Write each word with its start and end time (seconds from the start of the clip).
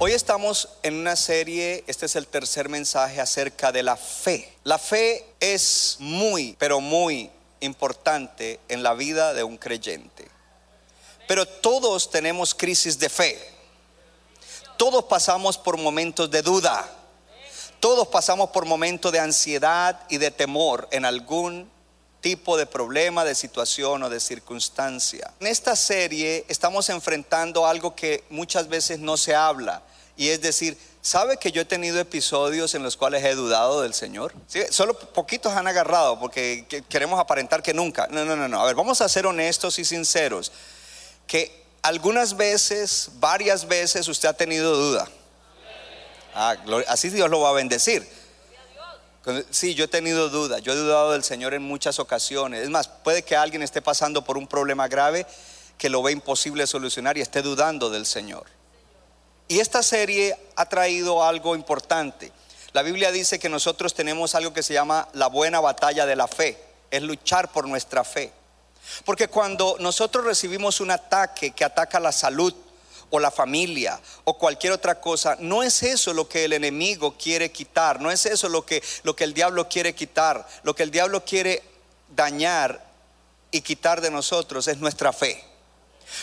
Hoy 0.00 0.12
estamos 0.12 0.68
en 0.82 0.94
una 0.94 1.16
serie, 1.16 1.84
este 1.86 2.06
es 2.06 2.16
el 2.16 2.26
tercer 2.28 2.68
mensaje 2.68 3.20
acerca 3.20 3.72
de 3.72 3.82
la 3.82 3.96
fe. 3.96 4.50
La 4.64 4.78
fe 4.78 5.26
es 5.40 5.96
muy, 5.98 6.56
pero 6.58 6.80
muy 6.80 7.30
importante 7.60 8.60
en 8.68 8.82
la 8.82 8.94
vida 8.94 9.34
de 9.34 9.42
un 9.42 9.58
creyente. 9.58 10.28
Pero 11.26 11.46
todos 11.46 12.10
tenemos 12.10 12.54
crisis 12.54 12.98
de 12.98 13.08
fe. 13.08 13.38
Todos 14.78 15.04
pasamos 15.04 15.58
por 15.58 15.76
momentos 15.76 16.30
de 16.30 16.42
duda. 16.42 16.88
Todos 17.80 18.08
pasamos 18.08 18.50
por 18.50 18.64
momentos 18.64 19.12
de 19.12 19.20
ansiedad 19.20 20.00
y 20.08 20.18
de 20.18 20.30
temor 20.30 20.88
en 20.90 21.04
algún 21.04 21.70
tipo 22.20 22.56
de 22.56 22.66
problema, 22.66 23.24
de 23.24 23.34
situación 23.36 24.02
o 24.02 24.10
de 24.10 24.18
circunstancia. 24.18 25.32
En 25.38 25.46
esta 25.46 25.76
serie 25.76 26.44
estamos 26.48 26.88
enfrentando 26.88 27.66
algo 27.66 27.94
que 27.94 28.24
muchas 28.30 28.68
veces 28.68 28.98
no 28.98 29.16
se 29.16 29.36
habla 29.36 29.82
y 30.16 30.30
es 30.30 30.40
decir, 30.40 30.76
¿sabe 31.00 31.36
que 31.36 31.52
yo 31.52 31.62
he 31.62 31.64
tenido 31.64 32.00
episodios 32.00 32.74
en 32.74 32.82
los 32.82 32.96
cuales 32.96 33.24
he 33.24 33.36
dudado 33.36 33.82
del 33.82 33.94
Señor? 33.94 34.34
¿Sí? 34.48 34.60
Solo 34.70 34.98
poquitos 34.98 35.52
han 35.52 35.68
agarrado 35.68 36.18
porque 36.18 36.66
que- 36.68 36.82
queremos 36.82 37.20
aparentar 37.20 37.62
que 37.62 37.72
nunca. 37.72 38.08
No, 38.10 38.24
no, 38.24 38.34
no, 38.34 38.48
no. 38.48 38.60
A 38.60 38.66
ver, 38.66 38.74
vamos 38.74 39.00
a 39.00 39.08
ser 39.08 39.24
honestos 39.24 39.78
y 39.78 39.84
sinceros. 39.84 40.50
Que 41.28 41.62
algunas 41.82 42.36
veces, 42.36 43.10
varias 43.20 43.68
veces 43.68 44.08
usted 44.08 44.28
ha 44.28 44.32
tenido 44.32 44.74
duda. 44.76 45.08
Ah, 46.40 46.56
así 46.86 47.10
Dios 47.10 47.28
lo 47.28 47.40
va 47.40 47.50
a 47.50 47.52
bendecir. 47.52 48.08
Sí, 49.50 49.74
yo 49.74 49.86
he 49.86 49.88
tenido 49.88 50.28
duda, 50.28 50.60
yo 50.60 50.72
he 50.72 50.76
dudado 50.76 51.10
del 51.10 51.24
Señor 51.24 51.52
en 51.52 51.62
muchas 51.62 51.98
ocasiones. 51.98 52.62
Es 52.62 52.70
más, 52.70 52.86
puede 52.86 53.24
que 53.24 53.34
alguien 53.34 53.60
esté 53.60 53.82
pasando 53.82 54.22
por 54.22 54.38
un 54.38 54.46
problema 54.46 54.86
grave 54.86 55.26
que 55.76 55.88
lo 55.88 56.00
ve 56.00 56.12
imposible 56.12 56.64
solucionar 56.68 57.18
y 57.18 57.22
esté 57.22 57.42
dudando 57.42 57.90
del 57.90 58.06
Señor. 58.06 58.46
Y 59.48 59.58
esta 59.58 59.82
serie 59.82 60.38
ha 60.54 60.66
traído 60.66 61.24
algo 61.24 61.56
importante. 61.56 62.30
La 62.72 62.82
Biblia 62.82 63.10
dice 63.10 63.40
que 63.40 63.48
nosotros 63.48 63.92
tenemos 63.92 64.36
algo 64.36 64.52
que 64.52 64.62
se 64.62 64.74
llama 64.74 65.08
la 65.14 65.26
buena 65.26 65.58
batalla 65.58 66.06
de 66.06 66.14
la 66.14 66.28
fe, 66.28 66.56
es 66.92 67.02
luchar 67.02 67.50
por 67.50 67.66
nuestra 67.66 68.04
fe. 68.04 68.32
Porque 69.04 69.26
cuando 69.26 69.76
nosotros 69.80 70.24
recibimos 70.24 70.80
un 70.80 70.92
ataque 70.92 71.50
que 71.50 71.64
ataca 71.64 71.98
la 71.98 72.12
salud 72.12 72.54
o 73.10 73.18
la 73.18 73.30
familia 73.30 73.98
o 74.24 74.36
cualquier 74.36 74.72
otra 74.72 75.00
cosa, 75.00 75.36
no 75.40 75.62
es 75.62 75.82
eso 75.82 76.12
lo 76.12 76.28
que 76.28 76.44
el 76.44 76.52
enemigo 76.52 77.16
quiere 77.16 77.50
quitar, 77.50 78.00
no 78.00 78.10
es 78.10 78.26
eso 78.26 78.48
lo 78.48 78.64
que, 78.66 78.82
lo 79.02 79.16
que 79.16 79.24
el 79.24 79.32
diablo 79.34 79.68
quiere 79.68 79.94
quitar, 79.94 80.46
lo 80.62 80.74
que 80.74 80.82
el 80.82 80.90
diablo 80.90 81.24
quiere 81.24 81.62
dañar 82.14 82.84
y 83.50 83.60
quitar 83.62 84.00
de 84.00 84.10
nosotros 84.10 84.68
es 84.68 84.78
nuestra 84.78 85.12
fe. 85.12 85.42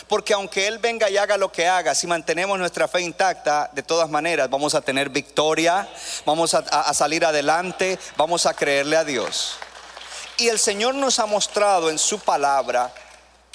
Porque 0.08 0.34
aunque 0.34 0.66
Él 0.66 0.78
venga 0.78 1.08
y 1.08 1.16
haga 1.16 1.36
lo 1.36 1.52
que 1.52 1.66
haga, 1.68 1.94
si 1.94 2.06
mantenemos 2.08 2.58
nuestra 2.58 2.88
fe 2.88 3.02
intacta, 3.02 3.70
de 3.72 3.82
todas 3.84 4.10
maneras 4.10 4.50
vamos 4.50 4.74
a 4.74 4.80
tener 4.80 5.10
victoria, 5.10 5.88
vamos 6.24 6.54
a, 6.54 6.58
a- 6.58 6.92
salir 6.92 7.24
adelante, 7.24 7.96
vamos 8.16 8.46
a 8.46 8.54
creerle 8.54 8.96
a 8.96 9.04
Dios. 9.04 9.54
Y 10.38 10.48
el 10.48 10.58
Señor 10.58 10.94
nos 10.96 11.18
ha 11.20 11.26
mostrado 11.26 11.88
en 11.88 11.98
su 11.98 12.18
palabra 12.18 12.92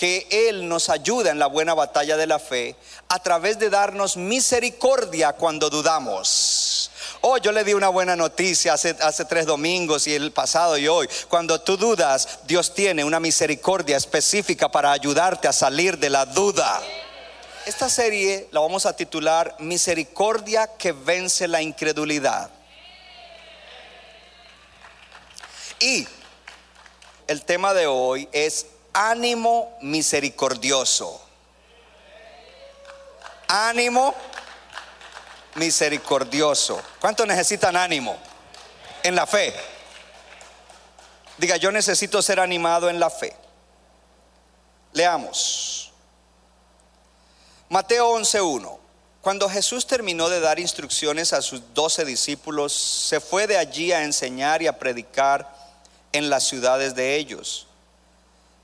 que 0.02 0.26
Él 0.32 0.68
nos 0.68 0.90
ayuda 0.90 1.30
en 1.30 1.38
la 1.38 1.46
buena 1.46 1.76
batalla 1.76 2.18
de 2.18 2.26
la 2.26 2.40
fe 2.40 2.76
a 3.08 3.22
través 3.22 3.60
de 3.60 3.70
darnos 3.70 4.18
misericordia 4.18 5.34
cuando 5.34 5.70
dudamos. 5.70 6.90
Oh, 7.22 7.38
yo 7.38 7.52
le 7.52 7.64
di 7.64 7.76
una 7.76 7.90
buena 7.90 8.16
noticia 8.16 8.74
hace, 8.74 8.96
hace 9.00 9.26
tres 9.26 9.46
domingos 9.46 10.08
y 10.08 10.16
el 10.16 10.32
pasado 10.32 10.76
y 10.76 10.88
hoy. 10.88 11.08
Cuando 11.30 11.62
tú 11.62 11.78
dudas, 11.78 12.40
Dios 12.48 12.74
tiene 12.74 13.04
una 13.04 13.20
misericordia 13.20 13.96
específica 13.96 14.72
para 14.72 14.92
ayudarte 14.92 15.48
a 15.48 15.54
salir 15.54 16.00
de 16.00 16.10
la 16.10 16.26
duda. 16.26 16.82
Esta 17.68 17.88
serie 17.88 18.48
la 18.50 18.60
vamos 18.60 18.88
a 18.88 18.96
titular 18.96 19.56
Misericordia 19.60 20.66
que 20.80 20.94
vence 20.94 21.48
la 21.48 21.62
incredulidad. 21.62 22.50
Y 25.80 26.08
el 27.28 27.46
tema 27.46 27.76
de 27.76 27.86
hoy 27.86 28.28
es 28.32 28.66
ánimo 28.94 29.78
misericordioso. 29.82 31.22
Ánimo 33.48 34.16
misericordioso. 35.56 36.82
¿Cuántos 37.00 37.28
necesitan 37.28 37.76
ánimo? 37.76 38.18
En 39.04 39.16
la 39.16 39.26
fe. 39.26 39.54
Diga, 41.38 41.58
yo 41.58 41.72
necesito 41.72 42.22
ser 42.22 42.40
animado 42.40 42.90
en 42.90 43.00
la 43.00 43.10
fe. 43.10 43.36
Leamos. 44.94 45.92
Mateo 47.70 48.16
11.1. 48.18 48.78
Cuando 49.22 49.50
Jesús 49.50 49.86
terminó 49.86 50.30
de 50.30 50.40
dar 50.40 50.60
instrucciones 50.60 51.32
a 51.32 51.42
sus 51.42 51.74
doce 51.74 52.06
discípulos, 52.06 52.74
se 52.74 53.20
fue 53.20 53.48
de 53.48 53.58
allí 53.58 53.92
a 53.92 54.04
enseñar 54.04 54.62
y 54.62 54.68
a 54.68 54.80
predicar 54.80 55.56
en 56.12 56.30
las 56.30 56.48
ciudades 56.48 56.96
de 56.96 57.16
ellos. 57.16 57.68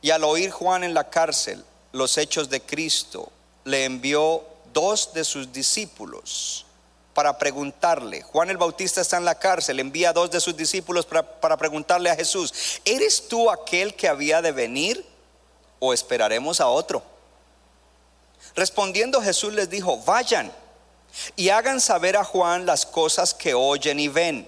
Y 0.02 0.12
al 0.12 0.24
oír 0.24 0.52
Juan 0.52 0.84
en 0.84 0.94
la 0.94 1.10
cárcel 1.10 1.64
los 1.92 2.18
hechos 2.18 2.50
de 2.50 2.62
Cristo, 2.62 3.32
le 3.64 3.86
envió 3.86 4.44
dos 4.74 5.14
de 5.14 5.24
sus 5.24 5.52
discípulos 5.52 6.66
para 7.14 7.38
preguntarle. 7.38 8.22
Juan 8.22 8.50
el 8.50 8.58
Bautista 8.58 9.02
está 9.02 9.18
en 9.18 9.26
la 9.26 9.36
cárcel, 9.36 9.80
envía 9.80 10.12
a 10.12 10.14
dos 10.14 10.30
de 10.30 10.40
sus 10.40 10.56
discípulos 10.56 11.06
para, 11.06 11.24
para 11.24 11.58
preguntarle 11.58 12.10
a 12.10 12.16
Jesús, 12.16 12.80
¿eres 12.86 13.28
tú 13.28 13.50
aquel 13.50 13.96
que 13.96 14.08
había 14.08 14.42
de 14.42 14.52
venir 14.52 15.04
o 15.80 15.94
esperaremos 15.94 16.62
a 16.62 16.68
otro? 16.68 17.02
Respondiendo 18.56 19.22
Jesús 19.22 19.54
les 19.54 19.70
dijo, 19.70 19.98
vayan 20.04 20.52
y 21.36 21.50
hagan 21.50 21.82
saber 21.82 22.18
a 22.18 22.24
Juan 22.24 22.66
las 22.66 22.86
cosas 22.86 23.34
que 23.34 23.54
oyen 23.54 24.00
y 24.00 24.08
ven. 24.08 24.48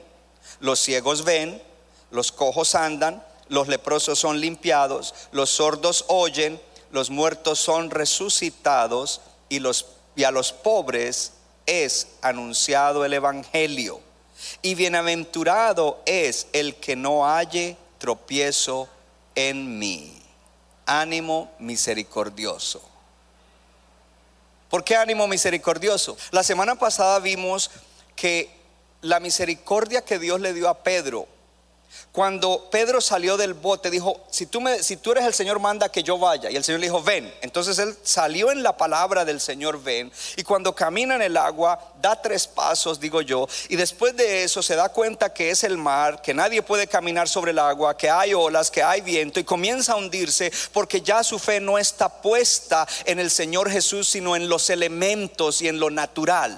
Los 0.59 0.79
ciegos 0.79 1.23
ven, 1.23 1.61
los 2.11 2.31
cojos 2.31 2.75
andan, 2.75 3.23
los 3.49 3.67
leprosos 3.67 4.19
son 4.19 4.39
limpiados, 4.39 5.13
los 5.31 5.49
sordos 5.49 6.05
oyen, 6.07 6.61
los 6.91 7.09
muertos 7.09 7.59
son 7.59 7.89
resucitados 7.91 9.21
y, 9.49 9.59
a 10.23 10.31
los 10.31 10.53
pobres 10.53 11.33
es 11.65 12.07
anunciado 12.21 13.05
el 13.05 13.13
Evangelio. 13.13 13.99
Y 14.61 14.75
bienaventurado 14.75 16.01
es 16.05 16.47
el 16.53 16.75
que 16.75 16.95
no 16.95 17.25
halle 17.25 17.75
tropiezo 17.97 18.87
en 19.35 19.77
mí. 19.77 20.21
Ánimo 20.85 21.51
misericordioso. 21.59 22.81
¿Por 24.69 24.83
qué 24.83 24.95
ánimo 24.95 25.27
misericordioso? 25.27 26.15
La 26.31 26.43
semana 26.43 26.75
pasada 26.75 27.19
vimos 27.19 27.69
que 28.15 28.49
la 29.01 29.19
misericordia 29.19 30.03
que 30.03 30.19
Dios 30.19 30.39
le 30.39 30.53
dio 30.53 30.69
a 30.69 30.83
Pedro, 30.83 31.27
cuando 32.11 32.69
Pedro 32.71 33.01
salió 33.01 33.37
del 33.37 33.53
bote, 33.53 33.91
dijo, 33.91 34.25
si 34.31 34.47
tú, 34.47 34.61
me, 34.61 34.81
si 34.81 34.97
tú 34.97 35.11
eres 35.11 35.25
el 35.25 35.33
Señor, 35.33 35.59
manda 35.59 35.89
que 35.89 36.01
yo 36.01 36.17
vaya. 36.17 36.49
Y 36.49 36.55
el 36.55 36.63
Señor 36.63 36.79
le 36.79 36.87
dijo, 36.87 37.03
ven. 37.03 37.31
Entonces 37.41 37.77
él 37.77 37.95
salió 38.03 38.51
en 38.51 38.63
la 38.63 38.75
palabra 38.75 39.25
del 39.25 39.39
Señor, 39.39 39.81
ven. 39.81 40.11
Y 40.35 40.43
cuando 40.43 40.73
camina 40.73 41.15
en 41.15 41.21
el 41.21 41.37
agua, 41.37 41.93
da 42.01 42.19
tres 42.19 42.47
pasos, 42.47 42.99
digo 42.99 43.21
yo. 43.21 43.47
Y 43.69 43.75
después 43.75 44.15
de 44.17 44.43
eso 44.43 44.63
se 44.63 44.75
da 44.75 44.89
cuenta 44.89 45.33
que 45.33 45.51
es 45.51 45.63
el 45.63 45.77
mar, 45.77 46.21
que 46.21 46.33
nadie 46.33 46.63
puede 46.63 46.87
caminar 46.87 47.29
sobre 47.29 47.51
el 47.51 47.59
agua, 47.59 47.95
que 47.95 48.09
hay 48.09 48.33
olas, 48.33 48.71
que 48.71 48.81
hay 48.81 49.01
viento. 49.01 49.39
Y 49.39 49.43
comienza 49.43 49.93
a 49.93 49.97
hundirse 49.97 50.51
porque 50.73 51.01
ya 51.01 51.23
su 51.23 51.37
fe 51.37 51.59
no 51.59 51.77
está 51.77 52.09
puesta 52.09 52.87
en 53.05 53.19
el 53.19 53.29
Señor 53.29 53.69
Jesús, 53.69 54.09
sino 54.09 54.35
en 54.35 54.49
los 54.49 54.69
elementos 54.69 55.61
y 55.61 55.67
en 55.67 55.79
lo 55.79 55.91
natural. 55.91 56.57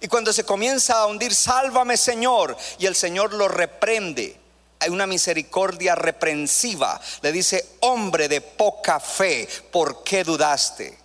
Y 0.00 0.08
cuando 0.08 0.32
se 0.32 0.44
comienza 0.44 1.00
a 1.00 1.06
hundir, 1.06 1.34
sálvame 1.34 1.96
Señor. 1.96 2.56
Y 2.78 2.86
el 2.86 2.94
Señor 2.94 3.32
lo 3.32 3.48
reprende. 3.48 4.45
Hay 4.78 4.90
una 4.90 5.06
misericordia 5.06 5.94
reprensiva. 5.94 7.00
Le 7.22 7.32
dice, 7.32 7.76
hombre 7.80 8.28
de 8.28 8.40
poca 8.40 9.00
fe, 9.00 9.48
¿por 9.70 10.02
qué 10.02 10.24
dudaste? 10.24 10.98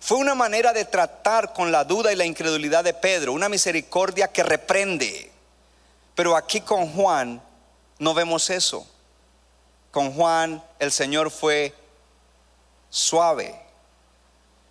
Fue 0.00 0.18
una 0.18 0.34
manera 0.34 0.72
de 0.72 0.84
tratar 0.84 1.52
con 1.52 1.70
la 1.70 1.84
duda 1.84 2.12
y 2.12 2.16
la 2.16 2.24
incredulidad 2.24 2.82
de 2.84 2.94
Pedro, 2.94 3.32
una 3.32 3.48
misericordia 3.48 4.28
que 4.28 4.42
reprende. 4.42 5.30
Pero 6.14 6.36
aquí 6.36 6.60
con 6.60 6.92
Juan 6.92 7.42
no 7.98 8.14
vemos 8.14 8.50
eso. 8.50 8.86
Con 9.90 10.12
Juan 10.12 10.62
el 10.78 10.90
Señor 10.90 11.30
fue 11.30 11.74
suave 12.90 13.62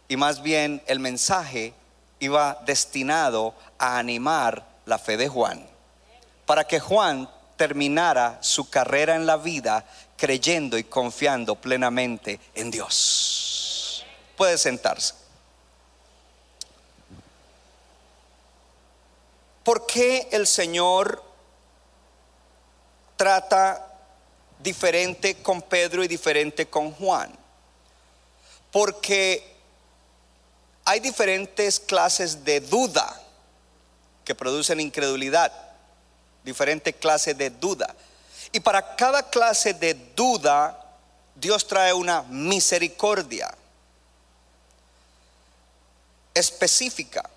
y 0.07 0.17
más 0.17 0.41
bien 0.41 0.83
el 0.87 0.99
mensaje 0.99 1.73
iba 2.19 2.61
destinado 2.65 3.55
a 3.79 3.97
animar 3.97 4.65
la 4.85 4.99
fe 4.99 5.15
de 5.15 5.29
Juan, 5.29 5.65
para 6.45 6.65
que 6.65 6.81
Juan 6.81 7.29
terminara 7.61 8.39
su 8.41 8.71
carrera 8.71 9.15
en 9.15 9.27
la 9.27 9.37
vida 9.37 9.85
creyendo 10.17 10.79
y 10.79 10.83
confiando 10.83 11.53
plenamente 11.53 12.39
en 12.55 12.71
Dios. 12.71 14.03
Puede 14.35 14.57
sentarse. 14.57 15.13
¿Por 19.63 19.85
qué 19.85 20.27
el 20.31 20.47
Señor 20.47 21.23
trata 23.15 23.93
diferente 24.57 25.43
con 25.43 25.61
Pedro 25.61 26.03
y 26.03 26.07
diferente 26.07 26.67
con 26.67 26.91
Juan? 26.93 27.31
Porque 28.71 29.55
hay 30.83 30.99
diferentes 30.99 31.79
clases 31.79 32.43
de 32.43 32.59
duda 32.59 33.21
que 34.25 34.33
producen 34.33 34.79
incredulidad, 34.79 35.53
diferentes 36.43 36.95
clases 36.95 37.37
de 37.37 37.49
duda. 37.49 37.95
Y 38.51 38.59
para 38.59 38.95
cada 38.95 39.29
clase 39.29 39.73
de 39.73 39.93
duda, 39.93 40.77
Dios 41.35 41.67
trae 41.67 41.93
una 41.93 42.23
misericordia 42.23 43.53
específica. 46.33 47.29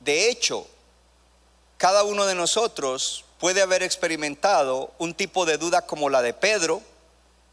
De 0.00 0.30
hecho, 0.30 0.66
cada 1.76 2.04
uno 2.04 2.26
de 2.26 2.34
nosotros 2.34 3.24
puede 3.38 3.62
haber 3.62 3.82
experimentado 3.82 4.92
un 4.98 5.14
tipo 5.14 5.46
de 5.46 5.58
duda 5.58 5.82
como 5.82 6.08
la 6.08 6.22
de 6.22 6.34
Pedro 6.34 6.82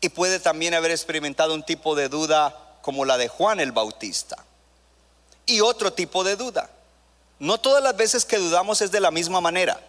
y 0.01 0.10
puede 0.10 0.39
también 0.39 0.74
haber 0.74 0.92
experimentado 0.92 1.54
un 1.54 1.63
tipo 1.63 1.95
de 1.95 2.10
duda 2.10 2.78
como 2.81 3.06
la 3.06 3.18
de 3.18 3.28
Juan 3.28 3.60
el 3.60 3.71
Bautista. 3.71 4.38
Y 5.45 5.62
otro 5.62 5.94
tipo 5.94 6.24
de 6.24 6.36
duda. 6.36 6.69
No 7.39 7.60
todas 7.60 7.83
las 7.83 7.95
veces 7.95 8.25
que 8.25 8.38
dudamos 8.38 8.81
es 8.81 8.92
de 8.92 9.00
la 9.00 9.12
misma 9.12 9.42
manera. 9.42 9.80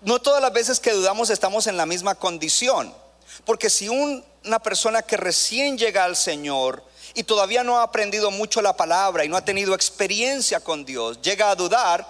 No 0.00 0.20
todas 0.20 0.40
las 0.40 0.52
veces 0.52 0.80
que 0.80 0.92
dudamos 0.92 1.30
estamos 1.30 1.66
en 1.66 1.76
la 1.76 1.86
misma 1.86 2.14
condición. 2.14 2.94
Porque 3.44 3.70
si 3.70 3.88
una 3.88 4.58
persona 4.62 5.02
que 5.02 5.16
recién 5.16 5.78
llega 5.78 6.04
al 6.04 6.16
Señor 6.16 6.84
y 7.14 7.24
todavía 7.24 7.64
no 7.64 7.78
ha 7.78 7.82
aprendido 7.82 8.30
mucho 8.30 8.62
la 8.62 8.76
palabra 8.76 9.24
y 9.24 9.28
no 9.28 9.36
ha 9.36 9.44
tenido 9.44 9.74
experiencia 9.74 10.60
con 10.60 10.84
Dios, 10.84 11.20
llega 11.22 11.50
a 11.50 11.54
dudar, 11.54 12.06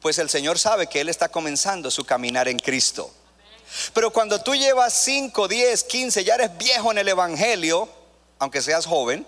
pues 0.00 0.18
el 0.18 0.30
Señor 0.30 0.58
sabe 0.58 0.86
que 0.86 1.00
Él 1.00 1.08
está 1.08 1.28
comenzando 1.28 1.90
su 1.90 2.04
caminar 2.04 2.48
en 2.48 2.58
Cristo. 2.58 3.10
Pero 3.94 4.10
cuando 4.10 4.40
tú 4.40 4.54
llevas 4.54 4.92
5, 5.04 5.46
10, 5.46 5.84
15, 5.84 6.24
ya 6.24 6.34
eres 6.34 6.56
viejo 6.58 6.90
en 6.90 6.98
el 6.98 7.08
Evangelio, 7.08 7.88
aunque 8.38 8.62
seas 8.62 8.86
joven, 8.86 9.26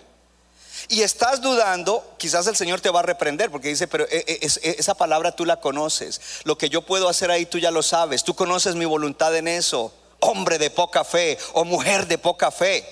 y 0.89 1.01
estás 1.01 1.41
dudando, 1.41 2.15
quizás 2.17 2.47
el 2.47 2.55
Señor 2.55 2.81
te 2.81 2.89
va 2.89 2.99
a 2.99 3.03
reprender 3.03 3.49
porque 3.51 3.69
dice, 3.69 3.87
pero 3.87 4.05
eh, 4.05 4.23
eh, 4.27 4.39
eh, 4.41 4.75
esa 4.77 4.95
palabra 4.95 5.31
tú 5.31 5.45
la 5.45 5.59
conoces, 5.59 6.21
lo 6.43 6.57
que 6.57 6.69
yo 6.69 6.81
puedo 6.81 7.09
hacer 7.09 7.31
ahí 7.31 7.45
tú 7.45 7.57
ya 7.57 7.71
lo 7.71 7.83
sabes, 7.83 8.23
tú 8.23 8.35
conoces 8.35 8.75
mi 8.75 8.85
voluntad 8.85 9.35
en 9.35 9.47
eso, 9.47 9.93
hombre 10.19 10.57
de 10.57 10.69
poca 10.69 11.03
fe 11.03 11.37
o 11.53 11.63
mujer 11.65 12.07
de 12.07 12.17
poca 12.17 12.51
fe. 12.51 12.85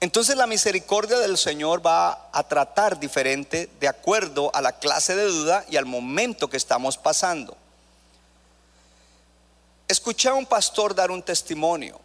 Entonces 0.00 0.36
la 0.36 0.46
misericordia 0.46 1.18
del 1.18 1.36
Señor 1.36 1.84
va 1.84 2.28
a 2.32 2.46
tratar 2.46 3.00
diferente 3.00 3.68
de 3.80 3.88
acuerdo 3.88 4.50
a 4.54 4.60
la 4.60 4.78
clase 4.78 5.16
de 5.16 5.24
duda 5.24 5.64
y 5.68 5.76
al 5.76 5.86
momento 5.86 6.48
que 6.48 6.56
estamos 6.56 6.96
pasando. 6.96 7.56
Escuché 9.88 10.28
a 10.28 10.34
un 10.34 10.46
pastor 10.46 10.94
dar 10.94 11.10
un 11.10 11.22
testimonio. 11.22 11.98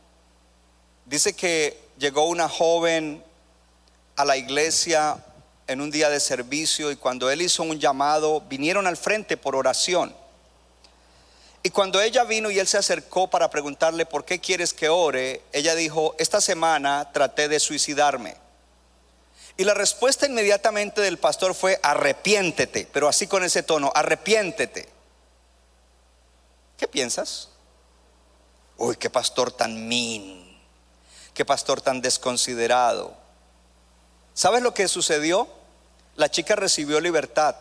Dice 1.06 1.34
que 1.34 1.80
llegó 2.00 2.26
una 2.26 2.50
joven 2.50 3.24
a 4.16 4.26
la 4.26 4.38
iglesia 4.38 5.18
en 5.68 5.82
un 5.82 5.92
día 5.92 6.10
de 6.10 6.20
servicio 6.20 6.92
y 6.92 6.96
cuando 6.96 7.30
él 7.32 7.42
hizo 7.42 7.64
un 7.64 7.80
llamado, 7.80 8.42
vinieron 8.42 8.88
al 8.88 8.98
frente 8.98 9.38
por 9.38 9.56
oración. 9.56 10.16
Y 11.64 11.70
cuando 11.70 12.02
ella 12.02 12.26
vino 12.26 12.52
y 12.52 12.60
él 12.60 12.68
se 12.68 12.78
acercó 12.78 13.30
para 13.30 13.50
preguntarle 13.50 14.06
por 14.06 14.26
qué 14.26 14.40
quieres 14.40 14.74
que 14.74 14.90
ore, 14.90 15.42
ella 15.54 15.76
dijo, 15.76 16.14
esta 16.20 16.42
semana 16.42 17.10
traté 17.14 17.48
de 17.48 17.60
suicidarme. 17.60 18.36
Y 19.56 19.64
la 19.64 19.74
respuesta 19.74 20.26
inmediatamente 20.26 21.00
del 21.00 21.18
pastor 21.18 21.56
fue, 21.56 21.80
arrepiéntete, 21.82 22.88
pero 22.92 23.08
así 23.08 23.28
con 23.28 23.44
ese 23.44 23.64
tono, 23.64 23.92
arrepiéntete. 23.96 24.90
¿Qué 26.78 26.88
piensas? 26.88 27.50
Uy, 28.78 28.98
qué 28.98 29.10
pastor 29.10 29.52
tan 29.52 29.88
mean, 29.88 30.60
qué 31.34 31.46
pastor 31.46 31.80
tan 31.82 32.02
desconsiderado. 32.02 33.23
¿Sabes 34.34 34.62
lo 34.62 34.74
que 34.74 34.88
sucedió? 34.88 35.48
La 36.16 36.30
chica 36.30 36.56
recibió 36.56 37.00
libertad. 37.00 37.56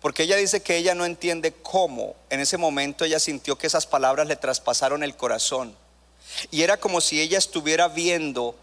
Porque 0.00 0.24
ella 0.24 0.36
dice 0.36 0.62
que 0.62 0.76
ella 0.76 0.94
no 0.94 1.04
entiende 1.04 1.52
cómo 1.52 2.14
en 2.30 2.40
ese 2.40 2.56
momento 2.56 3.04
ella 3.04 3.18
sintió 3.18 3.58
que 3.58 3.66
esas 3.66 3.86
palabras 3.86 4.28
le 4.28 4.36
traspasaron 4.36 5.02
el 5.02 5.16
corazón. 5.16 5.74
Y 6.50 6.62
era 6.62 6.76
como 6.76 7.00
si 7.00 7.20
ella 7.20 7.38
estuviera 7.38 7.88
viendo 7.88 8.54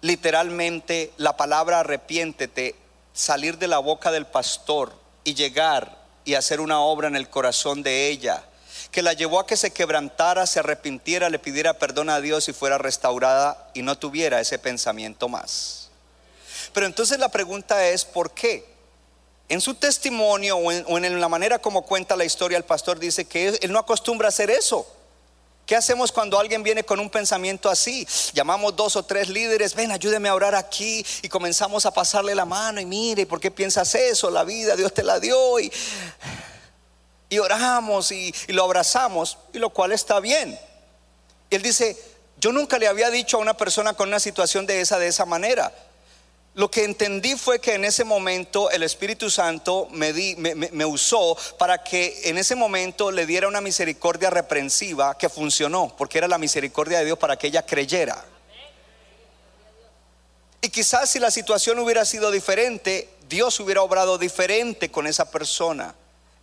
literalmente 0.00 1.12
la 1.16 1.36
palabra 1.36 1.80
arrepiéntete 1.80 2.74
salir 3.12 3.58
de 3.58 3.68
la 3.68 3.78
boca 3.78 4.10
del 4.10 4.26
pastor 4.26 4.92
y 5.22 5.34
llegar 5.34 5.98
y 6.24 6.34
hacer 6.34 6.60
una 6.60 6.80
obra 6.80 7.08
en 7.08 7.16
el 7.16 7.28
corazón 7.28 7.82
de 7.82 8.08
ella, 8.08 8.44
que 8.90 9.02
la 9.02 9.12
llevó 9.12 9.40
a 9.40 9.46
que 9.46 9.56
se 9.56 9.72
quebrantara, 9.72 10.46
se 10.46 10.60
arrepintiera, 10.60 11.30
le 11.30 11.38
pidiera 11.38 11.78
perdón 11.78 12.10
a 12.10 12.20
Dios 12.20 12.48
y 12.48 12.52
fuera 12.52 12.78
restaurada 12.78 13.70
y 13.74 13.82
no 13.82 13.96
tuviera 13.96 14.40
ese 14.40 14.58
pensamiento 14.58 15.28
más. 15.28 15.83
Pero 16.74 16.86
entonces 16.86 17.18
la 17.20 17.30
pregunta 17.30 17.88
es, 17.88 18.04
¿por 18.04 18.32
qué? 18.32 18.66
En 19.48 19.60
su 19.60 19.74
testimonio 19.74 20.56
o 20.56 20.72
en, 20.72 21.20
la 21.20 21.28
manera 21.28 21.60
como 21.60 21.82
cuenta 21.82 22.16
la 22.16 22.24
historia, 22.24 22.58
el 22.58 22.64
pastor 22.64 22.98
dice 22.98 23.26
que 23.26 23.48
él, 23.60 23.72
no 23.72 23.78
acostumbra 23.78 24.26
a 24.26 24.30
hacer 24.30 24.50
eso. 24.50 24.84
¿Qué 25.66 25.76
hacemos 25.76 26.10
cuando 26.10 26.38
alguien 26.38 26.64
viene 26.64 26.82
con 26.82 26.98
un 26.98 27.08
pensamiento 27.08 27.70
así? 27.70 28.06
Llamamos 28.32 28.74
dos 28.74 28.96
o 28.96 29.04
tres 29.04 29.28
líderes, 29.28 29.74
ven, 29.74 29.92
ayúdeme 29.92 30.28
a 30.28 30.34
orar 30.34 30.56
aquí 30.56 31.06
y 31.22 31.28
comenzamos 31.28 31.86
a 31.86 31.92
pasarle 31.92 32.34
la 32.34 32.44
mano 32.44 32.80
y 32.80 32.86
mire, 32.86 33.24
¿por 33.24 33.40
qué 33.40 33.52
piensas 33.52 33.94
eso? 33.94 34.28
La 34.28 34.42
vida 34.42 34.74
Dios 34.74 34.92
te 34.92 35.04
la 35.04 35.20
dio 35.20 35.60
y, 35.60 35.72
oramos 37.38 38.10
y, 38.10 38.34
y 38.48 38.52
lo 38.52 38.64
abrazamos, 38.64 39.38
y 39.52 39.58
lo 39.58 39.70
cual 39.70 39.92
está 39.92 40.18
bien. 40.20 40.58
Y 41.50 41.54
él 41.54 41.62
dice, 41.62 41.96
yo 42.38 42.50
nunca 42.52 42.78
le 42.78 42.88
había 42.88 43.10
dicho 43.10 43.36
a 43.36 43.40
una 43.40 43.56
persona 43.56 43.94
con 43.94 44.08
una 44.08 44.20
situación 44.20 44.66
de 44.66 44.80
esa 44.80 44.98
de 44.98 45.06
esa 45.06 45.24
manera. 45.24 45.72
Lo 46.54 46.70
que 46.70 46.84
entendí 46.84 47.34
fue 47.34 47.58
que 47.58 47.74
en 47.74 47.84
ese 47.84 48.04
momento 48.04 48.70
el 48.70 48.84
Espíritu 48.84 49.28
Santo 49.28 49.88
me, 49.90 50.12
me, 50.36 50.84
usó 50.84 51.36
para 51.58 51.82
que 51.82 52.20
en 52.24 52.38
ese 52.38 52.54
momento 52.54 53.10
le 53.10 53.26
diera 53.26 53.48
una 53.48 53.60
misericordia 53.60 54.30
reprensiva 54.30 55.18
que 55.18 55.28
funcionó, 55.28 55.92
porque 55.98 56.18
era 56.18 56.28
la 56.28 56.38
misericordia 56.38 57.00
de 57.00 57.06
Dios 57.06 57.18
para 57.18 57.36
que 57.36 57.48
ella 57.48 57.66
creyera. 57.66 58.24
Y 60.60 60.68
quizás 60.68 61.10
si 61.10 61.18
la 61.18 61.32
situación 61.32 61.80
hubiera 61.80 62.04
sido 62.04 62.30
diferente, 62.30 63.08
Dios 63.28 63.58
hubiera 63.58 63.82
obrado 63.82 64.16
diferente 64.16 64.92
con 64.92 65.08
esa 65.08 65.28
persona. 65.30 65.92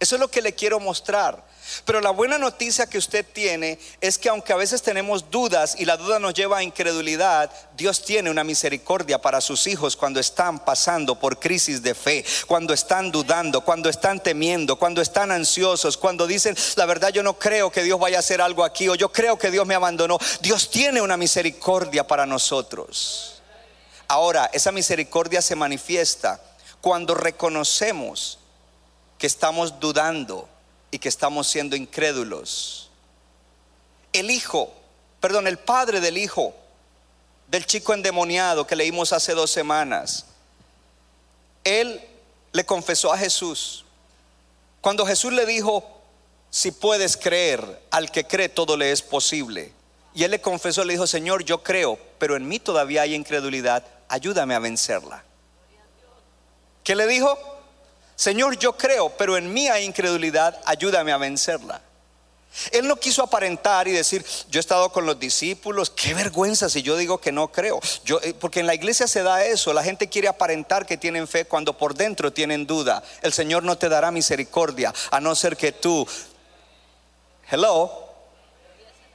Eso 0.01 0.15
es 0.15 0.19
lo 0.19 0.31
que 0.31 0.41
le 0.41 0.55
quiero 0.55 0.79
mostrar. 0.79 1.45
Pero 1.85 2.01
la 2.01 2.09
buena 2.09 2.39
noticia 2.39 2.87
que 2.87 2.97
usted 2.97 3.23
tiene 3.23 3.77
es 4.01 4.17
que 4.17 4.29
aunque 4.29 4.51
a 4.51 4.55
veces 4.55 4.81
tenemos 4.81 5.29
dudas 5.29 5.75
y 5.77 5.85
la 5.85 5.95
duda 5.95 6.17
nos 6.17 6.33
lleva 6.33 6.57
a 6.57 6.63
incredulidad, 6.63 7.51
Dios 7.77 8.03
tiene 8.03 8.31
una 8.31 8.43
misericordia 8.43 9.21
para 9.21 9.41
sus 9.41 9.67
hijos 9.67 9.95
cuando 9.95 10.19
están 10.19 10.65
pasando 10.65 11.19
por 11.19 11.39
crisis 11.39 11.83
de 11.83 11.93
fe, 11.93 12.25
cuando 12.47 12.73
están 12.73 13.11
dudando, 13.11 13.61
cuando 13.61 13.89
están 13.89 14.23
temiendo, 14.23 14.75
cuando 14.75 15.03
están 15.03 15.31
ansiosos, 15.31 15.97
cuando 15.97 16.25
dicen, 16.25 16.57
la 16.77 16.87
verdad 16.87 17.09
yo 17.09 17.21
no 17.21 17.37
creo 17.37 17.71
que 17.71 17.83
Dios 17.83 17.99
vaya 17.99 18.17
a 18.17 18.21
hacer 18.21 18.41
algo 18.41 18.63
aquí 18.63 18.89
o 18.89 18.95
yo 18.95 19.11
creo 19.11 19.37
que 19.37 19.51
Dios 19.51 19.67
me 19.67 19.75
abandonó. 19.75 20.17
Dios 20.41 20.71
tiene 20.71 20.99
una 20.99 21.15
misericordia 21.15 22.07
para 22.07 22.25
nosotros. 22.25 23.39
Ahora, 24.07 24.49
esa 24.51 24.71
misericordia 24.71 25.43
se 25.43 25.55
manifiesta 25.55 26.41
cuando 26.81 27.13
reconocemos 27.13 28.39
que 29.21 29.27
estamos 29.27 29.79
dudando 29.79 30.49
y 30.89 30.97
que 30.97 31.07
estamos 31.07 31.47
siendo 31.47 31.75
incrédulos. 31.75 32.89
El 34.11 34.31
hijo, 34.31 34.73
perdón, 35.19 35.45
el 35.45 35.59
padre 35.59 35.99
del 35.99 36.17
hijo 36.17 36.55
del 37.47 37.67
chico 37.67 37.93
endemoniado 37.93 38.65
que 38.65 38.75
leímos 38.75 39.13
hace 39.13 39.35
dos 39.35 39.51
semanas, 39.51 40.25
él 41.63 42.01
le 42.51 42.65
confesó 42.65 43.13
a 43.13 43.17
Jesús. 43.19 43.85
Cuando 44.81 45.05
Jesús 45.05 45.31
le 45.33 45.45
dijo, 45.45 46.01
si 46.49 46.71
puedes 46.71 47.15
creer, 47.15 47.79
al 47.91 48.09
que 48.09 48.25
cree 48.25 48.49
todo 48.49 48.75
le 48.75 48.91
es 48.91 49.03
posible. 49.03 49.71
Y 50.15 50.23
él 50.23 50.31
le 50.31 50.41
confesó, 50.41 50.83
le 50.83 50.93
dijo, 50.93 51.05
Señor, 51.05 51.43
yo 51.43 51.61
creo, 51.61 51.99
pero 52.17 52.35
en 52.35 52.47
mí 52.47 52.57
todavía 52.57 53.03
hay 53.03 53.13
incredulidad, 53.13 53.85
ayúdame 54.07 54.55
a 54.55 54.59
vencerla. 54.59 55.23
¿Qué 56.83 56.95
le 56.95 57.05
dijo? 57.05 57.50
Señor, 58.21 58.55
yo 58.59 58.77
creo, 58.77 59.09
pero 59.17 59.35
en 59.35 59.51
mí 59.51 59.67
hay 59.67 59.83
incredulidad, 59.83 60.61
ayúdame 60.65 61.11
a 61.11 61.17
vencerla. 61.17 61.81
Él 62.71 62.87
no 62.87 62.95
quiso 62.95 63.23
aparentar 63.23 63.87
y 63.87 63.93
decir, 63.93 64.23
yo 64.47 64.59
he 64.59 64.61
estado 64.61 64.91
con 64.91 65.07
los 65.07 65.19
discípulos, 65.19 65.89
qué 65.89 66.13
vergüenza 66.13 66.69
si 66.69 66.83
yo 66.83 66.95
digo 66.97 67.17
que 67.19 67.31
no 67.31 67.51
creo. 67.51 67.79
Eh, 68.21 68.35
porque 68.39 68.59
en 68.59 68.67
la 68.67 68.75
iglesia 68.75 69.07
se 69.07 69.23
da 69.23 69.43
eso, 69.43 69.73
la 69.73 69.81
gente 69.83 70.07
quiere 70.07 70.27
aparentar 70.27 70.85
que 70.85 70.97
tienen 70.97 71.27
fe 71.27 71.45
cuando 71.45 71.75
por 71.75 71.95
dentro 71.95 72.31
tienen 72.31 72.67
duda. 72.67 73.01
El 73.23 73.33
Señor 73.33 73.63
no 73.63 73.75
te 73.75 73.89
dará 73.89 74.11
misericordia 74.11 74.93
a 75.09 75.19
no 75.19 75.33
ser 75.33 75.57
que 75.57 75.71
tú, 75.71 76.07
hello, 77.49 78.07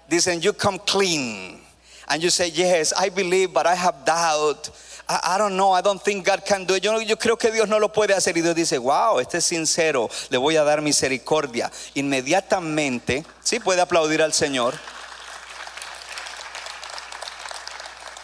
dicen, 0.09 0.41
you 0.41 0.53
come 0.53 0.81
clean. 0.85 1.65
And 2.09 2.21
you 2.21 2.31
say, 2.31 2.51
yes, 2.51 2.93
I 2.93 3.11
believe, 3.11 3.53
but 3.53 3.67
I 3.67 3.77
have 3.77 4.05
doubt. 4.05 4.69
I, 5.09 5.39
don't 5.39 5.57
know, 5.57 5.73
I 5.73 5.83
don't 5.83 6.03
think 6.03 6.27
God 6.27 6.45
can 6.45 6.65
do 6.65 6.75
it. 6.75 6.83
Yo, 6.83 7.17
creo 7.17 7.39
que 7.39 7.53
Dios 7.53 7.69
no 7.69 7.79
lo 7.79 7.93
puede 7.93 8.13
hacer. 8.13 8.37
Y 8.37 8.41
Dios 8.41 8.57
dice, 8.57 8.79
wow, 8.79 9.21
este 9.21 9.39
es 9.39 9.45
sincero, 9.45 10.11
le 10.31 10.39
voy 10.39 10.57
a 10.57 10.65
dar 10.65 10.83
misericordia. 10.83 11.71
Inmediatamente, 11.95 13.25
sí 13.43 13.61
puede 13.61 13.81
aplaudir 13.81 14.21
al 14.21 14.33
Señor. 14.33 14.75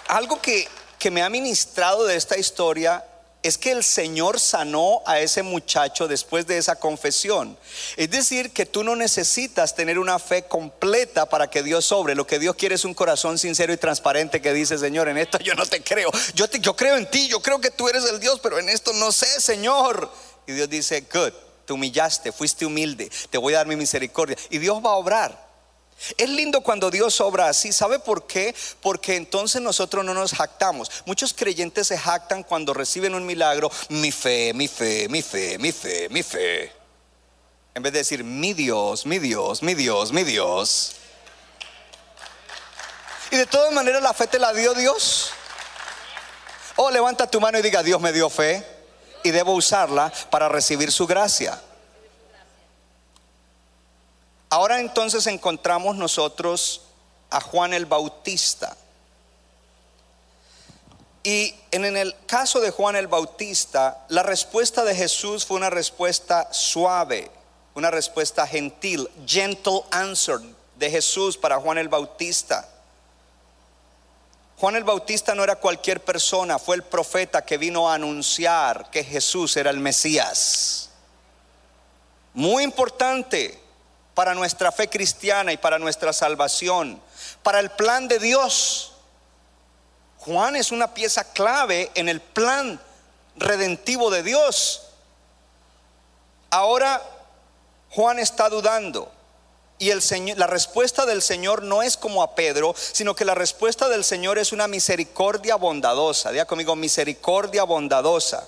Algo 0.08 0.42
que, 0.42 0.68
que 0.98 1.10
me 1.10 1.22
ha 1.22 1.30
ministrado 1.30 2.04
de 2.04 2.16
esta 2.16 2.36
historia 2.36 3.04
es 3.42 3.58
que 3.58 3.72
el 3.72 3.82
Señor 3.82 4.38
sanó 4.38 5.02
a 5.04 5.18
ese 5.18 5.42
muchacho 5.42 6.06
después 6.06 6.46
de 6.46 6.58
esa 6.58 6.76
confesión. 6.76 7.58
Es 7.96 8.10
decir, 8.10 8.52
que 8.52 8.66
tú 8.66 8.84
no 8.84 8.94
necesitas 8.94 9.74
tener 9.74 9.98
una 9.98 10.20
fe 10.20 10.44
completa 10.44 11.26
para 11.26 11.50
que 11.50 11.64
Dios 11.64 11.84
sobre. 11.84 12.14
Lo 12.14 12.26
que 12.26 12.38
Dios 12.38 12.54
quiere 12.54 12.76
es 12.76 12.84
un 12.84 12.94
corazón 12.94 13.38
sincero 13.38 13.72
y 13.72 13.76
transparente 13.76 14.40
que 14.40 14.52
dice, 14.52 14.78
Señor, 14.78 15.08
en 15.08 15.18
esto 15.18 15.38
yo 15.38 15.54
no 15.54 15.66
te 15.66 15.82
creo. 15.82 16.10
Yo, 16.34 16.48
te, 16.48 16.60
creo 16.60 16.96
en 16.96 17.10
ti, 17.10 17.26
yo 17.28 17.40
creo 17.40 17.60
que 17.60 17.72
tú 17.72 17.88
eres 17.88 18.04
el 18.04 18.20
Dios, 18.20 18.38
pero 18.40 18.60
en 18.60 18.68
esto 18.68 18.92
no 18.92 19.10
sé, 19.10 19.40
Señor. 19.40 20.08
Y 20.46 20.52
Dios 20.52 20.70
dice, 20.70 21.06
good, 21.12 21.32
te 21.64 21.72
humillaste, 21.72 22.30
fuiste 22.30 22.64
humilde, 22.64 23.10
te 23.30 23.38
voy 23.38 23.54
a 23.54 23.58
dar 23.58 23.66
mi 23.66 23.76
misericordia. 23.76 24.36
Y 24.50 24.58
Dios 24.58 24.76
va 24.84 24.90
a 24.90 24.96
obrar. 24.96 25.41
Es 26.16 26.28
lindo 26.28 26.62
cuando 26.62 26.90
Dios 26.90 27.20
obra 27.20 27.48
así. 27.48 27.72
¿Sabe 27.72 27.98
por 27.98 28.26
qué? 28.26 28.54
Porque 28.80 29.16
entonces 29.16 29.62
nosotros 29.62 30.04
no 30.04 30.14
nos 30.14 30.32
jactamos. 30.32 30.90
Muchos 31.06 31.32
creyentes 31.32 31.88
se 31.88 31.98
jactan 31.98 32.42
cuando 32.42 32.74
reciben 32.74 33.14
un 33.14 33.24
milagro. 33.24 33.70
Mi 33.88 34.10
fe, 34.10 34.52
mi 34.54 34.68
fe, 34.68 35.08
mi 35.08 35.22
fe, 35.22 35.58
mi 35.58 35.72
fe, 35.72 36.08
mi 36.10 36.22
fe. 36.22 36.72
En 37.74 37.82
vez 37.82 37.92
de 37.92 38.00
decir, 38.00 38.24
mi 38.24 38.52
Dios, 38.52 39.06
mi 39.06 39.18
Dios, 39.18 39.62
mi 39.62 39.74
Dios, 39.74 40.12
mi 40.12 40.24
Dios. 40.24 40.92
Y 43.30 43.36
de 43.36 43.46
todas 43.46 43.72
maneras 43.72 44.02
la 44.02 44.12
fe 44.12 44.26
te 44.26 44.38
la 44.38 44.52
dio 44.52 44.74
Dios. 44.74 45.30
O 46.76 46.84
oh, 46.84 46.90
levanta 46.90 47.26
tu 47.26 47.40
mano 47.40 47.58
y 47.58 47.62
diga, 47.62 47.82
Dios 47.82 48.00
me 48.00 48.12
dio 48.12 48.28
fe 48.28 48.66
y 49.22 49.30
debo 49.30 49.54
usarla 49.54 50.12
para 50.30 50.48
recibir 50.48 50.90
su 50.90 51.06
gracia. 51.06 51.60
Ahora 54.52 54.80
entonces 54.80 55.26
encontramos 55.28 55.96
nosotros 55.96 56.82
a 57.30 57.40
Juan 57.40 57.72
el 57.72 57.86
Bautista. 57.86 58.76
Y 61.22 61.54
en 61.70 61.96
el 61.96 62.14
caso 62.26 62.60
de 62.60 62.70
Juan 62.70 62.96
el 62.96 63.06
Bautista, 63.06 64.04
la 64.08 64.22
respuesta 64.22 64.84
de 64.84 64.94
Jesús 64.94 65.46
fue 65.46 65.56
una 65.56 65.70
respuesta 65.70 66.52
suave, 66.52 67.30
una 67.74 67.90
respuesta 67.90 68.46
gentil, 68.46 69.08
gentle 69.26 69.84
answer 69.90 70.40
de 70.76 70.90
Jesús 70.90 71.38
para 71.38 71.58
Juan 71.58 71.78
el 71.78 71.88
Bautista. 71.88 72.68
Juan 74.58 74.76
el 74.76 74.84
Bautista 74.84 75.34
no 75.34 75.44
era 75.44 75.56
cualquier 75.56 76.04
persona, 76.04 76.58
fue 76.58 76.76
el 76.76 76.82
profeta 76.82 77.42
que 77.42 77.56
vino 77.56 77.88
a 77.88 77.94
anunciar 77.94 78.90
que 78.90 79.02
Jesús 79.02 79.56
era 79.56 79.70
el 79.70 79.80
Mesías. 79.80 80.90
Muy 82.34 82.64
importante, 82.64 83.61
para 84.14 84.34
nuestra 84.34 84.72
fe 84.72 84.88
cristiana 84.88 85.52
y 85.52 85.56
para 85.56 85.78
nuestra 85.78 86.12
salvación, 86.12 87.00
para 87.42 87.60
el 87.60 87.70
plan 87.70 88.08
de 88.08 88.18
Dios. 88.18 88.92
Juan 90.18 90.56
es 90.56 90.70
una 90.70 90.94
pieza 90.94 91.24
clave 91.32 91.90
en 91.94 92.08
el 92.08 92.20
plan 92.20 92.80
redentivo 93.36 94.10
de 94.10 94.22
Dios. 94.22 94.82
Ahora 96.50 97.02
Juan 97.90 98.18
está 98.18 98.48
dudando. 98.48 99.10
Y 99.78 99.90
el 99.90 100.00
Señor, 100.00 100.38
la 100.38 100.46
respuesta 100.46 101.06
del 101.06 101.22
Señor 101.22 101.64
no 101.64 101.82
es 101.82 101.96
como 101.96 102.22
a 102.22 102.36
Pedro, 102.36 102.72
sino 102.76 103.16
que 103.16 103.24
la 103.24 103.34
respuesta 103.34 103.88
del 103.88 104.04
Señor 104.04 104.38
es 104.38 104.52
una 104.52 104.68
misericordia 104.68 105.56
bondadosa. 105.56 106.30
Diga 106.30 106.44
conmigo, 106.44 106.76
misericordia 106.76 107.64
bondadosa. 107.64 108.46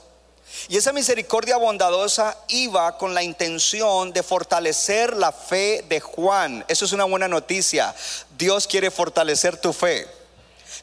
Y 0.68 0.76
esa 0.76 0.92
misericordia 0.92 1.56
bondadosa 1.58 2.36
iba 2.48 2.96
con 2.96 3.14
la 3.14 3.22
intención 3.22 4.12
de 4.12 4.22
fortalecer 4.22 5.14
la 5.16 5.32
fe 5.32 5.84
de 5.88 6.00
Juan. 6.00 6.64
Eso 6.68 6.84
es 6.84 6.92
una 6.92 7.04
buena 7.04 7.28
noticia. 7.28 7.94
Dios 8.38 8.66
quiere 8.66 8.90
fortalecer 8.90 9.58
tu 9.58 9.72
fe. 9.72 10.06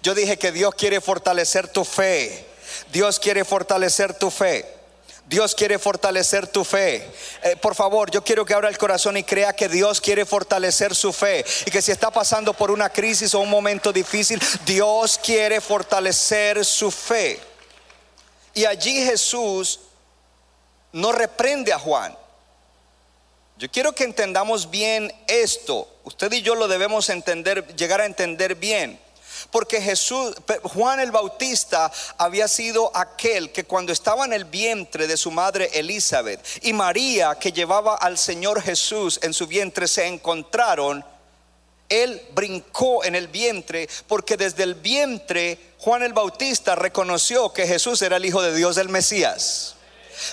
Yo 0.03 0.13
dije 0.13 0.37
que 0.37 0.51
Dios 0.51 0.75
quiere 0.75 1.01
fortalecer 1.01 1.67
tu 1.67 1.83
fe. 1.83 2.45
Dios 2.91 3.19
quiere 3.19 3.43
fortalecer 3.43 4.13
tu 4.13 4.29
fe. 4.29 4.65
Dios 5.27 5.55
quiere 5.55 5.79
fortalecer 5.79 6.45
tu 6.45 6.63
fe. 6.63 7.09
Eh, 7.43 7.55
por 7.55 7.73
favor, 7.73 8.11
yo 8.11 8.23
quiero 8.23 8.43
que 8.43 8.53
abra 8.53 8.67
el 8.67 8.77
corazón 8.77 9.15
y 9.17 9.23
crea 9.23 9.53
que 9.53 9.69
Dios 9.69 10.01
quiere 10.01 10.25
fortalecer 10.25 10.93
su 10.93 11.13
fe. 11.13 11.45
Y 11.65 11.71
que 11.71 11.81
si 11.81 11.91
está 11.91 12.11
pasando 12.11 12.53
por 12.53 12.69
una 12.69 12.89
crisis 12.89 13.33
o 13.33 13.39
un 13.39 13.49
momento 13.49 13.93
difícil, 13.93 14.41
Dios 14.65 15.19
quiere 15.23 15.61
fortalecer 15.61 16.65
su 16.65 16.91
fe. 16.91 17.39
Y 18.53 18.65
allí 18.65 19.03
Jesús 19.05 19.79
no 20.91 21.11
reprende 21.11 21.71
a 21.73 21.79
Juan. 21.79 22.17
Yo 23.57 23.69
quiero 23.69 23.93
que 23.93 24.03
entendamos 24.03 24.71
bien 24.71 25.13
esto. 25.27 25.87
Usted 26.03 26.31
y 26.33 26.41
yo 26.41 26.55
lo 26.55 26.67
debemos 26.67 27.09
entender, 27.09 27.75
llegar 27.75 28.01
a 28.01 28.05
entender 28.05 28.55
bien. 28.55 28.99
Porque 29.51 29.81
Jesús, 29.81 30.35
Juan 30.63 30.99
el 30.99 31.11
Bautista 31.11 31.91
había 32.17 32.47
sido 32.47 32.91
aquel 32.95 33.51
que 33.51 33.63
cuando 33.63 33.91
estaba 33.91 34.25
en 34.25 34.33
el 34.33 34.45
vientre 34.45 35.07
de 35.07 35.17
su 35.17 35.31
madre 35.31 35.69
Elizabeth 35.73 36.43
y 36.61 36.73
María 36.73 37.35
que 37.35 37.51
llevaba 37.51 37.95
al 37.95 38.17
Señor 38.17 38.61
Jesús 38.61 39.19
en 39.23 39.33
su 39.33 39.47
vientre 39.47 39.87
se 39.87 40.07
encontraron, 40.07 41.03
él 41.91 42.21
brincó 42.33 43.03
en 43.03 43.15
el 43.15 43.27
vientre 43.27 43.87
porque 44.07 44.37
desde 44.37 44.63
el 44.63 44.75
vientre 44.75 45.59
Juan 45.77 46.03
el 46.03 46.13
Bautista 46.13 46.75
reconoció 46.75 47.51
que 47.53 47.67
Jesús 47.67 48.01
era 48.01 48.17
el 48.17 48.25
Hijo 48.25 48.41
de 48.41 48.55
Dios 48.55 48.75
del 48.75 48.89
Mesías. 48.89 49.75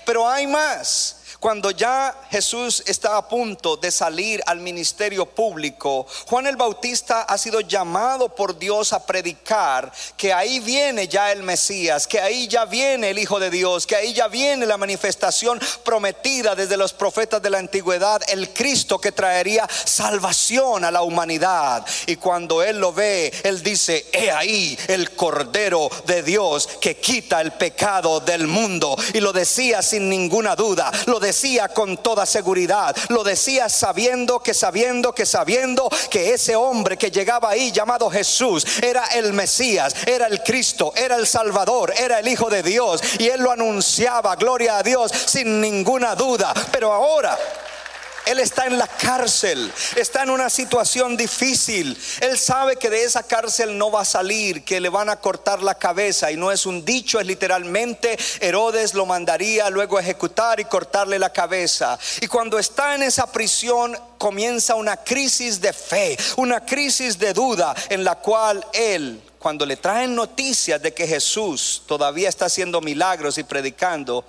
Pero 0.04 0.28
hay 0.28 0.46
más. 0.46 1.17
Cuando 1.40 1.70
ya 1.70 2.16
Jesús 2.30 2.82
está 2.86 3.16
a 3.16 3.28
punto 3.28 3.76
de 3.76 3.92
salir 3.92 4.42
al 4.46 4.58
ministerio 4.58 5.24
público, 5.24 6.04
Juan 6.26 6.48
el 6.48 6.56
Bautista 6.56 7.22
ha 7.22 7.38
sido 7.38 7.60
llamado 7.60 8.34
por 8.34 8.58
Dios 8.58 8.92
a 8.92 9.06
predicar 9.06 9.92
que 10.16 10.32
ahí 10.32 10.58
viene 10.58 11.06
ya 11.06 11.30
el 11.30 11.44
Mesías, 11.44 12.08
que 12.08 12.20
ahí 12.20 12.48
ya 12.48 12.64
viene 12.64 13.10
el 13.10 13.20
Hijo 13.20 13.38
de 13.38 13.50
Dios, 13.50 13.86
que 13.86 13.94
ahí 13.94 14.12
ya 14.12 14.26
viene 14.26 14.66
la 14.66 14.76
manifestación 14.76 15.60
prometida 15.84 16.56
desde 16.56 16.76
los 16.76 16.92
profetas 16.92 17.40
de 17.40 17.50
la 17.50 17.58
antigüedad, 17.58 18.20
el 18.26 18.52
Cristo 18.52 19.00
que 19.00 19.12
traería 19.12 19.68
salvación 19.84 20.84
a 20.84 20.90
la 20.90 21.02
humanidad. 21.02 21.86
Y 22.06 22.16
cuando 22.16 22.64
él 22.64 22.80
lo 22.80 22.92
ve, 22.92 23.32
él 23.44 23.62
dice, 23.62 24.06
he 24.12 24.32
ahí 24.32 24.76
el 24.88 25.12
Cordero 25.12 25.88
de 26.04 26.24
Dios 26.24 26.68
que 26.80 26.96
quita 26.96 27.40
el 27.40 27.52
pecado 27.52 28.18
del 28.18 28.48
mundo. 28.48 28.96
Y 29.14 29.20
lo 29.20 29.32
decía 29.32 29.82
sin 29.82 30.08
ninguna 30.08 30.56
duda, 30.56 30.90
lo 31.06 31.20
con 31.74 31.98
toda 31.98 32.24
seguridad, 32.24 32.96
lo 33.08 33.22
decía 33.22 33.68
sabiendo 33.68 34.40
que 34.40 34.54
sabiendo 34.54 35.12
que 35.12 35.26
sabiendo 35.26 35.90
que 36.10 36.32
ese 36.32 36.56
hombre 36.56 36.96
que 36.96 37.10
llegaba 37.10 37.50
ahí 37.50 37.70
llamado 37.70 38.08
Jesús 38.08 38.64
era 38.82 39.04
el 39.08 39.34
Mesías, 39.34 39.94
era 40.06 40.26
el 40.26 40.42
Cristo, 40.42 40.92
era 40.96 41.16
el 41.16 41.26
Salvador, 41.26 41.92
era 41.98 42.20
el 42.20 42.28
Hijo 42.28 42.48
de 42.48 42.62
Dios 42.62 43.02
y 43.18 43.28
él 43.28 43.42
lo 43.42 43.50
anunciaba, 43.50 44.36
gloria 44.36 44.78
a 44.78 44.82
Dios, 44.82 45.12
sin 45.26 45.60
ninguna 45.60 46.14
duda. 46.14 46.54
Pero 46.72 46.92
ahora 46.92 47.36
él 48.28 48.38
está 48.40 48.66
en 48.66 48.78
la 48.78 48.86
cárcel, 48.86 49.72
está 49.96 50.22
en 50.22 50.30
una 50.30 50.50
situación 50.50 51.16
difícil. 51.16 51.96
Él 52.20 52.38
sabe 52.38 52.76
que 52.76 52.90
de 52.90 53.04
esa 53.04 53.22
cárcel 53.22 53.76
no 53.78 53.90
va 53.90 54.02
a 54.02 54.04
salir, 54.04 54.64
que 54.64 54.80
le 54.80 54.88
van 54.88 55.08
a 55.08 55.16
cortar 55.16 55.62
la 55.62 55.76
cabeza. 55.76 56.30
Y 56.30 56.36
no 56.36 56.52
es 56.52 56.66
un 56.66 56.84
dicho, 56.84 57.18
es 57.18 57.26
literalmente 57.26 58.18
Herodes 58.40 58.94
lo 58.94 59.06
mandaría 59.06 59.70
luego 59.70 59.96
a 59.96 60.00
ejecutar 60.00 60.60
y 60.60 60.66
cortarle 60.66 61.18
la 61.18 61.32
cabeza. 61.32 61.98
Y 62.20 62.26
cuando 62.26 62.58
está 62.58 62.94
en 62.94 63.02
esa 63.02 63.30
prisión 63.30 63.96
comienza 64.18 64.74
una 64.74 64.96
crisis 64.96 65.60
de 65.60 65.72
fe, 65.72 66.18
una 66.36 66.64
crisis 66.64 67.18
de 67.18 67.32
duda 67.32 67.74
en 67.88 68.04
la 68.04 68.16
cual 68.16 68.64
él 68.72 69.22
cuando 69.38 69.64
le 69.64 69.76
traen 69.76 70.16
noticias 70.16 70.82
de 70.82 70.92
que 70.92 71.06
Jesús 71.06 71.82
todavía 71.86 72.28
está 72.28 72.46
haciendo 72.46 72.80
milagros 72.80 73.38
y 73.38 73.44
predicando, 73.44 74.24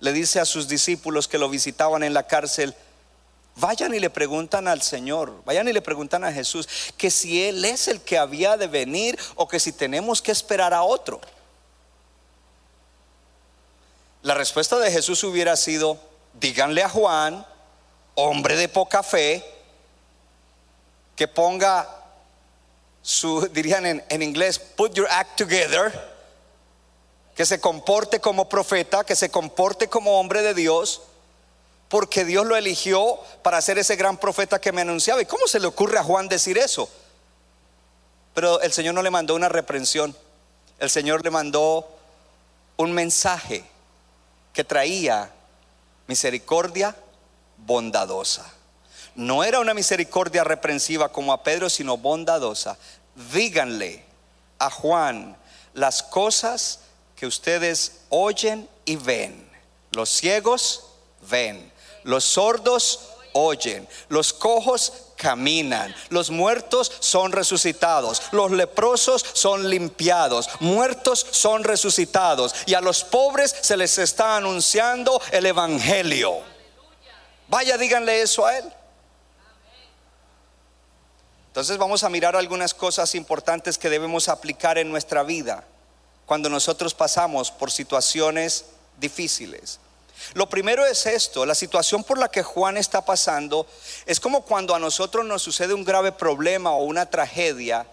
le 0.00 0.12
dice 0.12 0.38
a 0.38 0.44
sus 0.44 0.68
discípulos 0.68 1.28
que 1.28 1.38
lo 1.38 1.48
visitaban 1.48 2.02
en 2.02 2.12
la 2.12 2.26
cárcel, 2.26 2.74
Vayan 3.56 3.94
y 3.94 4.00
le 4.00 4.10
preguntan 4.10 4.68
al 4.68 4.80
Señor, 4.80 5.42
vayan 5.44 5.68
y 5.68 5.72
le 5.72 5.82
preguntan 5.82 6.24
a 6.24 6.32
Jesús 6.32 6.68
que 6.96 7.10
si 7.10 7.44
Él 7.44 7.64
es 7.64 7.88
el 7.88 8.00
que 8.00 8.16
había 8.16 8.56
de 8.56 8.68
venir 8.68 9.18
o 9.34 9.48
que 9.48 9.60
si 9.60 9.72
tenemos 9.72 10.22
que 10.22 10.32
esperar 10.32 10.72
a 10.72 10.82
otro. 10.82 11.20
La 14.22 14.34
respuesta 14.34 14.78
de 14.78 14.90
Jesús 14.90 15.24
hubiera 15.24 15.56
sido, 15.56 15.98
díganle 16.34 16.82
a 16.82 16.88
Juan, 16.88 17.46
hombre 18.14 18.56
de 18.56 18.68
poca 18.68 19.02
fe, 19.02 19.44
que 21.16 21.26
ponga 21.26 21.88
su, 23.02 23.48
dirían 23.52 23.84
en, 23.86 24.04
en 24.08 24.22
inglés, 24.22 24.58
put 24.58 24.94
your 24.94 25.08
act 25.10 25.36
together, 25.36 25.92
que 27.34 27.46
se 27.46 27.60
comporte 27.60 28.20
como 28.20 28.48
profeta, 28.48 29.04
que 29.04 29.16
se 29.16 29.30
comporte 29.30 29.88
como 29.88 30.18
hombre 30.20 30.42
de 30.42 30.54
Dios, 30.54 31.02
porque 31.90 32.24
Dios 32.24 32.46
lo 32.46 32.56
eligió 32.56 33.18
para 33.42 33.60
ser 33.60 33.76
ese 33.76 33.96
gran 33.96 34.16
profeta 34.16 34.60
que 34.60 34.70
me 34.70 34.82
anunciaba. 34.82 35.20
¿Y 35.20 35.26
cómo 35.26 35.48
se 35.48 35.58
le 35.58 35.66
ocurre 35.66 35.98
a 35.98 36.04
Juan 36.04 36.28
decir 36.28 36.56
eso? 36.56 36.88
Pero 38.32 38.60
el 38.60 38.72
Señor 38.72 38.94
no 38.94 39.02
le 39.02 39.10
mandó 39.10 39.34
una 39.34 39.48
reprensión, 39.48 40.16
el 40.78 40.88
Señor 40.88 41.24
le 41.24 41.30
mandó 41.30 41.88
un 42.76 42.92
mensaje 42.92 43.64
que 44.52 44.62
traía 44.62 45.32
misericordia 46.06 46.94
bondadosa. 47.56 48.48
No 49.16 49.42
era 49.42 49.58
una 49.58 49.74
misericordia 49.74 50.44
reprensiva 50.44 51.10
como 51.10 51.32
a 51.32 51.42
Pedro, 51.42 51.68
sino 51.68 51.96
bondadosa. 51.96 52.78
Díganle 53.32 54.04
a 54.60 54.70
Juan 54.70 55.36
las 55.74 56.04
cosas 56.04 56.82
que 57.16 57.26
ustedes 57.26 58.02
oyen 58.10 58.68
y 58.84 58.94
ven. 58.94 59.50
Los 59.90 60.08
ciegos 60.08 60.84
ven, 61.28 61.72
los 62.04 62.24
sordos 62.24 63.10
oyen, 63.32 63.86
los 64.08 64.32
cojos 64.32 64.92
caminan, 65.16 65.94
los 66.08 66.30
muertos 66.30 66.90
son 67.00 67.32
resucitados, 67.32 68.22
los 68.32 68.50
leprosos 68.50 69.24
son 69.32 69.68
limpiados, 69.68 70.48
muertos 70.60 71.26
son 71.30 71.64
resucitados 71.64 72.54
y 72.66 72.74
a 72.74 72.80
los 72.80 73.04
pobres 73.04 73.54
se 73.60 73.76
les 73.76 73.98
está 73.98 74.36
anunciando 74.36 75.20
el 75.30 75.46
Evangelio. 75.46 76.38
Vaya, 77.48 77.76
díganle 77.76 78.22
eso 78.22 78.46
a 78.46 78.58
él. 78.58 78.72
Entonces 81.48 81.78
vamos 81.78 82.04
a 82.04 82.08
mirar 82.08 82.36
algunas 82.36 82.72
cosas 82.72 83.14
importantes 83.16 83.76
que 83.76 83.90
debemos 83.90 84.28
aplicar 84.28 84.78
en 84.78 84.88
nuestra 84.88 85.24
vida 85.24 85.64
cuando 86.24 86.48
nosotros 86.48 86.94
pasamos 86.94 87.50
por 87.50 87.72
situaciones 87.72 88.66
difíciles. 89.00 89.80
Lo 90.34 90.48
primero 90.48 90.86
es 90.86 91.06
esto, 91.06 91.46
la 91.46 91.54
situación 91.54 92.04
por 92.04 92.18
la 92.18 92.30
que 92.30 92.42
Juan 92.42 92.76
está 92.76 93.04
pasando 93.04 93.66
es 94.06 94.20
como 94.20 94.42
cuando 94.44 94.74
a 94.74 94.78
nosotros 94.78 95.24
nos 95.24 95.42
sucede 95.42 95.74
un 95.74 95.84
grave 95.84 96.12
problema 96.12 96.72
o 96.72 96.84
una 96.84 97.06
tragedia 97.06 97.86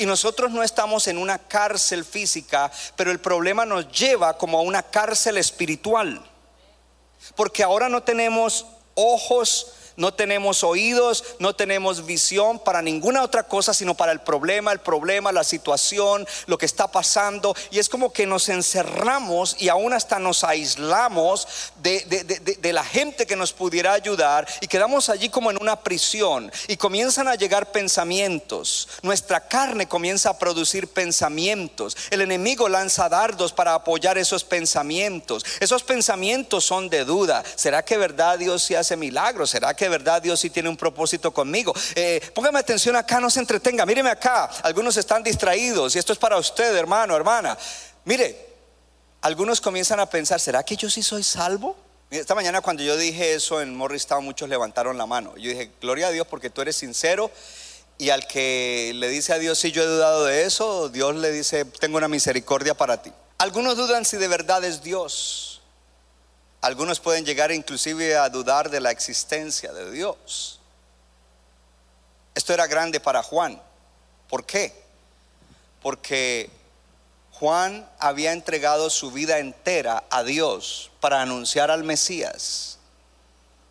y 0.00 0.06
nosotros 0.06 0.50
no 0.50 0.62
estamos 0.62 1.08
en 1.08 1.18
una 1.18 1.38
cárcel 1.38 2.06
física, 2.06 2.72
pero 2.96 3.10
el 3.10 3.20
problema 3.20 3.66
nos 3.66 3.90
lleva 3.92 4.38
como 4.38 4.58
a 4.58 4.62
una 4.62 4.82
cárcel 4.82 5.36
espiritual. 5.36 6.24
Porque 7.36 7.62
ahora 7.62 7.90
no 7.90 8.02
tenemos 8.02 8.64
ojos 8.94 9.74
no 9.96 10.14
tenemos 10.14 10.64
oídos, 10.64 11.24
no 11.38 11.54
tenemos 11.54 12.06
visión 12.06 12.58
para 12.58 12.82
ninguna 12.82 13.22
otra 13.22 13.44
cosa, 13.44 13.74
sino 13.74 13.94
para 13.94 14.12
el 14.12 14.20
problema, 14.20 14.72
el 14.72 14.80
problema, 14.80 15.32
la 15.32 15.44
situación, 15.44 16.26
lo 16.46 16.58
que 16.58 16.66
está 16.66 16.88
pasando. 16.88 17.54
Y 17.70 17.78
es 17.78 17.88
como 17.88 18.12
que 18.12 18.26
nos 18.26 18.48
encerramos 18.48 19.56
y 19.58 19.68
aún 19.68 19.92
hasta 19.92 20.18
nos 20.18 20.44
aislamos 20.44 21.48
de, 21.82 22.72
la 22.72 22.84
gente 22.84 23.26
que 23.26 23.36
nos 23.36 23.52
pudiera 23.52 23.92
ayudar 23.92 24.46
y 24.60 24.68
quedamos 24.68 25.08
allí 25.08 25.28
como 25.28 25.50
en 25.50 25.60
una 25.60 25.76
prisión 25.76 26.50
y 26.68 26.76
comienzan 26.76 27.28
a 27.28 27.34
llegar 27.34 27.72
pensamientos. 27.72 28.88
Nuestra 29.02 29.40
carne 29.48 29.86
comienza 29.86 30.30
a 30.30 30.38
producir 30.38 30.88
pensamientos. 30.88 31.96
El 32.10 32.20
enemigo 32.20 32.68
lanza 32.68 33.08
dardos 33.08 33.52
para 33.52 33.74
apoyar 33.74 34.18
esos 34.18 34.44
pensamientos. 34.44 35.44
Esos 35.58 35.82
pensamientos 35.82 36.64
son 36.64 36.88
de 36.88 37.04
duda. 37.04 37.42
¿Será 37.56 37.84
que 37.84 37.96
verdad 37.96 38.38
Dios 38.38 38.62
sí 38.62 38.74
hace 38.74 38.96
milagros? 38.96 39.50
¿Será 39.50 39.74
que 39.74 39.88
verdad 39.88 40.22
Dios 40.22 40.40
sí 40.40 40.50
tiene 40.50 40.68
un 40.68 40.76
propósito 40.76 41.32
conmigo. 41.32 41.74
Eh, 41.94 42.20
póngame 42.34 42.58
atención 42.58 42.96
acá, 42.96 43.20
no 43.20 43.30
se 43.30 43.40
entretenga, 43.40 43.84
míreme 43.86 44.10
acá. 44.10 44.50
Algunos 44.62 44.96
están 44.96 45.22
distraídos 45.22 45.94
y 45.94 45.98
esto 45.98 46.12
es 46.12 46.18
para 46.18 46.38
usted, 46.38 46.74
hermano, 46.76 47.14
hermana. 47.14 47.56
Mire, 48.04 48.49
algunos 49.22 49.60
comienzan 49.60 50.00
a 50.00 50.06
pensar, 50.06 50.40
¿será 50.40 50.62
que 50.62 50.76
yo 50.76 50.88
sí 50.88 51.02
soy 51.02 51.22
salvo? 51.22 51.76
Esta 52.10 52.34
mañana 52.34 52.60
cuando 52.60 52.82
yo 52.82 52.96
dije 52.96 53.34
eso 53.34 53.60
en 53.60 53.76
Morristown 53.76 54.24
muchos 54.24 54.48
levantaron 54.48 54.98
la 54.98 55.06
mano. 55.06 55.36
Yo 55.36 55.50
dije, 55.50 55.70
gloria 55.80 56.08
a 56.08 56.10
Dios 56.10 56.26
porque 56.26 56.50
tú 56.50 56.60
eres 56.60 56.76
sincero 56.76 57.30
y 57.98 58.10
al 58.10 58.26
que 58.26 58.92
le 58.94 59.08
dice 59.08 59.32
a 59.32 59.38
Dios, 59.38 59.58
si 59.58 59.72
yo 59.72 59.82
he 59.82 59.86
dudado 59.86 60.24
de 60.24 60.44
eso, 60.44 60.88
Dios 60.88 61.14
le 61.16 61.30
dice, 61.30 61.64
tengo 61.66 61.98
una 61.98 62.08
misericordia 62.08 62.74
para 62.74 63.02
ti. 63.02 63.12
Algunos 63.38 63.76
dudan 63.76 64.04
si 64.04 64.16
de 64.16 64.26
verdad 64.26 64.64
es 64.64 64.82
Dios. 64.82 65.60
Algunos 66.62 66.98
pueden 66.98 67.24
llegar 67.24 67.52
inclusive 67.52 68.16
a 68.16 68.28
dudar 68.28 68.70
de 68.70 68.80
la 68.80 68.90
existencia 68.90 69.72
de 69.72 69.90
Dios. 69.90 70.60
Esto 72.34 72.54
era 72.54 72.66
grande 72.66 73.00
para 73.00 73.22
Juan. 73.22 73.60
¿Por 74.28 74.44
qué? 74.44 74.72
Porque 75.82 76.50
Juan 77.40 77.88
había 77.98 78.34
entregado 78.34 78.90
su 78.90 79.12
vida 79.12 79.38
entera 79.38 80.04
a 80.10 80.22
Dios 80.22 80.90
para 81.00 81.22
anunciar 81.22 81.70
al 81.70 81.84
Mesías. 81.84 82.76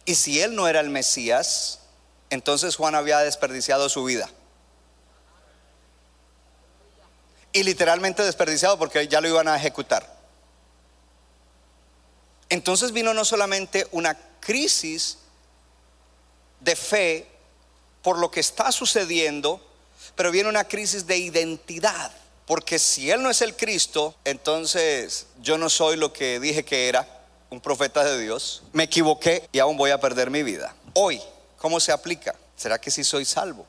Y 0.06 0.16
si 0.16 0.42
él 0.42 0.56
no 0.56 0.68
era 0.68 0.80
el 0.80 0.90
Mesías, 0.90 1.82
entonces 2.32 2.76
Juan 2.76 2.96
había 2.96 3.20
desperdiciado 3.20 3.88
su 3.88 4.04
vida. 4.04 4.28
Y 7.54 7.62
literalmente 7.62 8.24
desperdiciado 8.24 8.80
porque 8.80 9.08
ya 9.08 9.22
lo 9.22 9.28
iban 9.28 9.48
a 9.48 9.56
ejecutar. 9.56 10.18
Entonces 12.50 12.92
vino 12.92 13.14
no 13.14 13.24
solamente 13.24 13.88
una 13.92 14.18
crisis 14.40 15.20
de 16.60 16.76
fe 16.76 17.28
por 18.02 18.18
lo 18.18 18.32
que 18.32 18.40
está 18.40 18.72
sucediendo, 18.72 19.64
pero 20.16 20.32
viene 20.32 20.50
una 20.50 20.64
crisis 20.64 21.06
de 21.06 21.18
identidad. 21.18 22.12
Porque 22.50 22.80
si 22.80 23.12
Él 23.12 23.22
no 23.22 23.30
es 23.30 23.44
el 23.44 23.56
Cristo, 23.56 24.16
entonces 24.26 25.28
yo 25.40 25.60
no 25.60 25.70
soy 25.70 25.98
lo 25.98 26.12
que 26.12 26.40
dije 26.40 26.66
que 26.66 26.90
era, 26.90 27.08
un 27.52 27.62
profeta 27.62 28.04
de 28.04 28.20
Dios. 28.20 28.64
Me 28.74 28.86
equivoqué 28.86 29.48
y 29.52 29.60
aún 29.60 29.78
voy 29.78 29.92
a 29.92 30.00
perder 30.00 30.32
mi 30.32 30.42
vida. 30.42 30.74
Hoy, 30.96 31.22
¿cómo 31.60 31.80
se 31.80 31.92
aplica? 31.92 32.34
¿Será 32.56 32.82
que 32.82 32.90
sí 32.90 33.04
soy 33.04 33.26
salvo? 33.26 33.68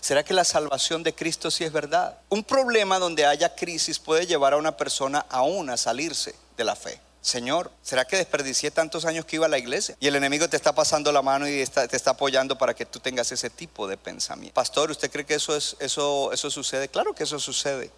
¿Será 0.00 0.22
que 0.22 0.32
la 0.32 0.44
salvación 0.44 1.02
de 1.02 1.12
Cristo 1.12 1.50
sí 1.50 1.64
es 1.64 1.72
verdad? 1.72 2.16
Un 2.28 2.44
problema 2.44 3.00
donde 3.00 3.26
haya 3.26 3.56
crisis 3.56 3.98
puede 3.98 4.28
llevar 4.28 4.52
a 4.52 4.58
una 4.58 4.76
persona 4.76 5.26
aún 5.28 5.68
a 5.68 5.76
salirse 5.76 6.36
de 6.56 6.62
la 6.62 6.76
fe. 6.76 7.00
Señor, 7.20 7.72
¿será 7.82 8.04
que 8.04 8.16
desperdicié 8.16 8.70
tantos 8.70 9.06
años 9.06 9.24
que 9.24 9.34
iba 9.34 9.46
a 9.46 9.48
la 9.48 9.58
iglesia? 9.58 9.96
Y 9.98 10.06
el 10.06 10.14
enemigo 10.14 10.48
te 10.48 10.56
está 10.56 10.72
pasando 10.72 11.10
la 11.10 11.22
mano 11.22 11.48
y 11.48 11.64
te 11.66 11.96
está 11.96 12.12
apoyando 12.12 12.56
para 12.56 12.74
que 12.74 12.86
tú 12.86 13.00
tengas 13.00 13.32
ese 13.32 13.50
tipo 13.50 13.88
de 13.88 13.96
pensamiento. 13.96 14.54
Pastor, 14.54 14.92
¿usted 14.92 15.10
cree 15.10 15.26
que 15.26 15.34
eso, 15.34 15.56
es, 15.56 15.74
eso, 15.80 16.32
eso 16.32 16.48
sucede? 16.48 16.86
Claro 16.88 17.12
que 17.12 17.24
eso 17.24 17.40
sucede. 17.40 17.90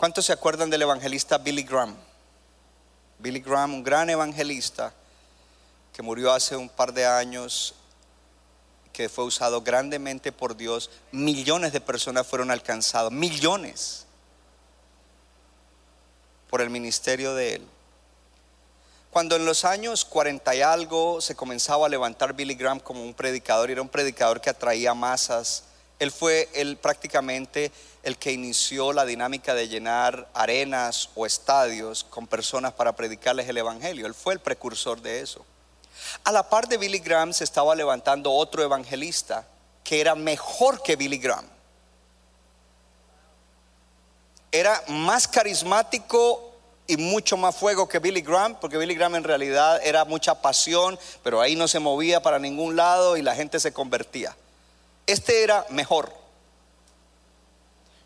¿Cuántos 0.00 0.24
se 0.24 0.32
acuerdan 0.32 0.70
del 0.70 0.80
evangelista 0.80 1.36
Billy 1.36 1.62
Graham? 1.62 1.94
Billy 3.18 3.40
Graham, 3.40 3.74
un 3.74 3.84
gran 3.84 4.08
evangelista 4.08 4.94
que 5.92 6.00
murió 6.00 6.32
hace 6.32 6.56
un 6.56 6.70
par 6.70 6.94
de 6.94 7.04
años, 7.04 7.74
que 8.94 9.10
fue 9.10 9.24
usado 9.24 9.60
grandemente 9.60 10.32
por 10.32 10.56
Dios. 10.56 10.88
Millones 11.12 11.74
de 11.74 11.82
personas 11.82 12.26
fueron 12.26 12.50
alcanzadas, 12.50 13.12
millones, 13.12 14.06
por 16.48 16.62
el 16.62 16.70
ministerio 16.70 17.34
de 17.34 17.56
él. 17.56 17.66
Cuando 19.10 19.36
en 19.36 19.44
los 19.44 19.66
años 19.66 20.06
40 20.06 20.54
y 20.54 20.62
algo 20.62 21.20
se 21.20 21.34
comenzaba 21.34 21.84
a 21.84 21.90
levantar 21.90 22.32
Billy 22.32 22.54
Graham 22.54 22.80
como 22.80 23.02
un 23.02 23.12
predicador, 23.12 23.68
y 23.68 23.74
era 23.74 23.82
un 23.82 23.88
predicador 23.90 24.40
que 24.40 24.48
atraía 24.48 24.94
masas, 24.94 25.64
él 26.00 26.10
fue 26.10 26.48
él 26.54 26.78
prácticamente 26.78 27.70
el 28.02 28.16
que 28.16 28.32
inició 28.32 28.92
la 28.92 29.04
dinámica 29.04 29.54
de 29.54 29.68
llenar 29.68 30.28
arenas 30.32 31.10
o 31.14 31.26
estadios 31.26 32.04
con 32.04 32.26
personas 32.26 32.72
para 32.72 32.96
predicarles 32.96 33.48
el 33.48 33.58
Evangelio. 33.58 34.06
Él 34.06 34.14
fue 34.14 34.32
el 34.32 34.40
precursor 34.40 35.02
de 35.02 35.20
eso. 35.20 35.44
A 36.24 36.32
la 36.32 36.48
par 36.48 36.66
de 36.68 36.78
Billy 36.78 37.00
Graham 37.00 37.34
se 37.34 37.44
estaba 37.44 37.74
levantando 37.74 38.32
otro 38.32 38.62
evangelista 38.62 39.46
que 39.84 40.00
era 40.00 40.14
mejor 40.14 40.82
que 40.82 40.96
Billy 40.96 41.18
Graham. 41.18 41.46
Era 44.50 44.82
más 44.88 45.28
carismático 45.28 46.54
y 46.86 46.96
mucho 46.96 47.36
más 47.36 47.54
fuego 47.54 47.86
que 47.86 47.98
Billy 47.98 48.22
Graham, 48.22 48.56
porque 48.58 48.78
Billy 48.78 48.94
Graham 48.94 49.16
en 49.16 49.24
realidad 49.24 49.80
era 49.84 50.06
mucha 50.06 50.40
pasión, 50.40 50.98
pero 51.22 51.42
ahí 51.42 51.54
no 51.54 51.68
se 51.68 51.78
movía 51.78 52.22
para 52.22 52.38
ningún 52.38 52.74
lado 52.74 53.18
y 53.18 53.22
la 53.22 53.34
gente 53.34 53.60
se 53.60 53.72
convertía. 53.72 54.34
Este 55.10 55.42
era 55.42 55.66
mejor. 55.70 56.12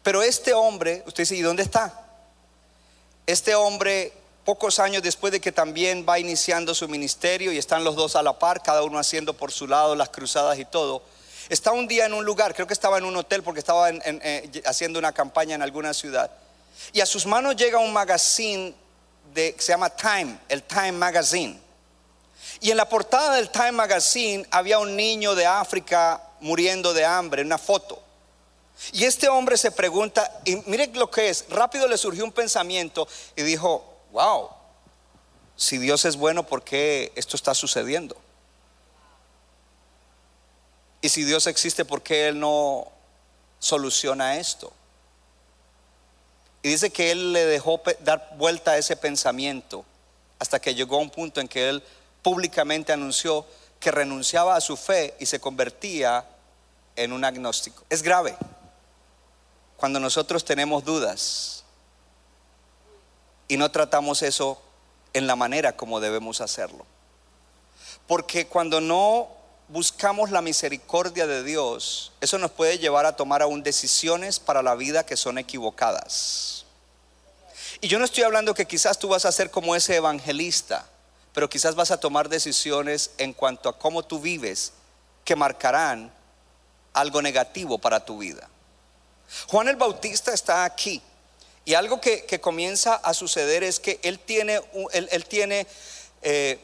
Pero 0.03 0.23
este 0.23 0.55
hombre, 0.55 1.03
usted 1.07 1.25
dice, 1.25 1.37
¿y 1.37 1.43
dónde 1.43 1.63
está? 1.63 1.93
Este 3.27 3.55
hombre, 3.55 4.13
pocos 4.45 4.79
años 4.79 5.03
después 5.03 5.31
de 5.31 5.39
que 5.39 5.53
también 5.53 6.07
va 6.09 6.19
iniciando 6.19 6.75
su 6.75 6.89
ministerio 6.89 7.53
y 7.53 7.59
están 7.59 7.85
los 7.85 7.95
dos 7.95 8.17
a 8.17 8.23
la 8.23 8.39
par, 8.39 8.63
cada 8.63 8.83
uno 8.83 8.99
haciendo 8.99 9.35
por 9.35 9.53
su 9.53 9.67
lado 9.67 9.95
las 9.95 10.09
cruzadas 10.09 10.59
y 10.59 10.65
todo, 10.65 11.03
está 11.51 11.73
un 11.73 11.87
día 11.87 12.07
en 12.07 12.15
un 12.15 12.25
lugar, 12.25 12.55
creo 12.55 12.67
que 12.67 12.73
estaba 12.73 12.97
en 12.97 13.05
un 13.05 13.17
hotel 13.17 13.43
porque 13.43 13.61
estaba 13.61 13.91
eh, 13.91 14.63
haciendo 14.65 14.99
una 14.99 15.13
campaña 15.13 15.55
en 15.55 15.63
alguna 15.63 15.93
ciudad 15.93 16.31
y 16.93 17.01
a 17.03 17.07
sus 17.07 17.27
manos 17.27 17.55
llega 17.57 17.79
un 17.79 17.93
magazine 17.93 18.75
de, 19.35 19.55
que 19.55 19.63
se 19.63 19.73
llama 19.73 19.91
Time, 19.91 20.39
el 20.49 20.63
Time 20.63 20.93
Magazine. 20.93 21.61
Y 22.61 22.71
en 22.71 22.77
la 22.77 22.89
portada 22.89 23.37
del 23.37 23.51
Time 23.51 23.73
Magazine 23.73 24.47
había 24.51 24.79
un 24.79 24.97
niño 24.97 25.35
de 25.35 25.45
África 25.47 26.23
muriendo 26.45 26.93
de 26.93 27.07
hambre, 27.07 27.41
una 27.41 27.57
foto. 27.57 28.01
Y 28.93 29.05
este 29.05 29.29
hombre 29.29 29.57
se 29.57 29.71
pregunta, 29.71 30.31
y 30.45 30.57
mire 30.67 30.89
lo 30.89 31.11
que 31.11 31.31
es, 31.31 31.47
rápido 31.49 31.89
le 31.89 31.97
surgió 31.97 32.23
un 32.23 32.33
pensamiento 32.33 33.09
y 33.35 33.43
dijo, 33.43 33.83
wow, 34.13 34.51
si 35.57 35.79
Dios 35.79 36.05
es 36.05 36.17
bueno, 36.17 36.47
¿por 36.47 36.63
qué 36.63 37.13
esto 37.17 37.37
está 37.37 37.55
sucediendo? 37.55 38.15
Y 41.01 41.09
si 41.09 41.25
Dios 41.25 41.47
existe, 41.47 41.87
¿por 41.87 42.03
qué 42.03 42.29
Él 42.29 42.39
no 42.39 42.93
soluciona 43.59 44.37
esto? 44.37 44.71
Y 46.63 46.69
dice 46.69 46.91
que 46.91 47.11
Él 47.11 47.33
le 47.33 47.47
dejó 47.47 47.81
dar 48.01 48.35
vuelta 48.37 48.73
a 48.73 48.79
ese 48.79 48.97
pensamiento 48.97 49.83
hasta 50.39 50.61
que 50.61 50.75
llegó 50.75 50.97
a 50.97 51.01
un 51.01 51.11
punto 51.11 51.41
en 51.41 51.49
que 51.49 51.71
Él 51.71 51.83
públicamente 52.21 52.93
anunció 52.93 53.47
que 53.81 53.91
renunciaba 53.91 54.57
a 54.57 54.61
su 54.61 54.77
fe 54.77 55.15
y 55.19 55.25
se 55.25 55.41
convertía 55.41 56.27
en 56.97 57.13
un 57.13 57.25
agnóstico. 57.25 57.85
Es 57.91 58.03
grave 58.03 58.37
cuando 59.77 60.01
nosotros 60.01 60.45
tenemos 60.45 60.85
dudas 60.85 61.65
y 63.49 63.57
no 63.57 63.71
tratamos 63.71 64.23
eso 64.23 64.61
en 65.13 65.27
la 65.27 65.37
manera 65.37 65.77
como 65.77 66.01
debemos 66.01 66.41
hacerlo. 66.41 66.87
Porque 68.07 68.47
cuando 68.47 68.81
no 68.81 69.29
buscamos 69.69 70.31
la 70.31 70.43
misericordia 70.43 71.27
de 71.27 71.43
Dios, 71.43 72.13
eso 72.21 72.39
nos 72.39 72.51
puede 72.51 72.79
llevar 72.79 73.07
a 73.07 73.17
tomar 73.17 73.43
aún 73.43 73.63
decisiones 73.63 74.39
para 74.39 74.63
la 74.63 74.75
vida 74.75 75.07
que 75.07 75.17
son 75.17 75.39
equivocadas. 75.39 76.65
Y 77.81 77.89
yo 77.89 77.99
no 77.99 78.05
estoy 78.05 78.25
hablando 78.25 78.55
que 78.55 78.67
quizás 78.67 78.99
tú 78.99 79.09
vas 79.09 79.25
a 79.25 79.33
ser 79.33 79.51
como 79.51 79.75
ese 79.75 79.97
evangelista, 79.97 80.87
pero 81.33 81.49
quizás 81.49 81.75
vas 81.75 81.91
a 81.91 82.01
tomar 82.01 82.29
decisiones 82.29 83.11
en 83.19 83.33
cuanto 83.33 83.69
a 83.69 83.79
cómo 83.79 84.03
tú 84.03 84.21
vives 84.21 84.73
que 85.25 85.37
marcarán 85.37 86.13
algo 86.95 87.21
negativo 87.21 87.79
para 87.79 88.05
tu 88.05 88.19
vida. 88.19 88.49
Juan 89.49 89.69
el 89.69 89.77
Bautista 89.77 90.33
está 90.33 90.65
aquí 90.65 91.03
y 91.65 91.75
algo 91.75 92.01
que, 92.01 92.41
comienza 92.41 92.95
a 92.97 93.15
suceder 93.15 93.63
es 93.63 93.81
que 93.81 93.99
él 94.03 94.19
tiene, 94.19 94.61
él, 94.93 95.25
tiene 95.27 95.67
eh, 96.23 96.59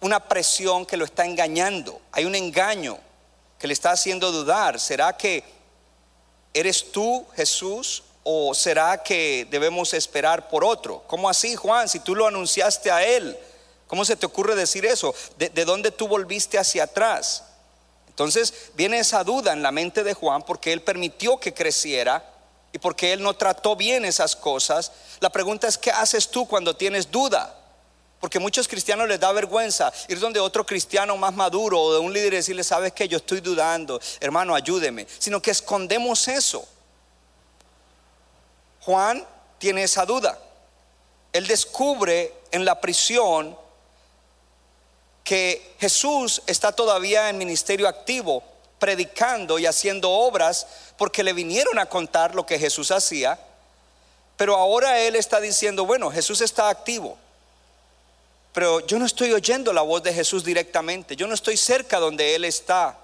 una 0.00 0.28
presión 0.28 0.86
que 0.86 0.96
lo 0.96 1.04
está 1.04 1.24
engañando. 1.24 2.00
Hay 2.12 2.24
un 2.24 2.34
engaño 2.34 2.98
que 3.58 3.66
le 3.66 3.72
está 3.72 3.90
haciendo 3.90 4.30
dudar. 4.30 4.78
¿Será 4.78 5.16
que 5.16 5.42
eres 6.54 6.92
tú, 6.92 7.26
Jesús? 7.34 8.04
¿O 8.22 8.54
será 8.54 9.02
que 9.02 9.46
debemos 9.50 9.92
esperar 9.92 10.48
por 10.48 10.64
otro? 10.64 11.02
¿Cómo 11.08 11.28
así, 11.28 11.56
Juan? 11.56 11.88
Si 11.88 11.98
tú 11.98 12.14
lo 12.14 12.28
anunciaste 12.28 12.92
a 12.92 13.04
él, 13.04 13.36
¿cómo 13.88 14.04
se 14.04 14.14
te 14.14 14.26
ocurre 14.26 14.54
decir 14.54 14.86
eso? 14.86 15.12
¿De, 15.36 15.48
de 15.48 15.64
dónde 15.64 15.90
tú 15.90 16.06
volviste 16.06 16.58
hacia 16.58 16.84
atrás? 16.84 17.44
Entonces 18.20 18.52
viene 18.74 18.98
esa 18.98 19.24
duda 19.24 19.54
en 19.54 19.62
la 19.62 19.72
mente 19.72 20.04
de 20.04 20.12
Juan 20.12 20.42
porque 20.42 20.74
él 20.74 20.82
permitió 20.82 21.40
que 21.40 21.54
creciera 21.54 22.22
y 22.70 22.76
porque 22.76 23.14
él 23.14 23.22
no 23.22 23.32
trató 23.32 23.76
bien 23.76 24.04
esas 24.04 24.36
cosas. 24.36 24.92
La 25.20 25.30
pregunta 25.30 25.66
es, 25.66 25.78
¿qué 25.78 25.90
haces 25.90 26.28
tú 26.28 26.46
cuando 26.46 26.76
tienes 26.76 27.10
duda? 27.10 27.56
Porque 28.20 28.38
muchos 28.38 28.68
cristianos 28.68 29.08
les 29.08 29.18
da 29.18 29.32
vergüenza 29.32 29.90
ir 30.08 30.20
donde 30.20 30.38
otro 30.38 30.66
cristiano 30.66 31.16
más 31.16 31.32
maduro 31.32 31.80
o 31.80 31.94
de 31.94 32.00
un 32.00 32.12
líder 32.12 32.34
y 32.34 32.36
decirle, 32.36 32.62
sabes 32.62 32.92
que 32.92 33.08
yo 33.08 33.16
estoy 33.16 33.40
dudando, 33.40 33.98
hermano, 34.20 34.54
ayúdeme. 34.54 35.06
Sino 35.18 35.40
que 35.40 35.52
escondemos 35.52 36.28
eso. 36.28 36.68
Juan 38.82 39.26
tiene 39.56 39.84
esa 39.84 40.04
duda. 40.04 40.38
Él 41.32 41.46
descubre 41.46 42.34
en 42.50 42.66
la 42.66 42.82
prisión 42.82 43.56
que 45.30 45.76
Jesús 45.78 46.42
está 46.48 46.72
todavía 46.72 47.28
en 47.28 47.38
ministerio 47.38 47.86
activo, 47.86 48.42
predicando 48.80 49.60
y 49.60 49.66
haciendo 49.66 50.10
obras, 50.10 50.66
porque 50.96 51.22
le 51.22 51.32
vinieron 51.32 51.78
a 51.78 51.86
contar 51.86 52.34
lo 52.34 52.44
que 52.44 52.58
Jesús 52.58 52.90
hacía, 52.90 53.38
pero 54.36 54.56
ahora 54.56 54.98
él 54.98 55.14
está 55.14 55.40
diciendo, 55.40 55.86
bueno, 55.86 56.10
Jesús 56.10 56.40
está 56.40 56.68
activo, 56.68 57.16
pero 58.52 58.84
yo 58.84 58.98
no 58.98 59.06
estoy 59.06 59.32
oyendo 59.32 59.72
la 59.72 59.82
voz 59.82 60.02
de 60.02 60.12
Jesús 60.12 60.42
directamente, 60.42 61.14
yo 61.14 61.28
no 61.28 61.34
estoy 61.34 61.56
cerca 61.56 62.00
donde 62.00 62.34
Él 62.34 62.44
está. 62.44 62.98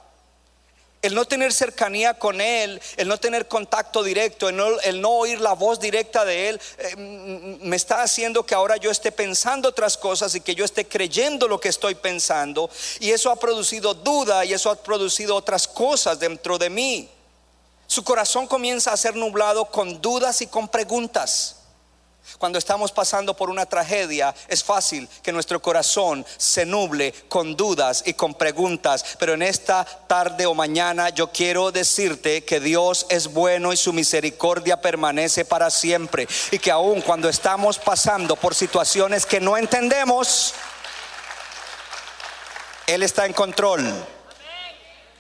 El 1.03 1.15
no 1.15 1.25
tener 1.25 1.53
cercanía 1.53 2.15
con 2.15 2.41
Él, 2.41 2.81
el 2.97 3.07
no 3.07 3.19
tener 3.19 3.47
contacto 3.47 4.03
directo, 4.03 4.49
el 4.49 5.01
no, 5.01 5.11
oír 5.11 5.41
la 5.41 5.53
voz 5.53 5.79
directa 5.79 6.25
de 6.25 6.49
Él, 6.49 6.61
eh, 6.79 6.97
me 7.61 7.77
está 7.77 8.03
haciendo 8.03 8.45
que 8.45 8.55
ahora 8.55 8.77
yo 8.77 8.91
esté 8.91 9.13
pensando 9.13 9.69
otras 9.69 9.97
cosas 9.97 10.35
y 10.35 10.41
que 10.41 10.55
yo 10.55 10.65
esté 10.65 10.87
creyendo 10.87 11.47
lo 11.47 11.61
que 11.61 11.69
estoy 11.69 11.95
pensando. 11.95 12.71
Y 12.99 13.11
eso 13.11 13.31
ha 13.31 13.37
producido 13.37 13.95
duda 13.95 14.45
y 14.45 14.53
eso 14.53 14.71
ha 14.71 14.77
producido 14.77 15.37
otras 15.37 15.69
cosas 15.69 16.19
dentro 16.19 16.59
de 16.59 16.71
mí. 16.71 17.09
Su 17.87 18.03
corazón 18.03 18.47
comienza 18.49 18.93
a 18.93 18.97
ser 18.97 19.15
nublado 19.15 19.67
con 19.67 20.01
dudas 20.01 20.43
y 20.43 20.49
con 20.49 20.69
preguntas. 20.69 21.66
Cuando 22.39 22.59
estamos 22.59 22.93
pasando 22.93 23.35
por 23.35 23.49
una 23.49 23.67
tragedia, 23.67 24.35
es 24.49 24.63
fácil 24.63 25.09
que 25.23 25.33
nuestro 25.33 25.63
corazón 25.63 26.27
se 26.37 26.67
nuble 26.67 27.13
con 27.29 27.57
dudas 27.57 28.03
y 28.05 28.15
con 28.15 28.35
preguntas. 28.35 29.17
Pero 29.19 29.35
en 29.35 29.43
esta 29.43 29.85
tarde 29.85 30.45
o 30.45 30.55
mañana 30.55 31.09
yo 31.09 31.33
quiero 31.33 31.73
decirte 31.73 32.45
que 32.45 32.61
Dios 32.61 33.07
es 33.09 33.33
bueno 33.33 33.73
y 33.73 33.77
su 33.77 33.93
misericordia 33.93 34.81
permanece 34.81 35.45
para 35.45 35.71
siempre. 35.71 36.29
Y 36.51 36.59
que 36.59 36.71
aun 36.71 37.01
cuando 37.01 37.29
estamos 37.29 37.79
pasando 37.79 38.37
por 38.37 38.55
situaciones 38.55 39.25
que 39.25 39.41
no 39.41 39.57
entendemos, 39.57 40.53
Él 42.87 43.03
está 43.03 43.25
en 43.25 43.33
control. 43.33 43.85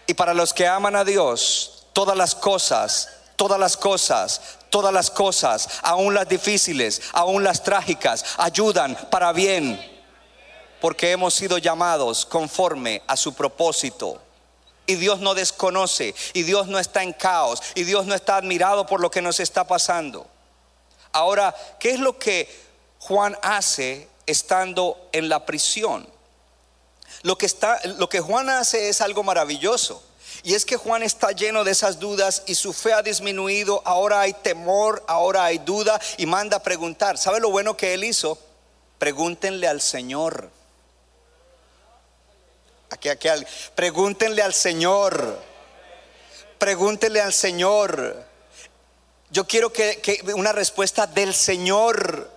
Y 0.06 0.14
para 0.14 0.34
los 0.34 0.52
que 0.52 0.66
aman 0.66 0.96
a 0.96 1.04
Dios, 1.04 1.86
todas 1.92 2.16
las 2.16 2.34
cosas, 2.34 3.08
todas 3.36 3.58
las 3.58 3.76
cosas, 3.76 4.40
todas 4.70 4.92
las 4.92 5.10
cosas, 5.10 5.68
aún 5.82 6.14
las 6.14 6.28
difíciles, 6.28 7.02
aún 7.12 7.44
las 7.44 7.62
trágicas, 7.62 8.24
ayudan 8.38 8.96
para 9.10 9.32
bien, 9.32 9.80
porque 10.80 11.10
hemos 11.10 11.34
sido 11.34 11.58
llamados 11.58 12.26
conforme 12.26 13.02
a 13.06 13.16
su 13.16 13.34
propósito. 13.34 14.20
Y 14.86 14.94
Dios 14.94 15.18
no 15.20 15.34
desconoce, 15.34 16.14
y 16.32 16.44
Dios 16.44 16.68
no 16.68 16.78
está 16.78 17.02
en 17.02 17.12
caos, 17.12 17.62
y 17.74 17.84
Dios 17.84 18.06
no 18.06 18.14
está 18.14 18.36
admirado 18.36 18.86
por 18.86 19.00
lo 19.00 19.10
que 19.10 19.22
nos 19.22 19.40
está 19.40 19.64
pasando. 19.64 20.26
Ahora, 21.12 21.54
¿qué 21.80 21.90
es 21.90 21.98
lo 21.98 22.18
que 22.18 22.48
Juan 23.00 23.36
hace 23.42 24.08
estando 24.26 25.08
en 25.12 25.28
la 25.28 25.44
prisión? 25.44 26.08
Lo 27.22 27.36
que, 27.38 27.46
está, 27.46 27.80
lo 27.98 28.08
que 28.08 28.20
Juan 28.20 28.50
hace 28.50 28.88
es 28.88 29.00
algo 29.00 29.22
maravilloso. 29.22 30.02
Y 30.46 30.54
es 30.54 30.64
que 30.64 30.76
Juan 30.76 31.02
está 31.02 31.32
lleno 31.32 31.64
de 31.64 31.72
esas 31.72 31.98
dudas 31.98 32.44
y 32.46 32.54
su 32.54 32.72
fe 32.72 32.92
ha 32.92 33.02
disminuido. 33.02 33.82
Ahora 33.84 34.20
hay 34.20 34.32
temor, 34.32 35.02
ahora 35.08 35.44
hay 35.44 35.58
duda 35.58 36.00
y 36.18 36.26
manda 36.26 36.58
a 36.58 36.62
preguntar. 36.62 37.18
¿Sabe 37.18 37.40
lo 37.40 37.50
bueno 37.50 37.76
que 37.76 37.94
él 37.94 38.04
hizo? 38.04 38.38
Pregúntenle 38.96 39.66
al 39.66 39.80
Señor. 39.80 40.48
Aquí, 42.90 43.08
aquí, 43.08 43.28
pregúntenle 43.74 44.40
al 44.40 44.54
Señor. 44.54 45.36
Pregúntenle 46.58 47.20
al 47.20 47.32
Señor. 47.32 48.24
Yo 49.30 49.48
quiero 49.48 49.72
que, 49.72 50.00
que 50.00 50.32
una 50.32 50.52
respuesta 50.52 51.08
del 51.08 51.34
Señor. 51.34 52.30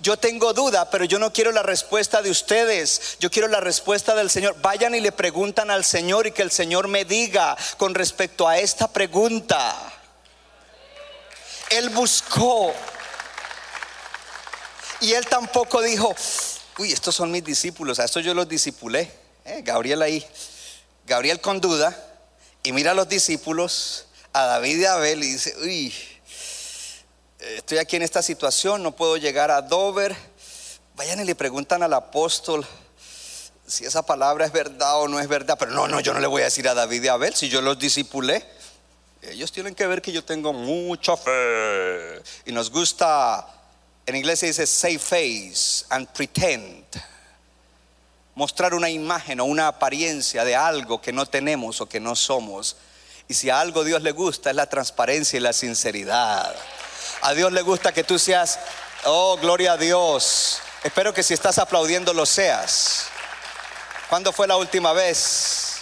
Yo 0.00 0.16
tengo 0.16 0.52
duda, 0.52 0.90
pero 0.90 1.04
yo 1.04 1.18
no 1.18 1.32
quiero 1.32 1.52
la 1.52 1.62
respuesta 1.62 2.22
de 2.22 2.30
ustedes. 2.30 3.16
Yo 3.20 3.30
quiero 3.30 3.48
la 3.48 3.60
respuesta 3.60 4.14
del 4.14 4.30
Señor. 4.30 4.56
Vayan 4.60 4.94
y 4.94 5.00
le 5.00 5.12
preguntan 5.12 5.70
al 5.70 5.84
Señor 5.84 6.26
y 6.26 6.32
que 6.32 6.42
el 6.42 6.50
Señor 6.50 6.88
me 6.88 7.04
diga 7.04 7.56
con 7.78 7.94
respecto 7.94 8.46
a 8.46 8.58
esta 8.58 8.88
pregunta. 8.88 9.74
Él 11.70 11.88
buscó. 11.90 12.72
Y 15.00 15.14
él 15.14 15.26
tampoco 15.26 15.82
dijo, 15.82 16.14
uy, 16.78 16.92
estos 16.92 17.14
son 17.14 17.30
mis 17.30 17.42
discípulos, 17.42 17.98
a 17.98 18.04
estos 18.04 18.24
yo 18.24 18.34
los 18.34 18.48
discipulé. 18.48 19.10
Eh, 19.44 19.62
Gabriel 19.64 20.02
ahí. 20.02 20.24
Gabriel 21.06 21.40
con 21.40 21.60
duda. 21.60 21.96
Y 22.62 22.72
mira 22.72 22.92
a 22.92 22.94
los 22.94 23.08
discípulos, 23.08 24.06
a 24.32 24.46
David 24.46 24.78
y 24.78 24.84
a 24.84 24.94
Abel, 24.94 25.24
y 25.24 25.32
dice, 25.32 25.56
uy, 25.62 25.92
estoy 27.56 27.78
aquí 27.78 27.96
en 27.96 28.02
esta 28.02 28.22
situación, 28.22 28.82
no 28.82 28.92
puedo 28.92 29.16
llegar 29.16 29.50
a 29.50 29.62
Dover. 29.62 30.16
Vayan 30.94 31.20
y 31.20 31.24
le 31.24 31.34
preguntan 31.34 31.82
al 31.82 31.94
apóstol 31.94 32.66
si 33.66 33.84
esa 33.84 34.04
palabra 34.04 34.44
es 34.44 34.52
verdad 34.52 35.00
o 35.00 35.08
no 35.08 35.18
es 35.18 35.28
verdad. 35.28 35.56
Pero 35.58 35.72
no, 35.72 35.88
no, 35.88 36.00
yo 36.00 36.12
no 36.12 36.20
le 36.20 36.26
voy 36.26 36.42
a 36.42 36.46
decir 36.46 36.68
a 36.68 36.74
David 36.74 37.04
y 37.04 37.08
a 37.08 37.14
Abel 37.14 37.34
si 37.34 37.48
yo 37.48 37.60
los 37.62 37.78
disipulé. 37.78 38.44
Ellos 39.22 39.52
tienen 39.52 39.74
que 39.74 39.86
ver 39.86 40.02
que 40.02 40.12
yo 40.12 40.24
tengo 40.24 40.52
mucha 40.52 41.16
fe. 41.16 42.22
Y 42.44 42.52
nos 42.52 42.70
gusta, 42.70 43.46
en 44.04 44.16
inglés 44.16 44.40
se 44.40 44.46
dice 44.46 44.66
say 44.66 44.98
face 44.98 45.84
and 45.88 46.08
pretend. 46.08 46.84
Mostrar 48.34 48.74
una 48.74 48.90
imagen 48.90 49.40
o 49.40 49.44
una 49.44 49.68
apariencia 49.68 50.44
de 50.44 50.56
algo 50.56 51.00
que 51.00 51.12
no 51.12 51.26
tenemos 51.26 51.80
o 51.80 51.88
que 51.88 52.00
no 52.00 52.16
somos. 52.16 52.76
Y 53.28 53.34
si 53.34 53.48
a 53.48 53.60
algo 53.60 53.84
Dios 53.84 54.02
le 54.02 54.12
gusta 54.12 54.50
es 54.50 54.56
la 54.56 54.66
transparencia 54.66 55.36
y 55.36 55.40
la 55.40 55.52
sinceridad. 55.52 56.54
A 57.22 57.34
Dios 57.34 57.52
le 57.52 57.62
gusta 57.62 57.92
que 57.92 58.02
tú 58.02 58.18
seas, 58.18 58.58
oh, 59.04 59.36
gloria 59.40 59.74
a 59.74 59.76
Dios. 59.76 60.58
Espero 60.82 61.14
que 61.14 61.22
si 61.22 61.32
estás 61.34 61.58
aplaudiendo 61.58 62.12
lo 62.12 62.26
seas. 62.26 63.06
¿Cuándo 64.08 64.32
fue 64.32 64.48
la 64.48 64.56
última 64.56 64.92
vez 64.92 65.76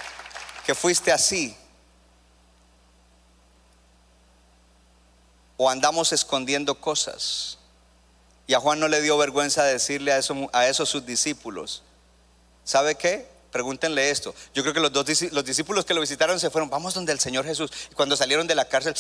que 0.67 0.75
fuiste 0.75 1.11
así? 1.11 1.57
¿O 5.57 5.71
andamos 5.71 6.13
escondiendo 6.13 6.75
cosas? 6.79 7.57
Y 8.47 8.53
a 8.53 8.61
Juan 8.61 8.79
no 8.79 8.89
le 8.89 9.01
dio 9.01 9.17
vergüenza 9.17 9.65
decirle 9.65 10.13
a, 10.13 10.21
a 10.53 10.69
esos 10.69 10.91
sus 10.91 11.07
discípulos, 11.07 11.83
¿sabe 12.65 12.97
qué? 12.97 13.27
Pregúntenle 13.51 14.11
esto. 14.11 14.35
Yo 14.53 14.63
creo 14.63 14.75
que 14.75 14.81
los, 14.81 14.93
dos, 14.93 15.07
los 15.33 15.45
discípulos 15.45 15.87
que 15.87 15.95
lo 15.95 16.03
visitaron 16.03 16.39
se 16.39 16.51
fueron, 16.51 16.69
vamos 16.69 16.93
donde 16.93 17.13
el 17.13 17.19
Señor 17.19 17.47
Jesús. 17.47 17.71
Y 17.91 17.95
cuando 17.95 18.15
salieron 18.15 18.47
de 18.47 18.55
la 18.55 18.67
cárcel, 18.67 18.95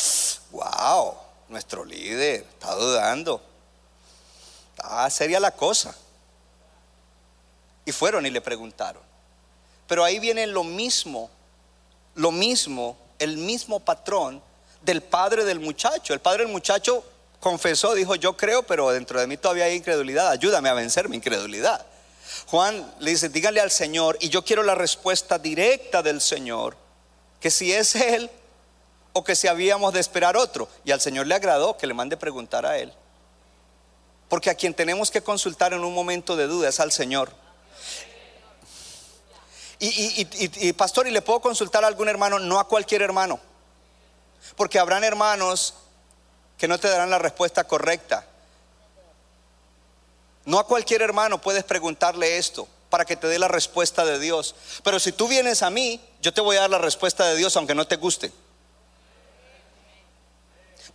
wow, 0.53 1.30
nuestro 1.51 1.85
líder 1.85 2.47
está 2.49 2.75
dudando. 2.75 3.43
Está 4.77 5.11
seria 5.11 5.39
la 5.39 5.51
cosa. 5.51 5.95
Y 7.85 7.93
fueron 7.93 8.25
y 8.25 8.31
le 8.31 8.41
preguntaron. 8.41 9.03
Pero 9.87 10.05
ahí 10.05 10.21
viene 10.21 10.47
lo 10.47 10.63
mismo, 10.63 11.29
lo 12.15 12.31
mismo, 12.31 12.97
el 13.19 13.37
mismo 13.37 13.81
patrón 13.81 14.41
del 14.83 15.03
padre 15.03 15.45
del 15.45 15.61
muchacho. 15.61 16.15
El 16.15 16.21
padre 16.21 16.45
del 16.45 16.53
muchacho 16.53 17.05
confesó, 17.41 17.95
dijo, 17.95 18.15
yo 18.15 18.37
creo, 18.37 18.63
pero 18.63 18.91
dentro 18.91 19.21
de 19.21 19.27
mí 19.27 19.37
todavía 19.37 19.65
hay 19.65 19.75
incredulidad. 19.75 20.29
Ayúdame 20.29 20.69
a 20.69 20.75
vencer 20.75 21.09
mi 21.09 21.17
incredulidad. 21.17 21.85
Juan 22.47 22.95
le 23.01 23.11
dice, 23.11 23.29
dígale 23.29 23.61
al 23.61 23.73
Señor, 23.73 24.17
y 24.21 24.29
yo 24.29 24.45
quiero 24.45 24.63
la 24.63 24.77
respuesta 24.77 25.39
directa 25.39 26.03
del 26.03 26.21
Señor, 26.21 26.77
que 27.41 27.51
si 27.51 27.73
es 27.73 27.97
Él 27.97 28.31
o 29.13 29.25
que 29.25 29.35
si 29.35 29.49
habíamos 29.49 29.93
de 29.93 30.01
esperar 30.01 30.37
otro. 30.37 30.69
Y 30.85 30.93
al 30.93 31.01
Señor 31.01 31.27
le 31.27 31.35
agradó 31.35 31.77
que 31.77 31.87
le 31.87 31.95
mande 31.95 32.17
preguntar 32.17 32.67
a 32.67 32.79
Él. 32.79 32.93
Porque 34.29 34.51
a 34.51 34.55
quien 34.55 34.75
tenemos 34.75 35.11
que 35.11 35.23
consultar 35.23 35.73
en 35.73 35.85
un 35.85 35.93
momento 35.93 36.37
de 36.37 36.47
duda 36.47 36.69
es 36.69 36.81
al 36.81 36.93
Señor. 36.93 37.33
Y, 39.81 40.73
pastor, 40.75 41.09
¿y 41.09 41.11
le 41.11 41.23
puedo 41.23 41.41
consultar 41.41 41.85
a 41.85 41.87
algún 41.87 42.09
hermano? 42.09 42.39
No 42.39 42.61
a 42.61 42.69
cualquier 42.69 43.03
hermano. 43.03 43.41
Porque 44.55 44.79
habrán 44.79 45.05
hermanos 45.05 45.75
que 46.59 46.69
no 46.69 46.79
te 46.79 46.89
darán 46.89 47.11
la 47.11 47.19
respuesta 47.19 47.65
correcta. 47.65 48.27
No 50.45 50.59
a 50.59 50.67
cualquier 50.67 51.03
hermano 51.03 51.41
puedes 51.41 51.65
preguntarle 51.65 52.37
esto 52.37 52.69
para 52.91 53.05
que 53.05 53.17
te 53.17 53.27
dé 53.27 53.39
la 53.39 53.49
respuesta 53.49 54.05
de 54.05 54.19
Dios. 54.19 54.55
Pero 54.85 55.01
si 55.01 55.13
tú 55.13 55.29
vienes 55.29 55.63
a 55.63 55.71
mí, 55.71 56.01
yo 56.21 56.35
te 56.35 56.41
voy 56.41 56.57
a 56.57 56.63
dar 56.63 56.71
la 56.71 56.79
respuesta 56.79 57.27
de 57.27 57.37
Dios 57.37 57.57
aunque 57.57 57.75
no 57.75 57.87
te 57.87 57.97
guste. 57.97 58.33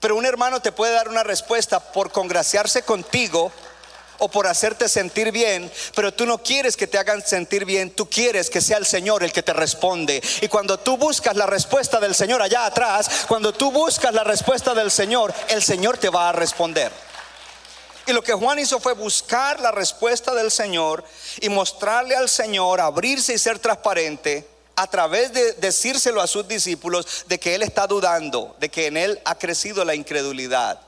Pero 0.05 0.17
un 0.17 0.25
hermano 0.27 0.61
te 0.61 0.71
puede 0.71 0.93
dar 0.93 1.09
una 1.09 1.23
respuesta 1.23 1.79
por 1.79 2.11
congraciarse 2.11 2.83
contigo 2.83 3.51
o 4.19 4.29
por 4.29 4.45
hacerte 4.45 4.87
sentir 4.87 5.31
bien, 5.31 5.71
pero 5.95 6.13
tú 6.13 6.27
no 6.27 6.37
quieres 6.43 6.77
que 6.77 6.85
te 6.85 6.99
hagan 6.99 7.25
sentir 7.25 7.65
bien, 7.65 7.89
tú 7.89 8.07
quieres 8.07 8.51
que 8.51 8.61
sea 8.61 8.77
el 8.77 8.85
Señor 8.85 9.23
el 9.23 9.31
que 9.31 9.41
te 9.41 9.51
responde. 9.51 10.21
Y 10.41 10.47
cuando 10.47 10.77
tú 10.77 10.95
buscas 10.95 11.35
la 11.35 11.47
respuesta 11.47 11.99
del 11.99 12.13
Señor 12.13 12.43
allá 12.43 12.67
atrás, 12.67 13.25
cuando 13.27 13.51
tú 13.51 13.71
buscas 13.71 14.13
la 14.13 14.23
respuesta 14.23 14.75
del 14.75 14.91
Señor, 14.91 15.33
el 15.47 15.63
Señor 15.63 15.97
te 15.97 16.09
va 16.09 16.29
a 16.29 16.33
responder. 16.33 16.91
Y 18.05 18.13
lo 18.13 18.21
que 18.21 18.33
Juan 18.33 18.59
hizo 18.59 18.79
fue 18.79 18.93
buscar 18.93 19.59
la 19.59 19.71
respuesta 19.71 20.35
del 20.35 20.51
Señor 20.51 21.03
y 21.41 21.49
mostrarle 21.49 22.15
al 22.15 22.29
Señor, 22.29 22.79
abrirse 22.79 23.33
y 23.33 23.39
ser 23.39 23.57
transparente 23.57 24.54
a 24.75 24.87
través 24.87 25.31
de 25.33 25.53
decírselo 25.53 26.21
a 26.21 26.27
sus 26.27 26.47
discípulos 26.47 27.25
de 27.27 27.39
que 27.39 27.55
Él 27.55 27.63
está 27.63 27.87
dudando, 27.87 28.55
de 28.59 28.69
que 28.69 28.87
en 28.87 28.97
Él 28.97 29.21
ha 29.25 29.35
crecido 29.35 29.85
la 29.85 29.95
incredulidad. 29.95 30.79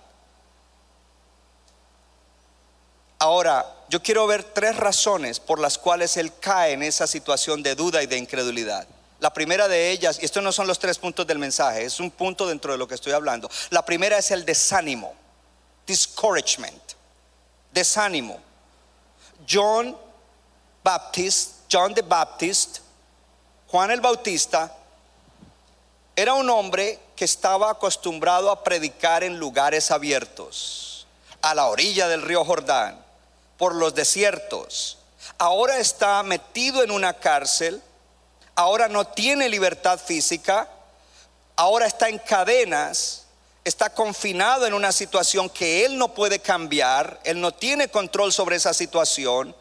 Ahora, 3.19 3.65
yo 3.89 4.03
quiero 4.03 4.27
ver 4.27 4.43
tres 4.43 4.75
razones 4.75 5.39
por 5.39 5.59
las 5.59 5.77
cuales 5.77 6.17
Él 6.17 6.31
cae 6.39 6.73
en 6.73 6.83
esa 6.83 7.07
situación 7.07 7.63
de 7.63 7.75
duda 7.75 8.03
y 8.03 8.07
de 8.07 8.17
incredulidad. 8.17 8.87
La 9.19 9.33
primera 9.33 9.67
de 9.67 9.89
ellas, 9.89 10.19
y 10.21 10.25
estos 10.25 10.43
no 10.43 10.51
son 10.51 10.67
los 10.67 10.77
tres 10.77 10.99
puntos 10.99 11.25
del 11.25 11.39
mensaje, 11.39 11.85
es 11.85 11.99
un 11.99 12.11
punto 12.11 12.47
dentro 12.47 12.71
de 12.71 12.77
lo 12.77 12.87
que 12.87 12.95
estoy 12.95 13.13
hablando. 13.13 13.49
La 13.71 13.83
primera 13.83 14.17
es 14.17 14.29
el 14.29 14.45
desánimo, 14.45 15.15
discouragement 15.87 16.87
desánimo. 17.77 18.39
John 19.47 19.95
Baptist, 20.83 21.71
John 21.71 21.93
the 21.93 22.01
Baptist, 22.01 22.79
Juan 23.77 23.91
el 23.91 24.01
Bautista, 24.01 24.75
era 26.15 26.33
un 26.33 26.49
hombre 26.49 26.99
que 27.15 27.25
estaba 27.25 27.69
acostumbrado 27.69 28.49
a 28.49 28.63
predicar 28.63 29.23
en 29.23 29.37
lugares 29.37 29.91
abiertos, 29.91 31.05
a 31.43 31.53
la 31.53 31.67
orilla 31.67 32.07
del 32.07 32.23
río 32.23 32.43
Jordán, 32.43 32.99
por 33.55 33.75
los 33.75 33.93
desiertos. 33.93 34.97
Ahora 35.37 35.77
está 35.77 36.23
metido 36.23 36.81
en 36.81 36.89
una 36.89 37.13
cárcel, 37.13 37.79
ahora 38.55 38.87
no 38.87 39.05
tiene 39.05 39.47
libertad 39.47 39.99
física, 39.99 40.67
ahora 41.55 41.85
está 41.85 42.09
en 42.09 42.17
cadenas 42.17 43.25
está 43.63 43.91
confinado 43.91 44.65
en 44.65 44.73
una 44.73 44.91
situación 44.91 45.51
que 45.51 45.85
él 45.85 45.99
no 45.99 46.15
puede 46.15 46.39
cambiar, 46.39 47.19
él 47.25 47.39
no 47.39 47.53
tiene 47.53 47.89
control 47.89 48.33
sobre 48.33 48.55
esa 48.55 48.73
situación. 48.73 49.55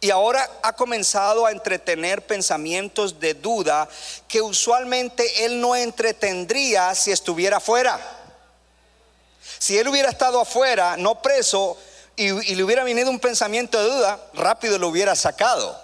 Y 0.00 0.10
ahora 0.10 0.48
ha 0.62 0.72
comenzado 0.72 1.44
a 1.44 1.52
entretener 1.52 2.26
pensamientos 2.26 3.20
de 3.20 3.34
duda 3.34 3.88
que 4.28 4.40
usualmente 4.40 5.44
él 5.44 5.60
no 5.60 5.76
entretendría 5.76 6.94
si 6.94 7.12
estuviera 7.12 7.58
afuera. 7.58 8.00
Si 9.58 9.76
él 9.76 9.88
hubiera 9.88 10.08
estado 10.08 10.40
afuera, 10.40 10.96
no 10.96 11.20
preso, 11.20 11.76
y, 12.16 12.28
y, 12.50 12.54
le 12.54 12.64
hubiera 12.64 12.82
venido 12.82 13.10
un 13.10 13.20
pensamiento 13.20 13.78
de 13.78 13.90
duda, 13.90 14.20
rápido 14.32 14.78
lo 14.78 14.88
hubiera 14.88 15.14
sacado. 15.14 15.78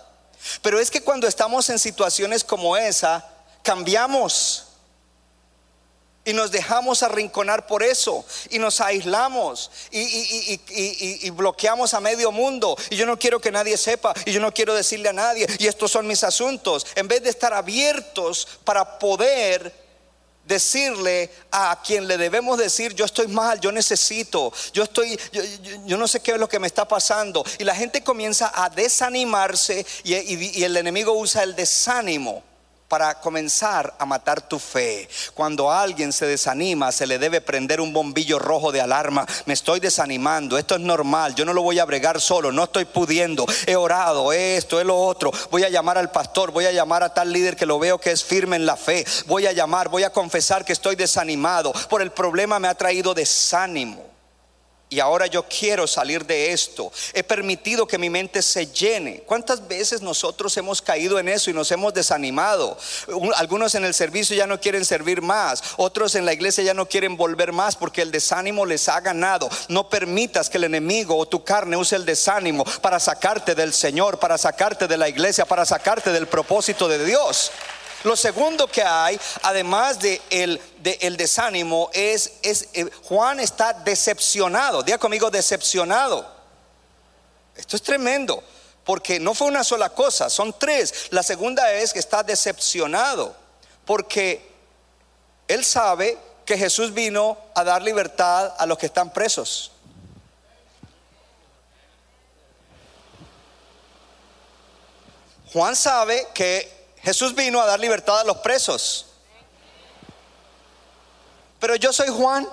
Pero 0.63 0.81
es 0.81 0.91
que 0.91 1.03
cuando 1.03 1.27
estamos 1.27 1.69
en 1.69 1.79
situaciones 1.79 2.43
como 2.43 2.77
esa, 2.77 3.25
cambiamos 3.63 4.66
y 6.27 6.33
nos 6.33 6.51
dejamos 6.51 7.03
arrinconar 7.03 7.67
por 7.67 7.83
eso. 7.83 8.27
Y 8.51 8.59
nos 8.59 8.81
aislamos. 8.81 9.71
Y, 9.93 11.31
bloqueamos 11.31 11.95
a 11.95 12.01
medio 12.01 12.31
mundo. 12.33 12.77
Y 12.91 12.97
yo 12.97 13.07
no 13.07 13.19
quiero 13.19 13.41
que 13.41 13.53
nadie 13.53 13.79
sepa. 13.79 14.13
Y 14.27 14.33
yo 14.33 14.41
no 14.41 14.53
quiero 14.53 14.75
decirle 14.75 15.09
a 15.09 15.15
nadie. 15.15 15.47
Y 15.59 15.69
estos 15.69 15.93
son 15.93 16.07
mis 16.07 16.25
asuntos. 16.25 16.85
En 16.97 17.07
vez 17.07 17.23
de 17.23 17.31
estar 17.31 17.55
abiertos 17.55 18.47
para 18.65 18.99
poder 18.99 19.87
decirle 20.45 21.31
a 21.53 21.81
quien 21.85 22.09
le 22.09 22.19
debemos 22.19 22.59
decir, 22.59 22.93
yo 22.95 23.05
estoy 23.05 23.27
mal, 23.27 23.59
yo 23.61 23.73
necesito, 23.73 24.53
yo 24.73 24.85
estoy, 24.85 25.19
yo, 25.85 25.97
no 25.97 26.07
sé 26.07 26.21
qué 26.21 26.31
es 26.33 26.39
lo 26.39 26.49
que 26.49 26.61
me 26.61 26.69
está 26.69 26.87
pasando. 26.87 27.45
Y 27.59 27.65
la 27.65 27.75
gente 27.75 28.03
comienza 28.03 28.53
a 28.55 28.69
desanimarse 28.69 29.85
y 30.05 30.63
el 30.63 30.77
enemigo 30.77 31.13
usa 31.13 31.45
el 31.45 31.55
desánimo 31.55 32.43
para 32.89 33.21
comenzar 33.21 33.95
a 33.99 34.07
matar 34.07 34.41
tu 34.41 34.59
fe. 34.59 35.09
Cuando 35.35 35.71
alguien 35.71 36.13
se 36.13 36.27
desanima, 36.27 36.93
se 36.93 37.07
le 37.07 37.19
debe 37.19 37.41
prender 37.41 37.81
un 37.81 37.93
bombillo 37.93 38.39
rojo 38.39 38.73
de 38.73 38.81
alarma. 38.81 39.27
Me 39.45 39.55
estoy 39.55 39.81
desanimando, 39.81 40.59
esto 40.59 40.77
es 40.77 40.81
normal, 40.81 41.35
yo 41.35 41.45
no 41.45 41.53
lo 41.53 41.63
voy 41.63 41.79
a 41.79 41.85
bregar 41.85 42.21
solo, 42.21 42.53
no 42.53 42.65
estoy 42.65 42.85
pudiendo. 42.85 43.47
He 43.67 43.77
orado, 43.77 44.33
esto, 44.33 44.81
es 44.81 44.87
lo 44.87 44.97
otro. 44.97 45.33
Voy 45.51 45.65
a 45.65 45.69
llamar 45.69 45.99
al 45.99 46.11
pastor, 46.11 46.51
voy 46.51 46.67
a 46.67 46.73
llamar 46.73 47.03
a 47.03 47.13
tal 47.13 47.33
líder 47.33 47.57
que 47.57 47.67
lo 47.67 47.79
veo 47.79 47.99
que 47.99 48.13
es 48.13 48.23
firme 48.23 48.57
en 48.57 48.67
la 48.67 48.77
fe. 48.77 49.05
Voy 49.27 49.47
a 49.47 49.53
llamar, 49.53 49.89
voy 49.89 50.05
a 50.05 50.11
confesar 50.11 50.65
que 50.65 50.73
estoy 50.73 50.97
desanimado. 50.97 51.73
Por 51.89 52.03
el 52.03 52.13
problema 52.13 52.59
me 52.59 52.69
ha 52.69 52.75
traído 52.75 53.15
desánimo. 53.15 54.16
Y 54.89 55.01
ahora 55.01 55.27
yo 55.27 55.43
quiero 55.49 55.89
salir 55.89 56.25
de 56.27 56.53
esto. 56.53 56.93
He 57.13 57.25
permitido 57.25 57.89
que 57.89 57.99
mi 57.99 58.09
mente 58.09 58.41
se 58.41 58.69
llene. 58.69 59.25
¿Cuántas 59.27 59.67
veces 59.67 60.01
nosotros 60.01 60.57
hemos 60.59 60.81
caído 60.81 61.19
en 61.19 61.29
eso 61.29 61.51
y 61.51 61.55
nos 61.55 61.73
hemos 61.73 61.93
desanimado? 61.93 62.79
Algunos 63.35 63.75
en 63.75 63.85
el 63.85 63.95
servicio 63.95 64.37
ya 64.37 64.47
no 64.47 64.61
quieren 64.61 64.85
servir 64.85 65.23
más. 65.23 65.61
Otros 65.77 66.15
en 66.15 66.25
la 66.25 66.33
iglesia 66.33 66.63
ya 66.63 66.73
no 66.73 66.87
quieren 66.87 67.17
volver 67.17 67.53
más 67.53 67.75
porque 67.75 68.01
el 68.01 68.13
desánimo 68.13 68.65
les 68.65 68.89
ha 68.89 69.01
ganado. 69.01 69.49
No 69.69 69.89
permitas 69.89 70.49
que 70.49 70.59
el 70.59 70.65
enemigo 70.65 71.17
o 71.19 71.27
tu 71.27 71.43
carne 71.43 71.77
use 71.77 71.97
el 71.97 72.05
desánimo 72.05 72.65
para 72.81 73.01
sacarte 73.01 73.57
del 73.57 73.73
Señor, 73.73 74.21
para 74.21 74.39
sacarte 74.39 74.87
de 74.87 74.97
la 74.97 75.09
iglesia, 75.09 75.47
para 75.47 75.67
sacarte 75.67 76.13
del 76.13 76.29
propósito 76.29 76.87
de 76.87 77.05
Dios. 77.05 77.51
Lo 78.07 78.15
segundo 78.15 78.69
que 78.69 78.85
hay, 78.85 79.19
además 79.43 79.99
de 79.99 80.23
el, 80.31 81.17
desánimo, 81.17 81.91
es, 81.93 82.35
es 82.41 82.69
eh, 82.73 82.89
Juan 83.03 83.41
está 83.41 83.73
decepcionado. 83.73 84.85
Diga 84.85 84.97
conmigo, 84.97 85.29
decepcionado. 85.29 86.25
Esto 87.57 87.75
es 87.75 87.83
tremendo, 87.83 88.45
porque 88.85 89.19
no 89.19 89.35
fue 89.35 89.49
una 89.49 89.65
sola 89.65 89.89
cosa, 89.89 90.31
son 90.31 90.57
tres. 90.57 91.09
La 91.11 91.25
segunda 91.25 91.73
es 91.73 91.93
que 91.93 91.99
está 91.99 92.23
decepcionado, 92.23 93.35
porque 93.85 94.53
él 95.49 95.65
sabe 95.65 96.17
que 96.45 96.57
Jesús 96.57 96.95
vino 96.95 97.37
a 97.57 97.65
dar 97.65 97.83
libertad 97.83 98.55
a 98.57 98.67
los 98.67 98.79
que 98.79 98.87
están 98.87 99.13
presos. 99.13 99.73
Juan 105.53 105.75
sabe 105.75 106.29
que 106.33 106.76
Jesús 107.07 107.37
vino 107.37 107.61
a 107.61 107.67
dar 107.67 107.79
libertad 107.79 108.19
a 108.19 108.25
los 108.25 108.39
presos. 108.39 109.07
Pero 111.61 111.77
yo 111.77 111.93
soy 111.93 112.09
Juan 112.09 112.49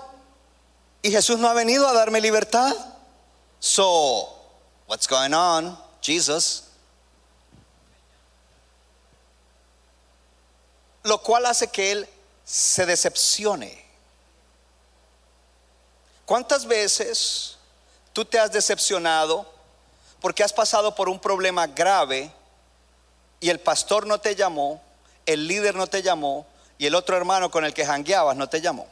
y 1.01 1.09
Jesús 1.09 1.39
no 1.39 1.49
ha 1.49 1.55
venido 1.55 1.87
a 1.87 1.93
darme 1.93 2.21
libertad. 2.21 2.71
So, 3.59 4.29
what's 4.85 5.07
going 5.07 5.33
on, 5.33 5.75
Jesus? 6.03 6.65
lo 11.01 11.17
cual 11.17 11.47
hace 11.47 11.67
que 11.67 11.91
él 11.91 12.09
se 12.45 12.85
decepcione. 12.85 13.83
¿Cuántas 16.25 16.65
veces 16.65 17.57
tú 18.13 18.23
te 18.23 18.39
has 18.39 18.51
decepcionado 18.51 19.51
porque 20.21 20.43
has 20.43 20.53
pasado 20.53 20.93
por 20.95 21.09
un 21.09 21.19
problema 21.19 21.65
grave 21.65 22.31
y 23.43 23.49
el 23.49 23.59
pastor 23.59 24.07
no 24.07 24.19
te 24.19 24.37
llamó, 24.37 24.81
el 25.25 25.49
líder 25.49 25.75
no 25.75 25.85
te 25.85 26.01
llamó 26.01 26.47
y 26.77 26.85
el 26.85 26.95
otro 26.95 27.17
hermano 27.17 27.51
con 27.51 27.65
el 27.65 27.73
que 27.73 27.85
jangueabas 27.85 28.37
no 28.37 28.47
te 28.47 28.61
llamó? 28.61 28.87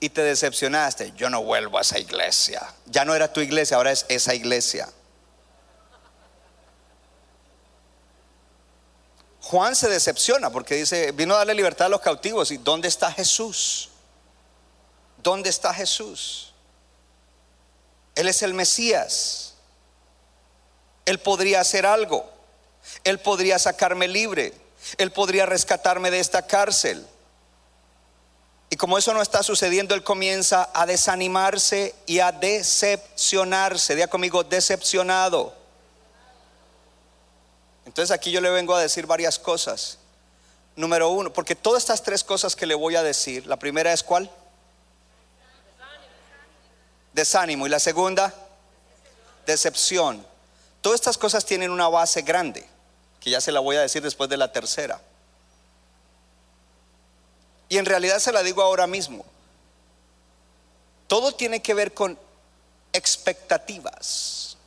Y 0.00 0.08
te 0.08 0.22
decepcionaste, 0.22 1.12
yo 1.12 1.30
no 1.30 1.44
vuelvo 1.44 1.78
a 1.78 1.82
esa 1.82 2.00
iglesia. 2.00 2.60
Ya 2.86 3.04
no 3.04 3.14
era 3.14 3.32
tu 3.32 3.40
iglesia, 3.40 3.76
ahora 3.76 3.92
es 3.92 4.06
esa 4.08 4.34
iglesia. 4.34 4.88
Juan 9.40 9.76
se 9.76 9.88
decepciona 9.88 10.50
porque 10.50 10.74
dice, 10.74 11.12
vino 11.12 11.34
a 11.34 11.38
darle 11.38 11.54
libertad 11.54 11.86
a 11.86 11.90
los 11.90 12.00
cautivos. 12.00 12.50
¿Y 12.50 12.56
dónde 12.56 12.88
está 12.88 13.12
Jesús? 13.12 13.90
¿Dónde 15.22 15.48
está 15.48 15.72
Jesús? 15.72 16.52
Él 18.16 18.26
es 18.26 18.42
el 18.42 18.52
Mesías. 18.52 19.43
Él 21.06 21.18
podría 21.18 21.60
hacer 21.60 21.86
algo. 21.86 22.28
Él 23.04 23.18
podría 23.18 23.58
sacarme 23.58 24.08
libre. 24.08 24.52
Él 24.98 25.12
podría 25.12 25.46
rescatarme 25.46 26.10
de 26.10 26.20
esta 26.20 26.46
cárcel. 26.46 27.06
Y 28.70 28.76
como 28.76 28.98
eso 28.98 29.14
no 29.14 29.22
está 29.22 29.42
sucediendo, 29.42 29.94
él 29.94 30.02
comienza 30.02 30.68
a 30.74 30.86
desanimarse 30.86 31.94
y 32.06 32.20
a 32.20 32.32
decepcionarse. 32.32 33.94
Diga 33.94 34.08
conmigo, 34.08 34.42
decepcionado. 34.42 35.54
Entonces 37.86 38.10
aquí 38.10 38.30
yo 38.30 38.40
le 38.40 38.50
vengo 38.50 38.74
a 38.74 38.80
decir 38.80 39.06
varias 39.06 39.38
cosas. 39.38 39.98
Número 40.76 41.08
uno, 41.10 41.32
porque 41.32 41.54
todas 41.54 41.84
estas 41.84 42.02
tres 42.02 42.24
cosas 42.24 42.56
que 42.56 42.66
le 42.66 42.74
voy 42.74 42.96
a 42.96 43.02
decir, 43.02 43.46
la 43.46 43.56
primera 43.56 43.92
es 43.92 44.02
cuál? 44.02 44.28
Desánimo. 47.12 47.66
Y 47.66 47.70
la 47.70 47.78
segunda, 47.78 48.34
decepción. 49.46 50.26
Todas 50.84 51.00
estas 51.00 51.16
cosas 51.16 51.46
tienen 51.46 51.70
una 51.70 51.88
base 51.88 52.20
grande, 52.20 52.62
que 53.18 53.30
ya 53.30 53.40
se 53.40 53.50
la 53.52 53.60
voy 53.60 53.76
a 53.76 53.80
decir 53.80 54.02
después 54.02 54.28
de 54.28 54.36
la 54.36 54.52
tercera. 54.52 55.00
Y 57.70 57.78
en 57.78 57.86
realidad 57.86 58.18
se 58.18 58.32
la 58.32 58.42
digo 58.42 58.60
ahora 58.60 58.86
mismo. 58.86 59.24
Todo 61.06 61.32
tiene 61.32 61.62
que 61.62 61.72
ver 61.72 61.94
con 61.94 62.18
expectativas. 62.92 64.58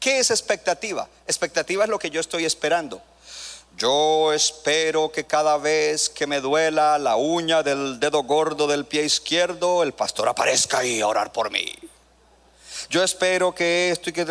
¿Qué 0.00 0.20
es 0.20 0.30
expectativa? 0.30 1.06
Expectativa 1.26 1.84
es 1.84 1.90
lo 1.90 1.98
que 1.98 2.08
yo 2.08 2.22
estoy 2.22 2.46
esperando. 2.46 3.02
Yo 3.76 4.32
espero 4.32 5.12
que 5.12 5.26
cada 5.26 5.58
vez 5.58 6.08
que 6.08 6.26
me 6.26 6.40
duela 6.40 6.98
la 6.98 7.16
uña 7.16 7.62
del 7.62 8.00
dedo 8.00 8.22
gordo 8.22 8.66
del 8.66 8.86
pie 8.86 9.04
izquierdo, 9.04 9.82
el 9.82 9.92
pastor 9.92 10.30
aparezca 10.30 10.78
ahí 10.78 11.02
a 11.02 11.06
orar 11.06 11.30
por 11.30 11.50
mí. 11.50 11.74
Yo 12.88 13.02
espero 13.02 13.54
que 13.54 13.90
esto 13.90 14.10
y 14.10 14.12
que 14.12 14.26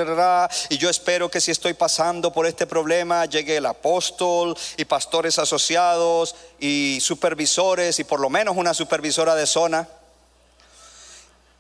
y 0.70 0.78
yo 0.78 0.90
espero 0.90 1.30
que 1.30 1.42
si 1.42 1.52
estoy 1.52 1.74
pasando 1.74 2.32
por 2.32 2.46
este 2.46 2.66
problema 2.66 3.26
llegue 3.26 3.58
el 3.58 3.66
apóstol 3.66 4.58
y 4.78 4.86
pastores 4.86 5.40
asociados 5.40 6.36
y 6.60 7.00
supervisores 7.02 8.00
y 8.00 8.04
por 8.04 8.20
lo 8.20 8.30
menos 8.30 8.56
una 8.56 8.74
supervisora 8.74 9.36
de 9.36 9.46
zona 9.46 9.88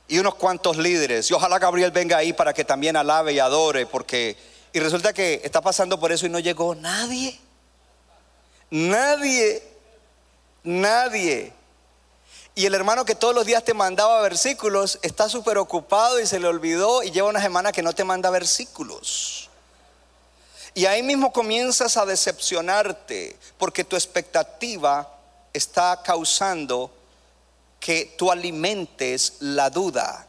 y 0.07 0.19
unos 0.19 0.35
cuantos 0.35 0.77
líderes. 0.77 1.29
Y 1.31 1.33
ojalá 1.33 1.59
Gabriel 1.59 1.91
venga 1.91 2.17
ahí 2.17 2.33
para 2.33 2.53
que 2.53 2.63
también 2.63 2.95
alabe 2.95 3.33
y 3.33 3.39
adore, 3.39 3.85
porque 3.85 4.37
y 4.75 4.79
resulta 4.79 5.13
que 5.13 5.41
está 5.43 5.61
pasando 5.61 5.99
por 5.99 6.11
eso 6.11 6.25
y 6.25 6.29
no 6.29 6.39
llegó 6.39 6.75
nadie. 6.75 7.39
Nadie. 8.69 9.63
Nadie. 10.63 11.53
Y 12.57 12.65
el 12.65 12.73
hermano 12.73 13.03
que 13.03 13.15
todos 13.15 13.35
los 13.35 13.45
días 13.45 13.65
te 13.65 13.73
mandaba 13.73 14.21
versículos 14.21 14.97
está 15.01 15.27
súper 15.27 15.57
ocupado 15.57 16.21
y 16.21 16.25
se 16.25 16.39
le 16.39 16.47
olvidó 16.47 17.03
y 17.03 17.11
lleva 17.11 17.27
una 17.27 17.41
semana 17.41 17.73
que 17.73 17.83
no 17.83 17.91
te 17.91 18.05
manda 18.05 18.29
versículos. 18.29 19.49
Y 20.73 20.85
ahí 20.85 21.03
mismo 21.03 21.33
comienzas 21.33 21.97
a 21.97 22.05
decepcionarte 22.05 23.37
porque 23.57 23.83
tu 23.83 23.97
expectativa 23.97 25.19
está 25.51 26.01
causando 26.01 26.91
que 27.81 28.15
tú 28.17 28.31
alimentes 28.31 29.33
la 29.39 29.69
duda 29.69 30.25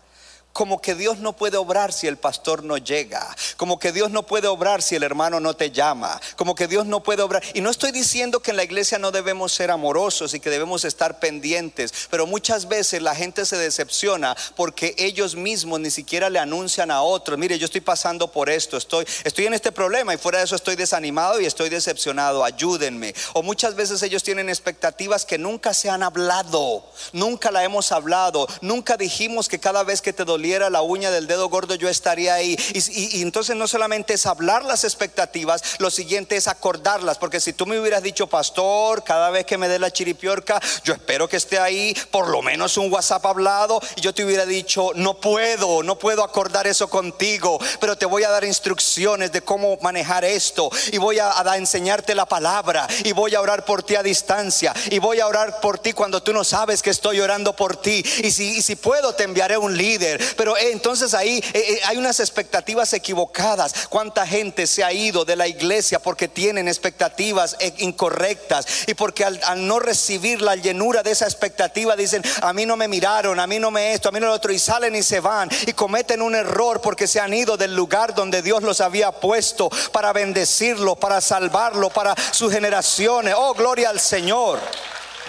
como 0.57 0.81
que 0.81 0.95
Dios 0.95 1.19
no 1.19 1.35
puede 1.35 1.59
obrar 1.59 1.93
si 1.93 2.07
el 2.07 2.17
pastor 2.17 2.65
no 2.65 2.79
llega, 2.79 3.29
como 3.59 3.79
que 3.79 3.93
Dios 3.93 4.11
no 4.11 4.23
puede 4.23 4.49
obrar 4.49 4.81
si 4.81 4.97
el 4.97 5.03
hermano 5.03 5.39
no 5.39 5.55
te 5.55 5.71
llama, 5.71 6.19
como 6.35 6.55
que 6.55 6.67
Dios 6.67 6.87
no 6.87 7.03
puede 7.03 7.21
obrar. 7.21 7.43
Y 7.53 7.61
no 7.61 7.69
estoy 7.69 7.93
diciendo 7.93 8.41
que 8.41 8.53
en 8.53 8.57
la 8.57 8.65
iglesia 8.65 8.99
no 8.99 9.13
debemos 9.13 9.53
ser 9.53 9.71
amorosos 9.71 10.33
y 10.33 10.41
que 10.41 10.49
debemos 10.49 10.87
estar 10.87 11.19
pendientes, 11.21 11.93
pero 12.09 12.27
muchas 12.27 12.69
veces 12.69 13.03
la 13.03 13.15
gente 13.15 13.45
se 13.45 13.59
decepciona 13.59 14.35
porque 14.57 14.95
ellos 14.97 15.37
mismos 15.37 15.79
ni 15.81 15.91
siquiera 15.91 16.31
le 16.31 16.39
anuncian 16.39 16.91
a 16.91 17.03
otros, 17.03 17.39
mire, 17.39 17.59
yo 17.59 17.67
estoy 17.67 17.83
pasando 17.83 18.33
por 18.33 18.49
esto, 18.49 18.79
estoy, 18.79 19.07
estoy 19.25 19.45
en 19.45 19.53
este 19.53 19.73
problema 19.73 20.15
y 20.15 20.17
fuera 20.17 20.39
de 20.39 20.45
eso 20.45 20.57
estoy 20.57 20.77
desanimado 20.77 21.39
y 21.39 21.45
estoy 21.45 21.69
decepcionado, 21.69 22.43
ayúdenme. 22.43 23.15
O 23.35 23.43
muchas 23.43 23.75
veces 23.75 24.03
ellos 24.03 24.23
tienen 24.23 24.49
expectativas 24.49 25.27
que 25.27 25.37
nunca 25.37 25.75
se 25.75 25.91
han 25.91 26.03
hablado, 26.03 26.83
nunca 27.13 27.51
la 27.51 27.63
hemos 27.63 27.93
hablado, 27.93 28.49
nunca 28.63 28.97
dijimos 28.97 29.51
que 29.51 29.61
cada 29.61 29.85
vez 29.85 30.01
que 30.01 30.15
te 30.15 30.25
dolía 30.25 30.46
la 30.47 30.83
uña 30.83 31.11
del 31.11 31.27
dedo 31.27 31.49
gordo, 31.49 31.75
yo 31.75 31.89
estaría 31.89 32.35
ahí. 32.35 32.57
Y, 32.73 33.23
entonces 33.23 33.57
no 33.57 33.67
solamente 33.67 34.15
es 34.15 34.27
hablar 34.27 34.65
las 34.65 34.85
expectativas, 34.85 35.63
lo 35.79 35.91
siguiente 35.91 36.37
es 36.37 36.47
acordarlas, 36.47 37.19
porque 37.19 37.41
si 37.41 37.53
tú 37.53 37.67
me 37.67 37.79
hubieras 37.79 38.03
dicho, 38.03 38.27
pastor, 38.27 39.03
cada 39.03 39.31
vez 39.31 39.45
que 39.45 39.59
me 39.59 39.69
dé 39.69 39.79
la 39.79 39.91
chiripiorca, 39.91 40.61
yo 40.85 40.95
espero 40.95 41.29
que 41.29 41.37
esté 41.37 41.59
ahí, 41.59 41.95
por 42.11 42.29
lo 42.29 42.43
menos 42.43 42.77
un 42.77 42.93
WhatsApp 42.93 43.27
hablado, 43.27 43.81
y 43.97 44.01
yo 44.01 44.15
te 44.15 44.25
hubiera 44.25 44.47
dicho, 44.47 44.93
no 44.95 45.21
puedo, 45.21 45.83
no 45.83 45.99
puedo 45.99 46.23
acordar 46.23 46.67
eso 46.67 46.89
contigo, 46.89 47.59
pero 47.81 47.97
te 47.97 48.07
voy 48.07 48.23
a 48.23 48.31
dar 48.31 48.45
instrucciones 48.45 49.33
de 49.33 49.43
cómo 49.43 49.77
manejar 49.83 50.25
esto, 50.25 50.71
y 50.93 50.99
voy 50.99 51.19
a, 51.19 51.33
a 51.39 51.57
enseñarte 51.57 52.15
la 52.15 52.27
palabra, 52.27 52.87
y 53.05 53.13
voy 53.13 53.35
a 53.35 53.41
orar 53.41 53.65
por 53.65 53.83
ti 53.83 53.97
a 53.97 54.03
distancia, 54.03 54.73
y 54.91 55.01
voy 55.01 55.21
a 55.21 55.27
orar 55.27 55.61
por 55.61 55.79
ti 55.79 55.93
cuando 55.93 56.23
tú 56.23 56.33
no 56.33 56.45
sabes 56.45 56.83
que 56.83 56.91
estoy 56.91 57.21
orando 57.21 57.55
por 57.55 57.77
ti, 57.77 58.05
y 58.23 58.31
si, 58.31 58.59
y 58.59 58.63
si 58.63 58.77
puedo 58.77 59.15
te 59.15 59.25
enviaré 59.25 59.59
un 59.59 59.77
líder, 59.77 60.36
pero 60.37 60.57
eh, 60.57 60.73
entonces 60.73 61.15
ahí 61.15 61.39
eh, 61.39 61.43
eh, 61.55 61.81
hay 61.87 61.97
unas 61.97 62.21
expectativas 62.21 62.93
equivocadas. 62.93 63.89
¿Cuánta 63.89 64.27
gente 64.27 64.67
se 64.67 64.85
ha 64.85 64.93
ido 64.93 65.25
de 65.25 65.37
la 65.37 65.49
iglesia 65.49 65.99
porque 65.99 66.29
tienen 66.29 66.69
expectativas 66.69 67.57
incorrectas? 67.79 68.67
Y 68.87 68.95
porque 68.95 69.25
al, 69.25 69.67
no 69.67 69.79
recibir 69.79 70.43
la 70.43 70.57
llenura 70.57 71.03
de 71.03 71.11
esa 71.11 71.25
expectativa 71.25 71.97
dicen, 71.97 72.23
a 72.43 72.53
mí 72.53 72.67
no 72.67 72.77
me 72.77 72.89
miraron, 72.89 73.41
a 73.41 73.47
mí 73.47 73.59
no 73.59 73.71
me 73.71 73.93
esto, 73.93 74.09
a 74.09 74.13
mí 74.13 74.21
no 74.21 74.27
lo 74.27 74.35
otro, 74.35 74.53
y 74.53 74.59
salen 74.59 74.95
y 74.95 75.03
se 75.03 75.21
van 75.21 75.49
y 75.67 75.73
cometen 75.73 76.23
un 76.23 76.35
error 76.35 76.81
porque 76.81 77.07
se 77.07 77.21
han 77.21 77.35
ido 77.35 77.57
del 77.57 77.75
lugar 77.75 78.15
donde 78.15 78.43
Dios 78.43 78.63
los 78.63 78.81
había 78.81 79.13
puesto 79.13 79.71
para 79.93 80.13
bendecirlo, 80.13 80.97
para 80.97 81.21
salvarlo, 81.21 81.91
para 81.91 82.15
sus 82.31 82.53
generaciones. 82.53 83.35
Oh, 83.37 83.55
gloria 83.55 83.91
al 83.91 84.01
Señor. 84.01 84.61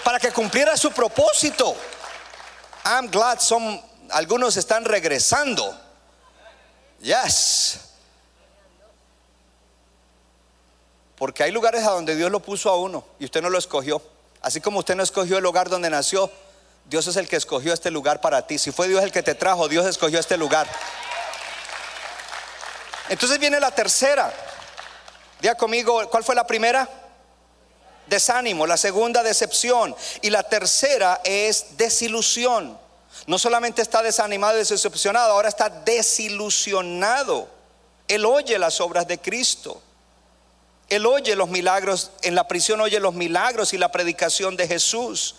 Para 0.04 0.18
que 0.18 0.30
cumpliera 0.30 0.76
su 0.76 0.90
propósito. 0.90 1.74
I'm 2.84 3.10
glad 3.10 3.40
some 3.40 3.87
algunos 4.10 4.56
están 4.56 4.84
regresando. 4.84 5.78
Yes. 7.00 7.80
Porque 11.16 11.42
hay 11.42 11.50
lugares 11.50 11.84
a 11.84 11.90
donde 11.90 12.14
Dios 12.14 12.30
lo 12.30 12.40
puso 12.40 12.70
a 12.70 12.76
uno 12.76 13.04
y 13.18 13.24
usted 13.24 13.42
no 13.42 13.50
lo 13.50 13.58
escogió. 13.58 14.00
Así 14.40 14.60
como 14.60 14.78
usted 14.78 14.94
no 14.94 15.02
escogió 15.02 15.38
el 15.38 15.42
lugar 15.42 15.68
donde 15.68 15.90
nació, 15.90 16.30
Dios 16.84 17.06
es 17.06 17.16
el 17.16 17.28
que 17.28 17.36
escogió 17.36 17.72
este 17.72 17.90
lugar 17.90 18.20
para 18.20 18.46
ti. 18.46 18.56
Si 18.58 18.70
fue 18.70 18.88
Dios 18.88 19.02
el 19.02 19.12
que 19.12 19.22
te 19.22 19.34
trajo, 19.34 19.68
Dios 19.68 19.86
escogió 19.86 20.20
este 20.20 20.36
lugar. 20.36 20.68
Entonces 23.08 23.38
viene 23.38 23.58
la 23.58 23.70
tercera. 23.70 24.32
Diga 25.40 25.54
conmigo, 25.54 26.08
¿cuál 26.08 26.24
fue 26.24 26.34
la 26.34 26.46
primera? 26.46 26.88
Desánimo. 28.06 28.66
La 28.66 28.76
segunda, 28.76 29.22
decepción. 29.22 29.94
Y 30.22 30.30
la 30.30 30.42
tercera 30.44 31.20
es 31.24 31.76
desilusión. 31.76 32.78
No 33.28 33.38
solamente 33.38 33.82
está 33.82 34.00
desanimado 34.00 34.56
y 34.56 34.64
decepcionado, 34.64 35.32
ahora 35.32 35.50
está 35.50 35.68
desilusionado. 35.68 37.46
Él 38.08 38.24
oye 38.24 38.58
las 38.58 38.80
obras 38.80 39.06
de 39.06 39.18
Cristo. 39.18 39.82
Él 40.88 41.04
oye 41.04 41.36
los 41.36 41.50
milagros, 41.50 42.10
en 42.22 42.34
la 42.34 42.48
prisión 42.48 42.80
oye 42.80 42.98
los 42.98 43.12
milagros 43.12 43.74
y 43.74 43.76
la 43.76 43.92
predicación 43.92 44.56
de 44.56 44.66
Jesús. 44.66 45.34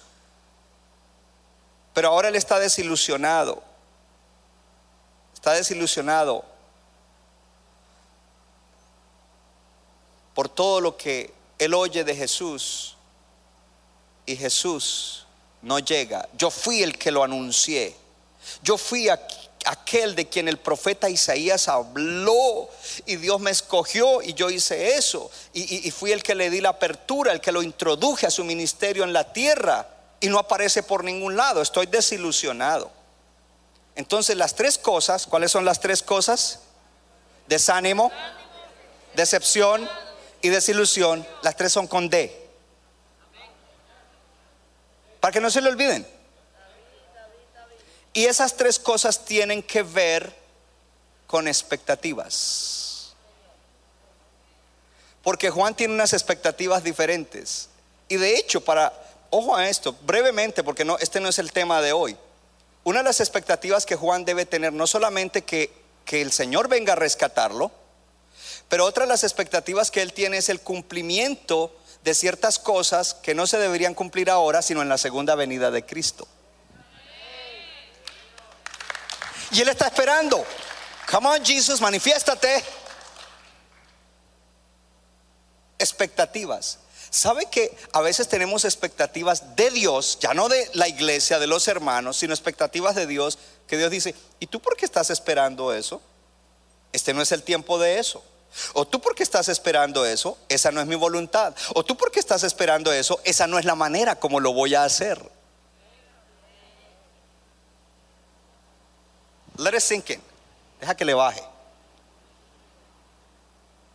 Pero 1.96 2.10
ahora 2.10 2.28
él 2.28 2.36
está 2.36 2.60
desilusionado. 2.60 3.64
Está 5.34 5.54
desilusionado 5.54 6.46
por 10.36 10.48
todo 10.48 10.80
lo 10.80 10.96
que 10.96 11.34
él 11.58 11.74
oye 11.74 12.04
de 12.04 12.16
Jesús. 12.16 12.96
Y 14.28 14.36
Jesús 14.36 15.26
no 15.62 15.80
llega. 15.80 16.28
Yo 16.38 16.50
fui 16.50 16.84
el 16.84 16.98
que 16.98 17.12
lo 17.12 17.24
anuncié. 17.24 17.96
Yo 18.64 18.78
fui 18.78 19.10
aquel 19.10 20.16
de 20.16 20.28
quien 20.28 20.48
el 20.48 20.58
profeta 20.58 21.10
Isaías 21.10 21.68
habló 21.68 22.70
y 23.06 23.18
Dios 23.18 23.40
me 23.40 23.52
escogió 23.52 24.22
y 24.22 24.34
yo 24.34 24.50
hice 24.50 24.96
eso 24.96 25.30
y 25.54 25.92
fui 25.92 26.12
el 26.12 26.24
que 26.24 26.36
le 26.36 26.50
di 26.50 26.62
la 26.62 26.70
apertura, 26.70 27.32
el 27.32 27.42
que 27.42 27.52
lo 27.52 27.62
introduje 27.62 28.26
a 28.26 28.32
su 28.32 28.44
ministerio 28.44 29.04
en 29.04 29.14
la 29.14 29.34
tierra 29.34 29.88
y 30.20 30.28
no 30.28 30.40
aparece 30.40 30.84
por 30.84 31.04
ningún 31.04 31.36
lado, 31.36 31.62
estoy 31.62 31.86
desilusionado. 31.86 32.92
Entonces 33.96 34.38
las 34.38 34.56
tres 34.56 34.78
cosas, 34.78 35.28
¿cuáles 35.28 35.52
son 35.52 35.66
las 35.66 35.80
tres 35.80 36.02
cosas? 36.02 36.60
Desánimo, 37.48 38.12
decepción 39.16 39.90
y 40.42 40.50
desilusión, 40.50 41.26
las 41.42 41.56
tres 41.56 41.74
son 41.74 41.88
con 41.88 42.10
D. 42.10 42.39
Para 45.20 45.32
que 45.32 45.42
no 45.42 45.50
se 45.50 45.62
le 45.62 45.70
olviden. 45.70 46.06
Y 48.14 48.26
esas 48.26 48.56
tres 48.56 48.80
cosas 48.80 49.24
tienen 49.26 49.62
que 49.62 49.84
ver 49.84 50.34
con 51.28 51.48
expectativas. 51.48 53.14
Porque 55.22 55.50
Juan 55.50 55.76
tiene 55.76 55.94
unas 55.94 56.14
expectativas 56.14 56.84
diferentes. 56.84 57.70
Y 58.08 58.18
de 58.18 58.36
hecho, 58.36 58.62
para, 58.62 58.92
ojo 59.30 59.56
a 59.56 59.70
esto, 59.70 59.96
brevemente, 60.02 60.64
porque 60.64 60.86
no, 60.86 60.98
este 60.98 61.20
no 61.20 61.30
es 61.30 61.38
el 61.38 61.52
tema 61.52 61.82
de 61.82 61.94
hoy. 61.94 62.18
Una 62.84 63.00
de 63.00 63.06
las 63.06 63.20
expectativas 63.20 63.86
que 63.86 63.96
Juan 63.96 64.26
debe 64.26 64.46
tener, 64.46 64.74
no 64.74 64.88
solamente 64.88 65.44
que, 65.44 65.72
que 66.06 66.22
el 66.22 66.32
Señor 66.32 66.68
venga 66.68 66.94
a 66.94 66.96
rescatarlo, 66.96 67.72
pero 68.68 68.86
otra 68.86 69.04
de 69.04 69.10
las 69.10 69.24
expectativas 69.24 69.92
que 69.92 70.02
él 70.02 70.14
tiene 70.14 70.38
es 70.38 70.50
el 70.50 70.62
cumplimiento 70.62 71.76
de 72.04 72.14
ciertas 72.14 72.60
cosas 72.60 73.14
que 73.14 73.36
no 73.36 73.48
se 73.48 73.58
deberían 73.58 73.94
cumplir 73.94 74.30
ahora, 74.30 74.62
sino 74.62 74.82
en 74.82 74.90
la 74.90 74.98
segunda 74.98 75.36
venida 75.36 75.72
de 75.72 75.86
Cristo. 75.86 76.28
Y 79.52 79.62
él 79.62 79.70
está 79.70 79.88
esperando. 79.88 80.46
Come 81.12 81.28
on, 81.28 81.44
Jesus, 81.44 81.82
manifiéstate. 81.82 82.64
Expectativas. 85.78 86.80
¿Sabe 87.10 87.48
que 87.48 87.76
a 87.92 88.02
veces 88.02 88.28
tenemos 88.28 88.66
expectativas 88.66 89.56
de 89.56 89.72
Dios, 89.72 90.20
ya 90.22 90.36
no 90.36 90.48
de 90.48 90.70
la 90.74 90.88
iglesia, 90.88 91.40
de 91.40 91.48
los 91.48 91.68
hermanos, 91.68 92.18
sino 92.18 92.34
expectativas 92.34 92.94
de 92.94 93.08
Dios, 93.08 93.40
que 93.68 93.78
Dios 93.78 93.90
dice, 93.90 94.14
¿y 94.40 94.46
tú 94.46 94.60
por 94.60 94.78
qué 94.78 94.86
estás 94.86 95.10
esperando 95.10 95.74
eso? 95.74 96.02
Este 96.94 97.14
no 97.14 97.22
es 97.24 97.32
el 97.32 97.42
tiempo 97.42 97.80
de 97.80 97.98
eso. 97.98 98.24
O 98.74 98.88
tú 98.88 99.00
por 99.00 99.16
qué 99.16 99.24
estás 99.24 99.48
esperando 99.50 100.06
eso, 100.06 100.38
esa 100.50 100.72
no 100.72 100.82
es 100.82 100.88
mi 100.88 100.96
voluntad. 100.96 101.56
O 101.76 101.84
tú 101.84 101.96
por 101.96 102.12
qué 102.12 102.20
estás 102.20 102.44
esperando 102.44 102.92
eso, 102.92 103.20
esa 103.24 103.48
no 103.48 103.60
es 103.60 103.66
la 103.66 103.76
manera 103.76 104.20
como 104.20 104.40
lo 104.40 104.54
voy 104.54 104.76
a 104.76 104.84
hacer. 104.84 105.20
Let 109.58 109.76
it 109.76 109.82
sink 109.82 110.10
in. 110.12 110.22
Deja 110.80 110.96
que 110.96 111.06
le 111.06 111.14
baje. 111.14 111.44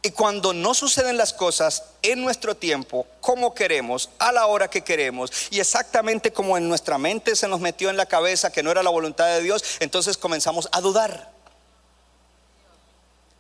Y 0.03 0.11
cuando 0.11 0.53
no 0.53 0.75
suceden 0.75 1.17
las 1.17 1.33
cosas 1.33 1.83
en 2.03 2.21
nuestro 2.21 2.55
tiempo, 2.55 3.07
como 3.23 3.55
queremos, 3.55 4.11
a 4.19 4.33
la 4.33 4.47
hora 4.47 4.69
que 4.69 4.85
queremos, 4.85 5.31
y 5.51 5.61
exactamente 5.61 6.31
como 6.31 6.59
en 6.59 6.69
nuestra 6.69 6.99
mente 6.99 7.35
se 7.35 7.49
nos 7.49 7.61
metió 7.61 7.89
en 7.89 7.97
la 7.97 8.05
cabeza 8.05 8.53
que 8.53 8.63
no 8.63 8.71
era 8.71 8.83
la 8.83 8.91
voluntad 8.91 9.27
de 9.29 9.41
Dios, 9.41 9.65
entonces 9.81 10.19
comenzamos 10.19 10.69
a 10.73 10.83
dudar. 10.83 11.34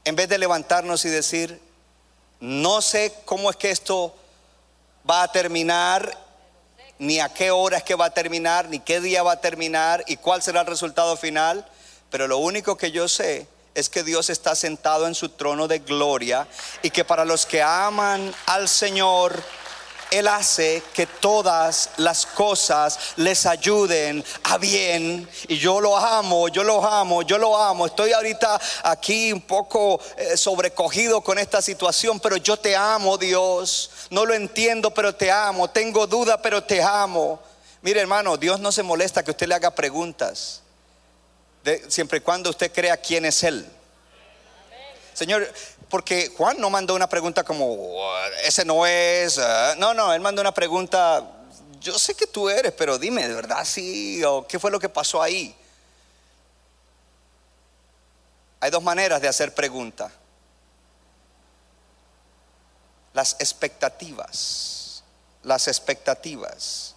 En 0.04 0.16
vez 0.16 0.28
de 0.28 0.38
levantarnos 0.38 1.04
y 1.04 1.08
decir, 1.08 1.60
no 2.40 2.82
sé 2.82 3.14
cómo 3.24 3.50
es 3.50 3.56
que 3.56 3.70
esto 3.70 4.14
va 5.08 5.22
a 5.22 5.32
terminar, 5.32 6.18
ni 6.98 7.20
a 7.20 7.28
qué 7.28 7.50
hora 7.50 7.78
es 7.78 7.84
que 7.84 7.94
va 7.94 8.06
a 8.06 8.10
terminar, 8.10 8.68
ni 8.68 8.80
qué 8.80 9.00
día 9.00 9.22
va 9.22 9.32
a 9.32 9.40
terminar, 9.40 10.04
y 10.06 10.16
cuál 10.16 10.42
será 10.42 10.60
el 10.60 10.66
resultado 10.66 11.16
final, 11.16 11.66
pero 12.10 12.28
lo 12.28 12.38
único 12.38 12.76
que 12.76 12.90
yo 12.90 13.08
sé 13.08 13.46
es 13.74 13.88
que 13.88 14.02
Dios 14.02 14.30
está 14.30 14.54
sentado 14.54 15.06
en 15.06 15.14
su 15.14 15.30
trono 15.30 15.68
de 15.68 15.80
gloria 15.80 16.46
y 16.82 16.90
que 16.90 17.04
para 17.04 17.24
los 17.24 17.44
que 17.46 17.62
aman 17.62 18.32
al 18.46 18.68
Señor, 18.68 19.42
Él 20.10 20.28
hace 20.28 20.82
que 20.92 21.06
todas 21.06 21.90
las 21.96 22.26
cosas 22.26 22.98
les 23.16 23.46
ayuden 23.46 24.24
a 24.44 24.58
bien. 24.58 25.28
Y 25.48 25.58
yo 25.58 25.80
lo 25.80 25.96
amo, 25.96 26.48
yo 26.48 26.64
lo 26.64 26.84
amo, 26.84 27.22
yo 27.22 27.38
lo 27.38 27.56
amo. 27.56 27.86
Estoy 27.86 28.12
ahorita 28.12 28.60
aquí 28.82 29.32
un 29.32 29.42
poco 29.42 30.00
eh, 30.16 30.36
sobrecogido 30.36 31.20
con 31.20 31.38
esta 31.38 31.60
situación, 31.62 32.20
pero 32.20 32.36
yo 32.36 32.56
te 32.56 32.76
amo, 32.76 33.18
Dios. 33.18 33.90
No 34.10 34.24
lo 34.24 34.34
entiendo, 34.34 34.92
pero 34.92 35.14
te 35.14 35.30
amo. 35.30 35.68
Tengo 35.70 36.06
duda, 36.06 36.40
pero 36.40 36.62
te 36.62 36.82
amo. 36.82 37.40
Mire, 37.82 38.00
hermano, 38.00 38.36
Dios 38.36 38.60
no 38.60 38.72
se 38.72 38.82
molesta 38.82 39.22
que 39.22 39.30
usted 39.30 39.46
le 39.46 39.54
haga 39.54 39.74
preguntas 39.74 40.62
siempre 41.88 42.18
y 42.18 42.20
cuando 42.20 42.50
usted 42.50 42.72
crea 42.72 42.96
quién 42.96 43.24
es 43.24 43.42
Él. 43.42 43.66
Señor, 45.12 45.50
porque 45.94 46.32
Juan 46.36 46.60
no 46.60 46.70
mandó 46.70 46.96
una 46.96 47.08
pregunta 47.08 47.44
como, 47.44 47.88
ese 48.42 48.64
no 48.64 48.84
es, 48.84 49.38
ah". 49.38 49.76
no, 49.78 49.94
no, 49.94 50.12
él 50.12 50.20
mandó 50.20 50.40
una 50.40 50.52
pregunta, 50.52 51.24
yo 51.78 51.96
sé 52.00 52.16
que 52.16 52.26
tú 52.26 52.48
eres, 52.50 52.72
pero 52.72 52.98
dime, 52.98 53.28
¿de 53.28 53.32
verdad 53.32 53.64
sí? 53.64 54.20
¿O 54.24 54.44
qué 54.44 54.58
fue 54.58 54.72
lo 54.72 54.80
que 54.80 54.88
pasó 54.88 55.22
ahí? 55.22 55.54
Hay 58.58 58.72
dos 58.72 58.82
maneras 58.82 59.22
de 59.22 59.28
hacer 59.28 59.54
pregunta. 59.54 60.10
Las 63.12 63.36
expectativas, 63.38 65.04
las 65.44 65.68
expectativas. 65.68 66.96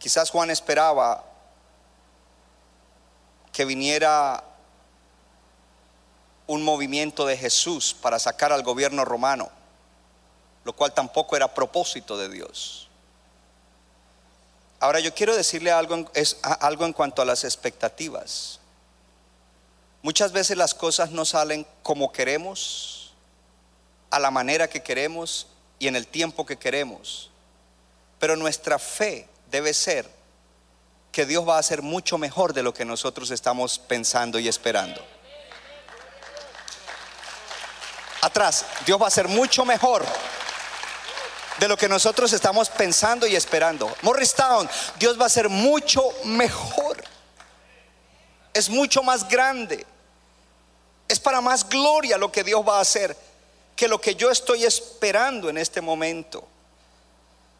Quizás 0.00 0.28
Juan 0.28 0.50
esperaba 0.50 1.24
que 3.52 3.64
viniera 3.64 4.42
un 6.46 6.62
movimiento 6.62 7.26
de 7.26 7.36
Jesús 7.36 7.94
para 8.00 8.18
sacar 8.18 8.52
al 8.52 8.62
gobierno 8.62 9.04
romano, 9.04 9.50
lo 10.64 10.74
cual 10.74 10.92
tampoco 10.92 11.36
era 11.36 11.54
propósito 11.54 12.16
de 12.16 12.28
Dios. 12.28 12.88
Ahora 14.80 15.00
yo 15.00 15.14
quiero 15.14 15.34
decirle 15.34 15.70
algo 15.70 15.94
en, 15.94 16.08
algo 16.42 16.84
en 16.84 16.92
cuanto 16.92 17.22
a 17.22 17.24
las 17.24 17.44
expectativas. 17.44 18.60
Muchas 20.02 20.32
veces 20.32 20.58
las 20.58 20.74
cosas 20.74 21.10
no 21.10 21.24
salen 21.24 21.66
como 21.82 22.12
queremos, 22.12 23.14
a 24.10 24.18
la 24.18 24.30
manera 24.30 24.68
que 24.68 24.82
queremos 24.82 25.46
y 25.78 25.88
en 25.88 25.96
el 25.96 26.06
tiempo 26.06 26.44
que 26.44 26.58
queremos. 26.58 27.30
Pero 28.18 28.36
nuestra 28.36 28.78
fe 28.78 29.28
debe 29.50 29.74
ser 29.74 30.08
que 31.10 31.26
Dios 31.26 31.48
va 31.48 31.56
a 31.56 31.60
hacer 31.60 31.82
mucho 31.82 32.18
mejor 32.18 32.52
de 32.52 32.62
lo 32.62 32.74
que 32.74 32.84
nosotros 32.84 33.30
estamos 33.30 33.78
pensando 33.78 34.38
y 34.38 34.48
esperando. 34.48 35.13
Atrás, 38.24 38.64
Dios 38.86 38.98
va 38.98 39.04
a 39.04 39.08
hacer 39.08 39.28
mucho 39.28 39.66
mejor 39.66 40.02
de 41.58 41.68
lo 41.68 41.76
que 41.76 41.90
nosotros 41.90 42.32
estamos 42.32 42.70
pensando 42.70 43.26
y 43.26 43.36
esperando. 43.36 43.94
Morristown, 44.00 44.66
Dios 44.98 45.18
va 45.18 45.24
a 45.24 45.26
hacer 45.26 45.50
mucho 45.50 46.02
mejor. 46.24 47.04
Es 48.54 48.70
mucho 48.70 49.02
más 49.02 49.28
grande. 49.28 49.84
Es 51.06 51.20
para 51.20 51.42
más 51.42 51.68
gloria 51.68 52.16
lo 52.16 52.32
que 52.32 52.42
Dios 52.42 52.66
va 52.66 52.78
a 52.78 52.80
hacer 52.80 53.14
que 53.76 53.88
lo 53.88 54.00
que 54.00 54.14
yo 54.14 54.30
estoy 54.30 54.64
esperando 54.64 55.50
en 55.50 55.58
este 55.58 55.82
momento. 55.82 56.48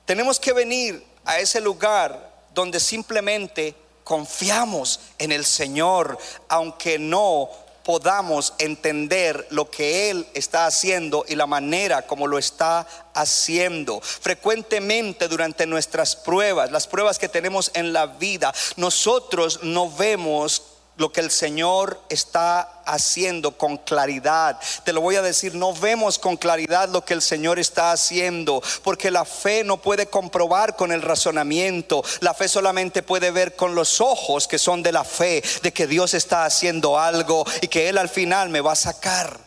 Tenemos 0.06 0.40
que 0.40 0.54
venir 0.54 1.04
a 1.26 1.40
ese 1.40 1.60
lugar 1.60 2.32
donde 2.54 2.80
simplemente 2.80 3.74
confiamos 4.02 5.00
en 5.18 5.30
el 5.30 5.44
Señor, 5.44 6.16
aunque 6.48 6.98
no 6.98 7.50
podamos 7.84 8.54
entender 8.58 9.46
lo 9.50 9.70
que 9.70 10.10
Él 10.10 10.26
está 10.34 10.66
haciendo 10.66 11.24
y 11.28 11.36
la 11.36 11.46
manera 11.46 12.02
como 12.02 12.26
lo 12.26 12.38
está 12.38 12.86
haciendo. 13.14 14.00
Frecuentemente 14.00 15.28
durante 15.28 15.66
nuestras 15.66 16.16
pruebas, 16.16 16.72
las 16.72 16.86
pruebas 16.86 17.18
que 17.18 17.28
tenemos 17.28 17.70
en 17.74 17.92
la 17.92 18.06
vida, 18.06 18.52
nosotros 18.76 19.60
no 19.62 19.90
vemos 19.90 20.73
lo 20.96 21.12
que 21.12 21.20
el 21.20 21.30
Señor 21.30 22.00
está 22.08 22.82
haciendo 22.84 23.56
con 23.58 23.78
claridad. 23.78 24.58
Te 24.84 24.92
lo 24.92 25.00
voy 25.00 25.16
a 25.16 25.22
decir, 25.22 25.54
no 25.54 25.74
vemos 25.74 26.18
con 26.18 26.36
claridad 26.36 26.88
lo 26.88 27.04
que 27.04 27.14
el 27.14 27.22
Señor 27.22 27.58
está 27.58 27.92
haciendo, 27.92 28.62
porque 28.82 29.10
la 29.10 29.24
fe 29.24 29.64
no 29.64 29.78
puede 29.78 30.06
comprobar 30.06 30.76
con 30.76 30.92
el 30.92 31.02
razonamiento. 31.02 32.04
La 32.20 32.34
fe 32.34 32.48
solamente 32.48 33.02
puede 33.02 33.30
ver 33.30 33.56
con 33.56 33.74
los 33.74 34.00
ojos 34.00 34.46
que 34.46 34.58
son 34.58 34.82
de 34.82 34.92
la 34.92 35.04
fe, 35.04 35.42
de 35.62 35.72
que 35.72 35.86
Dios 35.86 36.14
está 36.14 36.44
haciendo 36.44 36.98
algo 36.98 37.44
y 37.60 37.68
que 37.68 37.88
Él 37.88 37.98
al 37.98 38.08
final 38.08 38.48
me 38.50 38.60
va 38.60 38.72
a 38.72 38.76
sacar. 38.76 39.40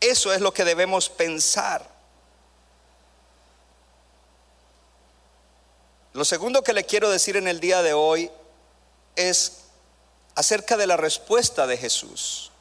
Eso 0.00 0.32
es 0.32 0.40
lo 0.40 0.52
que 0.52 0.64
debemos 0.64 1.08
pensar. 1.08 1.96
Lo 6.12 6.24
segundo 6.24 6.62
que 6.62 6.72
le 6.72 6.84
quiero 6.84 7.10
decir 7.10 7.36
en 7.36 7.48
el 7.48 7.60
día 7.60 7.82
de 7.82 7.92
hoy 7.92 8.30
es 9.16 9.64
acerca 10.34 10.76
de 10.76 10.86
la 10.86 10.96
respuesta 10.96 11.66
de 11.66 11.76
Jesús. 11.76 12.52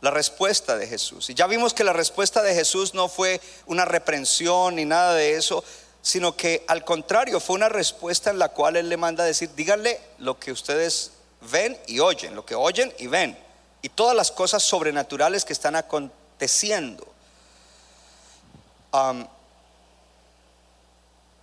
La 0.00 0.10
respuesta 0.12 0.76
de 0.76 0.86
Jesús. 0.86 1.28
Y 1.30 1.34
ya 1.34 1.46
vimos 1.48 1.74
que 1.74 1.82
la 1.82 1.92
respuesta 1.92 2.42
de 2.42 2.54
Jesús 2.54 2.94
no 2.94 3.08
fue 3.08 3.40
una 3.66 3.84
reprensión 3.84 4.76
ni 4.76 4.84
nada 4.84 5.14
de 5.14 5.34
eso, 5.34 5.64
sino 6.02 6.36
que 6.36 6.64
al 6.68 6.84
contrario 6.84 7.40
fue 7.40 7.56
una 7.56 7.68
respuesta 7.68 8.30
en 8.30 8.38
la 8.38 8.50
cual 8.50 8.76
Él 8.76 8.88
le 8.88 8.96
manda 8.96 9.24
a 9.24 9.26
decir, 9.26 9.50
díganle 9.56 10.00
lo 10.18 10.38
que 10.38 10.52
ustedes 10.52 11.10
ven 11.50 11.76
y 11.86 11.98
oyen, 11.98 12.36
lo 12.36 12.46
que 12.46 12.54
oyen 12.54 12.94
y 12.98 13.08
ven, 13.08 13.36
y 13.82 13.88
todas 13.88 14.14
las 14.14 14.30
cosas 14.30 14.62
sobrenaturales 14.62 15.44
que 15.44 15.52
están 15.52 15.74
aconteciendo. 15.74 17.06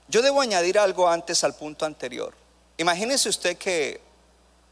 Yo 0.07 0.21
debo 0.21 0.41
añadir 0.41 0.79
algo 0.79 1.09
antes 1.09 1.43
al 1.43 1.55
punto 1.55 1.85
anterior. 1.85 2.33
Imagínese 2.77 3.29
usted 3.29 3.57
que 3.57 4.01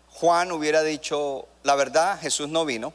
Juan 0.09 0.51
hubiera 0.51 0.83
dicho, 0.83 1.47
la 1.63 1.75
verdad, 1.75 2.19
Jesús 2.19 2.49
no 2.49 2.65
vino. 2.65 2.93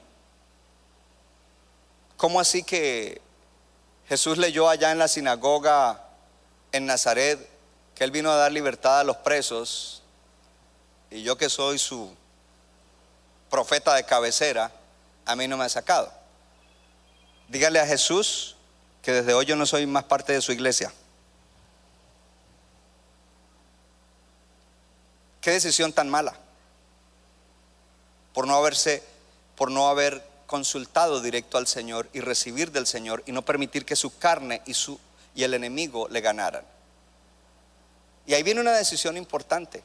¿Cómo 2.16 2.40
así 2.40 2.62
que 2.62 3.20
Jesús 4.08 4.38
leyó 4.38 4.68
allá 4.68 4.92
en 4.92 4.98
la 4.98 5.08
sinagoga 5.08 6.04
en 6.72 6.86
Nazaret 6.86 7.48
que 7.94 8.04
Él 8.04 8.10
vino 8.10 8.30
a 8.30 8.36
dar 8.36 8.52
libertad 8.52 9.00
a 9.00 9.04
los 9.04 9.16
presos 9.18 10.02
y 11.10 11.22
yo 11.22 11.38
que 11.38 11.48
soy 11.48 11.78
su 11.78 12.14
profeta 13.50 13.94
de 13.94 14.04
cabecera, 14.04 14.70
a 15.24 15.36
mí 15.36 15.48
no 15.48 15.56
me 15.56 15.64
ha 15.64 15.68
sacado? 15.68 16.12
Dígale 17.48 17.80
a 17.80 17.86
Jesús 17.86 18.56
que 19.00 19.12
desde 19.12 19.32
hoy 19.32 19.46
yo 19.46 19.56
no 19.56 19.64
soy 19.64 19.86
más 19.86 20.04
parte 20.04 20.34
de 20.34 20.42
su 20.42 20.52
iglesia. 20.52 20.92
Qué 25.40 25.50
decisión 25.52 25.92
tan 25.92 26.08
mala. 26.08 26.34
Por 28.32 28.46
no 28.46 28.54
haberse, 28.54 29.02
por 29.56 29.70
no 29.70 29.88
haber 29.88 30.24
consultado 30.46 31.20
directo 31.20 31.58
al 31.58 31.66
Señor 31.66 32.08
y 32.12 32.20
recibir 32.20 32.72
del 32.72 32.86
Señor 32.86 33.22
y 33.26 33.32
no 33.32 33.42
permitir 33.42 33.84
que 33.84 33.96
su 33.96 34.18
carne 34.18 34.62
y 34.66 34.74
su 34.74 34.98
y 35.34 35.44
el 35.44 35.54
enemigo 35.54 36.08
le 36.08 36.20
ganaran. 36.20 36.64
Y 38.26 38.34
ahí 38.34 38.42
viene 38.42 38.60
una 38.60 38.72
decisión 38.72 39.16
importante. 39.16 39.82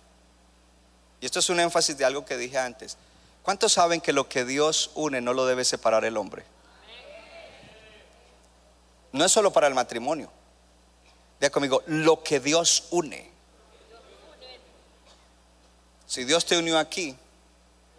Y 1.21 1.25
esto 1.25 1.39
es 1.39 1.49
un 1.49 1.59
énfasis 1.59 1.97
de 1.97 2.05
algo 2.05 2.25
que 2.25 2.37
dije 2.37 2.57
antes. 2.57 2.97
¿Cuántos 3.43 3.73
saben 3.73 4.01
que 4.01 4.13
lo 4.13 4.27
que 4.27 4.45
Dios 4.45 4.91
une 4.95 5.21
no 5.21 5.33
lo 5.33 5.45
debe 5.45 5.63
separar 5.63 6.05
el 6.05 6.17
hombre? 6.17 6.43
No 9.11 9.23
es 9.23 9.31
solo 9.31 9.53
para 9.53 9.67
el 9.67 9.73
matrimonio. 9.73 10.31
Diga 11.39 11.51
conmigo, 11.51 11.83
lo 11.85 12.23
que 12.23 12.39
Dios 12.39 12.87
une. 12.89 13.32
Si 16.13 16.25
Dios 16.25 16.45
te 16.45 16.55
unió 16.55 16.77
aquí, 16.77 17.17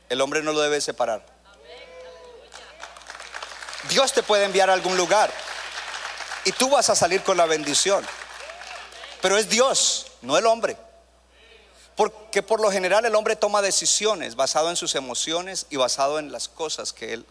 el 0.08 0.20
hombre 0.20 0.40
no 0.40 0.52
lo 0.52 0.60
debe 0.60 0.80
separar. 0.80 1.26
Dios 3.88 4.12
te 4.12 4.22
puede 4.22 4.44
enviar 4.44 4.70
a 4.70 4.72
algún 4.72 4.96
lugar 4.96 5.32
y 6.44 6.52
tú 6.52 6.70
vas 6.70 6.88
a 6.90 6.94
salir 6.94 7.24
con 7.24 7.36
la 7.36 7.46
bendición. 7.46 8.06
Pero 9.20 9.36
es 9.36 9.48
Dios, 9.48 10.12
no 10.22 10.38
el 10.38 10.46
hombre. 10.46 10.76
Porque 11.96 12.40
por 12.40 12.60
lo 12.60 12.70
general 12.70 13.04
el 13.04 13.16
hombre 13.16 13.34
toma 13.34 13.62
decisiones 13.62 14.36
basado 14.36 14.70
en 14.70 14.76
sus 14.76 14.94
emociones 14.94 15.66
y 15.68 15.74
basado 15.74 16.20
en 16.20 16.30
las 16.30 16.48
cosas 16.48 16.92
que 16.92 17.14
él... 17.14 17.26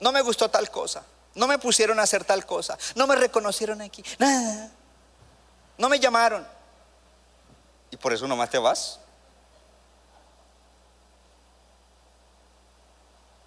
No 0.00 0.10
me 0.10 0.22
gustó 0.22 0.48
tal 0.48 0.70
cosa, 0.70 1.04
no 1.34 1.46
me 1.46 1.58
pusieron 1.58 2.00
a 2.00 2.04
hacer 2.04 2.24
tal 2.24 2.46
cosa, 2.46 2.78
no 2.94 3.06
me 3.06 3.14
reconocieron 3.14 3.82
aquí, 3.82 4.02
no 5.76 5.90
me 5.90 6.00
llamaron. 6.00 6.53
Y 7.94 7.96
por 7.96 8.12
eso 8.12 8.26
nomás 8.26 8.50
te 8.50 8.58
vas. 8.58 8.98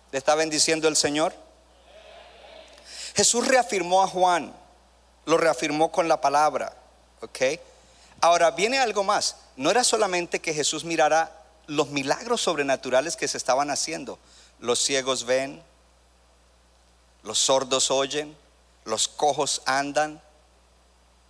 ¿Le 0.09 0.17
está 0.17 0.35
bendiciendo 0.35 0.87
el 0.87 0.95
Señor? 0.95 1.33
Jesús 3.13 3.45
reafirmó 3.45 4.01
a 4.01 4.07
Juan, 4.07 4.55
lo 5.25 5.37
reafirmó 5.37 5.91
con 5.91 6.07
la 6.07 6.21
palabra, 6.21 6.73
¿ok? 7.19 7.59
Ahora 8.21 8.51
viene 8.51 8.79
algo 8.79 9.03
más, 9.03 9.35
no 9.57 9.69
era 9.69 9.83
solamente 9.83 10.39
que 10.39 10.53
Jesús 10.53 10.85
mirara 10.85 11.43
los 11.65 11.89
milagros 11.89 12.39
sobrenaturales 12.39 13.17
que 13.17 13.27
se 13.27 13.35
estaban 13.35 13.69
haciendo, 13.69 14.17
los 14.59 14.79
ciegos 14.79 15.25
ven, 15.25 15.61
los 17.23 17.37
sordos 17.37 17.91
oyen, 17.91 18.37
los 18.85 19.09
cojos 19.09 19.61
andan, 19.65 20.21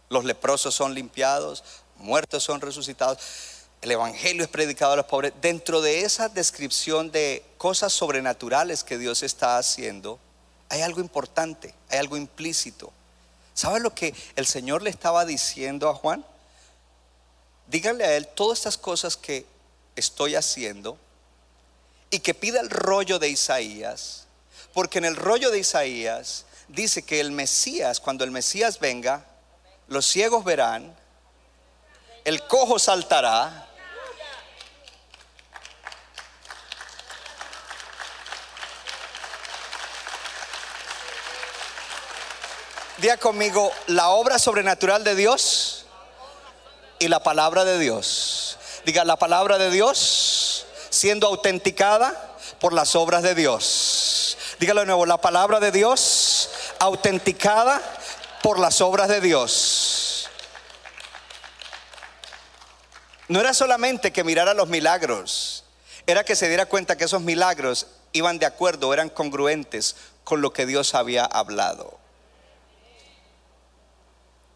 los 0.09 0.23
leprosos 0.23 0.75
son 0.75 0.93
limpiados, 0.93 1.63
muertos 1.99 2.43
son 2.43 2.61
resucitados 2.61 3.19
el 3.81 3.91
Evangelio 3.91 4.43
es 4.43 4.49
predicado 4.49 4.93
a 4.93 4.95
los 4.95 5.05
pobres, 5.05 5.33
dentro 5.41 5.81
de 5.81 6.01
esa 6.01 6.29
descripción 6.29 7.11
de 7.11 7.43
cosas 7.57 7.93
sobrenaturales 7.93 8.83
que 8.83 8.97
Dios 8.97 9.23
está 9.23 9.57
haciendo, 9.57 10.19
hay 10.69 10.81
algo 10.81 10.99
importante, 10.99 11.73
hay 11.89 11.99
algo 11.99 12.17
implícito. 12.17 12.91
¿Sabe 13.53 13.79
lo 13.79 13.93
que 13.93 14.13
el 14.35 14.45
Señor 14.45 14.81
le 14.81 14.89
estaba 14.89 15.25
diciendo 15.25 15.89
a 15.89 15.93
Juan? 15.93 16.25
Díganle 17.67 18.03
a 18.03 18.17
él 18.17 18.27
todas 18.27 18.59
estas 18.59 18.77
cosas 18.77 19.15
que 19.15 19.45
estoy 19.95 20.35
haciendo 20.35 20.97
y 22.09 22.19
que 22.19 22.33
pida 22.33 22.59
el 22.59 22.69
rollo 22.69 23.19
de 23.19 23.29
Isaías, 23.29 24.25
porque 24.73 24.97
en 24.97 25.05
el 25.05 25.15
rollo 25.15 25.51
de 25.51 25.59
Isaías 25.59 26.45
dice 26.67 27.03
que 27.03 27.19
el 27.19 27.31
Mesías, 27.31 27.99
cuando 27.99 28.23
el 28.23 28.31
Mesías 28.31 28.79
venga, 28.79 29.25
los 29.87 30.05
ciegos 30.05 30.43
verán, 30.43 30.95
el 32.27 32.43
cojo 32.43 32.77
saltará, 32.77 33.63
Diga 42.97 43.15
conmigo, 43.15 43.71
la 43.85 44.09
obra 44.09 44.39
sobrenatural 44.39 45.03
de 45.03 45.15
Dios 45.15 45.85
y 46.99 47.07
la 47.07 47.21
palabra 47.21 47.63
de 47.63 47.77
Dios. 47.77 48.57
Diga, 48.85 49.05
la 49.05 49.17
palabra 49.17 49.57
de 49.59 49.69
Dios 49.69 50.65
siendo 50.89 51.27
autenticada 51.27 52.35
por 52.59 52.73
las 52.73 52.95
obras 52.95 53.21
de 53.23 53.35
Dios. 53.35 54.37
Dígalo 54.59 54.81
de 54.81 54.87
nuevo, 54.87 55.05
la 55.05 55.21
palabra 55.21 55.59
de 55.59 55.71
Dios 55.71 56.49
autenticada 56.79 57.81
por 58.41 58.59
las 58.59 58.81
obras 58.81 59.07
de 59.07 59.21
Dios. 59.21 59.76
No 63.27 63.39
era 63.39 63.53
solamente 63.53 64.11
que 64.11 64.23
mirara 64.23 64.53
los 64.53 64.69
milagros, 64.69 65.65
era 66.05 66.23
que 66.23 66.35
se 66.35 66.47
diera 66.47 66.65
cuenta 66.65 66.95
que 66.95 67.03
esos 67.03 67.21
milagros 67.21 67.87
iban 68.13 68.39
de 68.39 68.45
acuerdo, 68.45 68.93
eran 68.93 69.09
congruentes 69.09 69.95
con 70.23 70.41
lo 70.41 70.53
que 70.53 70.65
Dios 70.65 70.95
había 70.95 71.25
hablado. 71.25 71.97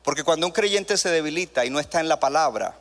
Porque 0.04 0.24
cuando 0.24 0.48
un 0.48 0.54
creyente 0.54 0.98
se 0.98 1.10
debilita 1.10 1.66
y 1.66 1.70
no 1.70 1.80
está 1.80 2.00
en 2.00 2.08
la 2.08 2.20
palabra, 2.20 2.78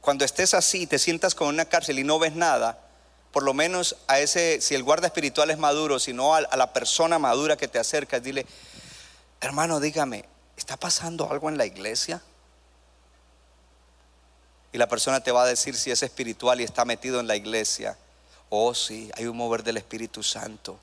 cuando 0.00 0.24
estés 0.24 0.54
así, 0.54 0.86
te 0.86 0.98
sientas 0.98 1.34
con 1.34 1.48
una 1.48 1.64
cárcel 1.64 1.98
y 1.98 2.04
no 2.04 2.18
ves 2.18 2.34
nada, 2.34 2.78
por 3.32 3.42
lo 3.42 3.54
menos 3.54 3.96
a 4.08 4.18
ese, 4.18 4.60
si 4.60 4.74
el 4.74 4.82
guarda 4.82 5.06
espiritual 5.06 5.50
es 5.50 5.58
maduro, 5.58 5.98
si 5.98 6.12
no 6.12 6.34
a, 6.34 6.40
la 6.40 6.72
persona 6.72 7.18
madura 7.18 7.56
que 7.56 7.68
te 7.68 7.78
acercas, 7.78 8.22
dile, 8.22 8.46
hermano, 9.40 9.78
dígame, 9.78 10.24
¿está 10.56 10.76
pasando 10.76 11.30
algo 11.30 11.48
en 11.48 11.56
la 11.56 11.66
iglesia? 11.66 12.20
Y 14.72 14.78
la 14.78 14.88
persona 14.88 15.20
te 15.20 15.32
va 15.32 15.42
a 15.42 15.46
decir 15.46 15.74
si 15.76 15.90
es 15.90 16.02
espiritual 16.02 16.60
y 16.60 16.64
está 16.64 16.84
metido 16.84 17.20
en 17.20 17.26
la 17.26 17.36
iglesia. 17.36 17.96
Oh, 18.48 18.74
sí, 18.74 19.10
hay 19.16 19.26
un 19.26 19.36
mover 19.36 19.62
del 19.62 19.76
Espíritu 19.76 20.22
Santo. 20.22 20.78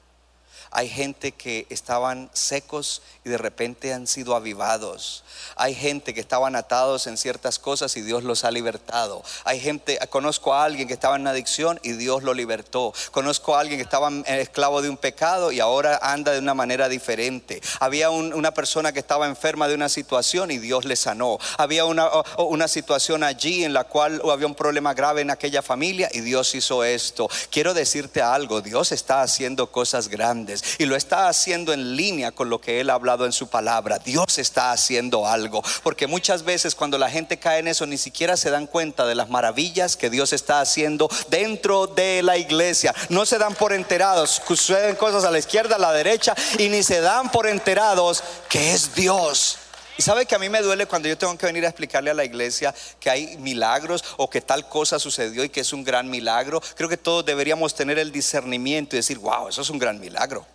Hay 0.71 0.89
gente 0.89 1.31
que 1.31 1.65
estaban 1.69 2.29
secos 2.33 3.01
y 3.23 3.29
de 3.29 3.37
repente 3.37 3.93
han 3.93 4.07
sido 4.07 4.35
avivados. 4.35 5.23
Hay 5.55 5.75
gente 5.75 6.13
que 6.13 6.19
estaban 6.19 6.55
atados 6.55 7.07
en 7.07 7.17
ciertas 7.17 7.59
cosas 7.59 7.95
y 7.97 8.01
Dios 8.01 8.23
los 8.23 8.43
ha 8.43 8.51
libertado. 8.51 9.23
Hay 9.43 9.59
gente, 9.59 9.99
conozco 10.09 10.53
a 10.53 10.63
alguien 10.63 10.87
que 10.87 10.93
estaba 10.93 11.15
en 11.15 11.27
adicción 11.27 11.79
y 11.83 11.93
Dios 11.93 12.23
lo 12.23 12.33
libertó. 12.33 12.93
Conozco 13.11 13.55
a 13.55 13.61
alguien 13.61 13.77
que 13.79 13.83
estaba 13.83 14.09
esclavo 14.27 14.81
de 14.81 14.89
un 14.89 14.97
pecado 14.97 15.51
y 15.51 15.59
ahora 15.59 15.99
anda 16.01 16.31
de 16.31 16.39
una 16.39 16.53
manera 16.53 16.89
diferente. 16.89 17.61
Había 17.79 18.09
una 18.09 18.51
persona 18.53 18.91
que 18.91 18.99
estaba 18.99 19.27
enferma 19.27 19.67
de 19.67 19.75
una 19.75 19.89
situación 19.89 20.51
y 20.51 20.57
Dios 20.57 20.85
le 20.85 20.95
sanó. 20.95 21.37
Había 21.57 21.85
una, 21.85 22.09
una 22.37 22.67
situación 22.67 23.23
allí 23.23 23.63
en 23.63 23.73
la 23.73 23.85
cual 23.85 24.21
había 24.31 24.47
un 24.47 24.55
problema 24.55 24.93
grave 24.93 25.21
en 25.21 25.31
aquella 25.31 25.61
familia 25.61 26.09
y 26.13 26.21
Dios 26.21 26.53
hizo 26.55 26.83
esto. 26.83 27.29
Quiero 27.49 27.73
decirte 27.73 28.21
algo, 28.21 28.61
Dios 28.61 28.91
está 28.91 29.21
haciendo 29.21 29.71
cosas 29.71 30.07
grandes 30.07 30.56
y 30.77 30.85
lo 30.85 30.95
está 30.95 31.27
haciendo 31.27 31.73
en 31.73 31.95
línea 31.95 32.31
con 32.31 32.49
lo 32.49 32.59
que 32.59 32.79
Él 32.79 32.89
ha 32.89 32.93
hablado 32.93 33.25
en 33.25 33.31
su 33.31 33.47
palabra. 33.47 33.99
Dios 33.99 34.37
está 34.37 34.71
haciendo 34.71 35.27
algo, 35.27 35.63
porque 35.83 36.07
muchas 36.07 36.43
veces 36.43 36.75
cuando 36.75 36.97
la 36.97 37.09
gente 37.09 37.37
cae 37.37 37.59
en 37.59 37.67
eso 37.67 37.85
ni 37.85 37.97
siquiera 37.97 38.37
se 38.37 38.49
dan 38.49 38.67
cuenta 38.67 39.05
de 39.05 39.15
las 39.15 39.29
maravillas 39.29 39.97
que 39.97 40.09
Dios 40.09 40.33
está 40.33 40.61
haciendo 40.61 41.09
dentro 41.29 41.87
de 41.87 42.23
la 42.23 42.37
iglesia. 42.37 42.93
No 43.09 43.25
se 43.25 43.37
dan 43.37 43.55
por 43.55 43.73
enterados, 43.73 44.41
suceden 44.47 44.95
cosas 44.95 45.23
a 45.23 45.31
la 45.31 45.39
izquierda, 45.39 45.75
a 45.75 45.79
la 45.79 45.93
derecha 45.93 46.33
y 46.57 46.69
ni 46.69 46.83
se 46.83 47.01
dan 47.01 47.31
por 47.31 47.47
enterados 47.47 48.23
que 48.49 48.73
es 48.73 48.95
Dios 48.95 49.57
y 49.97 50.01
sabe 50.03 50.27
que 50.27 50.35
a 50.35 50.39
mí 50.39 50.47
me 50.47 50.61
duele 50.61 50.85
cuando 50.85 51.07
yo 51.07 51.17
tengo 51.17 51.35
que 51.37 51.47
venir 51.47 51.65
a 51.65 51.69
explicarle 51.69 52.11
a 52.11 52.13
la 52.13 52.23
iglesia 52.23 52.73
que 52.99 53.09
hay 53.09 53.35
milagros 53.37 54.03
o 54.17 54.29
que 54.29 54.41
tal 54.41 54.69
cosa 54.69 54.99
sucedió 54.99 55.43
y 55.43 55.49
que 55.49 55.61
es 55.61 55.73
un 55.73 55.83
gran 55.83 56.07
milagro. 56.07 56.61
Creo 56.75 56.87
que 56.87 56.97
todos 56.97 57.25
deberíamos 57.25 57.73
tener 57.73 57.97
el 57.97 58.11
discernimiento 58.11 58.95
y 58.95 58.99
decir, 58.99 59.17
wow, 59.17 59.47
eso 59.47 59.61
es 59.61 59.69
un 59.71 59.79
gran 59.79 59.99
milagro. 59.99 60.45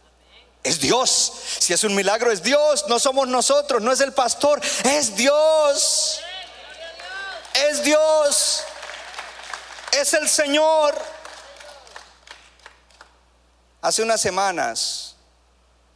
Es 0.63 0.81
Dios. 0.81 1.33
Si 1.59 1.73
es 1.73 1.83
un 1.83 1.95
milagro, 1.95 2.31
es 2.31 2.41
Dios. 2.43 2.85
No 2.89 3.01
somos 3.01 3.27
nosotros, 3.27 3.83
no 3.83 3.91
es 3.91 4.01
el 4.01 4.13
pastor, 4.13 4.61
es 4.85 5.17
Dios. 5.17 6.21
es 7.55 7.83
Dios, 7.83 8.63
es 9.93 10.15
el 10.15 10.29
Señor. 10.29 10.97
Hace 13.81 14.05
unas 14.05 14.21
semanas, 14.21 15.17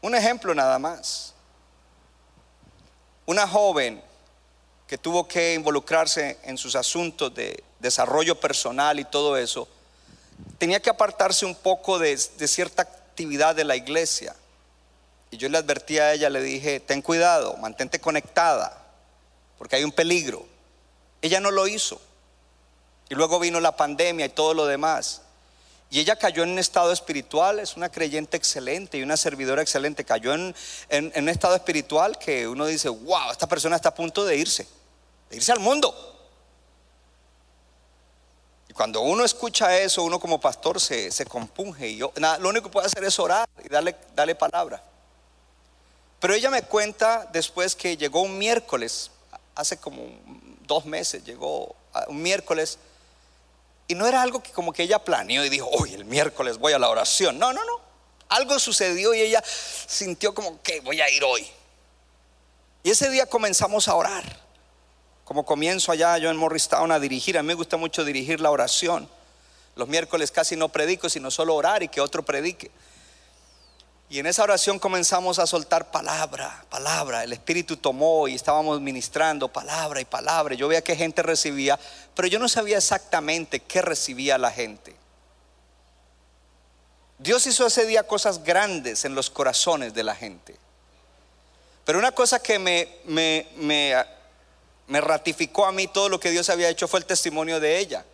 un 0.00 0.16
ejemplo 0.16 0.52
nada 0.52 0.80
más, 0.80 1.35
una 3.26 3.46
joven 3.46 4.02
que 4.86 4.98
tuvo 4.98 5.26
que 5.26 5.54
involucrarse 5.54 6.38
en 6.44 6.56
sus 6.56 6.76
asuntos 6.76 7.34
de 7.34 7.62
desarrollo 7.80 8.38
personal 8.40 9.00
y 9.00 9.04
todo 9.04 9.36
eso, 9.36 9.68
tenía 10.58 10.80
que 10.80 10.90
apartarse 10.90 11.44
un 11.44 11.54
poco 11.54 11.98
de, 11.98 12.16
cierta 12.16 12.82
actividad 12.82 13.54
de 13.54 13.64
la 13.64 13.76
iglesia. 13.76 14.34
Y 15.30 15.38
yo 15.38 15.48
le 15.48 15.58
advertí 15.58 15.98
a 15.98 16.12
ella, 16.12 16.30
le 16.30 16.40
dije, 16.40 16.78
ten 16.80 17.02
cuidado, 17.02 17.56
mantente 17.56 18.00
conectada, 18.00 18.86
porque 19.58 19.76
hay 19.76 19.84
un 19.84 19.92
peligro. 19.92 20.46
Ella 21.20 21.40
no 21.40 21.50
lo 21.50 21.66
hizo. 21.66 22.00
Y 23.08 23.14
luego 23.14 23.40
vino 23.40 23.58
la 23.60 23.76
pandemia 23.76 24.26
y 24.26 24.30
todo 24.30 24.54
lo 24.54 24.66
demás. 24.66 25.22
Y 25.90 26.00
ella 26.00 26.16
cayó 26.16 26.42
en 26.42 26.50
un 26.50 26.58
estado 26.58 26.92
espiritual, 26.92 27.60
es 27.60 27.76
una 27.76 27.88
creyente 27.90 28.36
excelente 28.36 28.98
y 28.98 29.02
una 29.02 29.16
servidora 29.16 29.62
excelente. 29.62 30.04
Cayó 30.04 30.34
en, 30.34 30.54
un 30.90 31.28
estado 31.28 31.54
espiritual 31.54 32.18
que 32.18 32.48
uno 32.48 32.66
dice, 32.66 32.88
wow, 32.88 33.30
esta 33.30 33.46
persona 33.46 33.76
está 33.76 33.90
a 33.90 33.94
punto 33.94 34.24
de 34.24 34.36
irse, 34.36 34.66
de 35.30 35.36
irse 35.36 35.52
al 35.52 35.60
mundo. 35.60 35.94
Y 38.68 38.72
cuando 38.72 39.00
uno 39.02 39.24
escucha 39.24 39.78
eso, 39.78 40.02
uno 40.02 40.18
como 40.18 40.40
pastor 40.40 40.80
se, 40.80 41.12
se 41.12 41.24
compunge. 41.24 41.88
Y 41.88 41.98
yo, 41.98 42.12
nada, 42.16 42.38
lo 42.38 42.48
único 42.48 42.66
que 42.66 42.72
puede 42.72 42.88
hacer 42.88 43.04
es 43.04 43.18
orar 43.20 43.48
y 43.64 43.68
darle, 43.68 43.94
darle 44.14 44.34
palabra. 44.34 44.82
Pero 46.18 46.34
ella 46.34 46.50
me 46.50 46.62
cuenta 46.62 47.28
después 47.32 47.76
que 47.76 47.96
llegó 47.96 48.22
un 48.22 48.36
miércoles, 48.38 49.12
hace 49.54 49.76
como 49.76 50.02
dos 50.66 50.84
meses, 50.84 51.24
llegó 51.24 51.76
un 52.08 52.20
miércoles, 52.20 52.78
y 53.88 53.94
no 53.94 54.06
era 54.06 54.22
algo 54.22 54.42
que 54.42 54.50
como 54.52 54.72
que 54.72 54.82
ella 54.82 54.98
planeó 54.98 55.44
y 55.44 55.48
dijo, 55.48 55.68
hoy 55.70 55.94
el 55.94 56.04
miércoles 56.04 56.58
voy 56.58 56.72
a 56.72 56.78
la 56.78 56.88
oración. 56.88 57.38
No, 57.38 57.52
no, 57.52 57.64
no. 57.64 57.80
Algo 58.28 58.58
sucedió 58.58 59.14
y 59.14 59.20
ella 59.20 59.42
sintió 59.44 60.34
como 60.34 60.60
que 60.62 60.80
voy 60.80 61.00
a 61.00 61.08
ir 61.10 61.22
hoy. 61.22 61.46
Y 62.82 62.90
ese 62.90 63.10
día 63.10 63.26
comenzamos 63.26 63.86
a 63.88 63.94
orar. 63.94 64.24
Como 65.24 65.44
comienzo 65.44 65.92
allá 65.92 66.18
yo 66.18 66.30
en 66.30 66.36
Morristown 66.36 66.92
a 66.92 67.00
dirigir, 67.00 67.38
a 67.38 67.42
mí 67.42 67.48
me 67.48 67.54
gusta 67.54 67.76
mucho 67.76 68.04
dirigir 68.04 68.40
la 68.40 68.50
oración. 68.50 69.08
Los 69.76 69.88
miércoles 69.88 70.30
casi 70.30 70.56
no 70.56 70.68
predico, 70.68 71.08
sino 71.08 71.30
solo 71.30 71.54
orar 71.54 71.82
y 71.82 71.88
que 71.88 72.00
otro 72.00 72.24
predique. 72.24 72.70
Y 74.08 74.20
en 74.20 74.26
esa 74.26 74.44
oración 74.44 74.78
comenzamos 74.78 75.40
a 75.40 75.46
soltar 75.46 75.90
palabra, 75.90 76.64
palabra. 76.70 77.24
El 77.24 77.32
Espíritu 77.32 77.76
tomó 77.76 78.28
y 78.28 78.34
estábamos 78.34 78.80
ministrando 78.80 79.48
palabra 79.48 80.00
y 80.00 80.04
palabra. 80.04 80.54
Yo 80.54 80.68
veía 80.68 80.84
que 80.84 80.94
gente 80.94 81.22
recibía, 81.22 81.78
pero 82.14 82.28
yo 82.28 82.38
no 82.38 82.48
sabía 82.48 82.78
exactamente 82.78 83.60
qué 83.60 83.82
recibía 83.82 84.38
la 84.38 84.52
gente. 84.52 84.94
Dios 87.18 87.46
hizo 87.46 87.66
ese 87.66 87.84
día 87.86 88.06
cosas 88.06 88.44
grandes 88.44 89.04
en 89.04 89.14
los 89.14 89.28
corazones 89.28 89.92
de 89.92 90.04
la 90.04 90.14
gente. 90.14 90.54
Pero 91.84 91.98
una 91.98 92.12
cosa 92.12 92.40
que 92.40 92.58
me, 92.58 92.88
me, 93.06 93.48
me, 93.56 93.94
me 94.86 95.00
ratificó 95.00 95.66
a 95.66 95.72
mí 95.72 95.88
todo 95.88 96.08
lo 96.08 96.20
que 96.20 96.30
Dios 96.30 96.48
había 96.50 96.68
hecho 96.68 96.86
fue 96.86 97.00
el 97.00 97.06
testimonio 97.06 97.58
de 97.58 97.78
ella. 97.78 98.04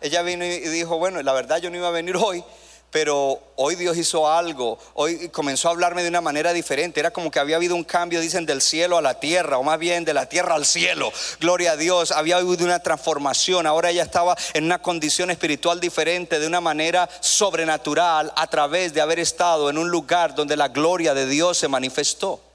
Ella 0.00 0.22
vino 0.22 0.44
y 0.44 0.60
dijo, 0.60 0.98
bueno, 0.98 1.22
la 1.22 1.32
verdad 1.32 1.58
yo 1.58 1.70
no 1.70 1.76
iba 1.76 1.88
a 1.88 1.92
venir 1.92 2.16
hoy, 2.22 2.44
pero 2.90 3.40
hoy 3.56 3.74
Dios 3.74 3.96
hizo 3.96 4.30
algo, 4.30 4.78
hoy 4.94 5.28
comenzó 5.28 5.68
a 5.68 5.72
hablarme 5.72 6.02
de 6.02 6.08
una 6.08 6.20
manera 6.20 6.52
diferente, 6.52 7.00
era 7.00 7.10
como 7.10 7.30
que 7.30 7.38
había 7.38 7.56
habido 7.56 7.74
un 7.74 7.84
cambio, 7.84 8.20
dicen, 8.20 8.46
del 8.46 8.62
cielo 8.62 8.96
a 8.96 9.02
la 9.02 9.20
tierra, 9.20 9.58
o 9.58 9.62
más 9.62 9.78
bien 9.78 10.04
de 10.04 10.14
la 10.14 10.26
tierra 10.26 10.54
al 10.54 10.64
cielo, 10.64 11.12
gloria 11.40 11.72
a 11.72 11.76
Dios, 11.76 12.12
había 12.12 12.36
habido 12.36 12.64
una 12.64 12.82
transformación, 12.82 13.66
ahora 13.66 13.90
ella 13.90 14.02
estaba 14.02 14.36
en 14.54 14.64
una 14.64 14.80
condición 14.80 15.30
espiritual 15.30 15.80
diferente, 15.80 16.38
de 16.38 16.46
una 16.46 16.60
manera 16.60 17.08
sobrenatural, 17.20 18.32
a 18.36 18.46
través 18.46 18.94
de 18.94 19.00
haber 19.00 19.18
estado 19.18 19.70
en 19.70 19.78
un 19.78 19.90
lugar 19.90 20.34
donde 20.34 20.56
la 20.56 20.68
gloria 20.68 21.14
de 21.14 21.26
Dios 21.26 21.58
se 21.58 21.68
manifestó. 21.68 22.47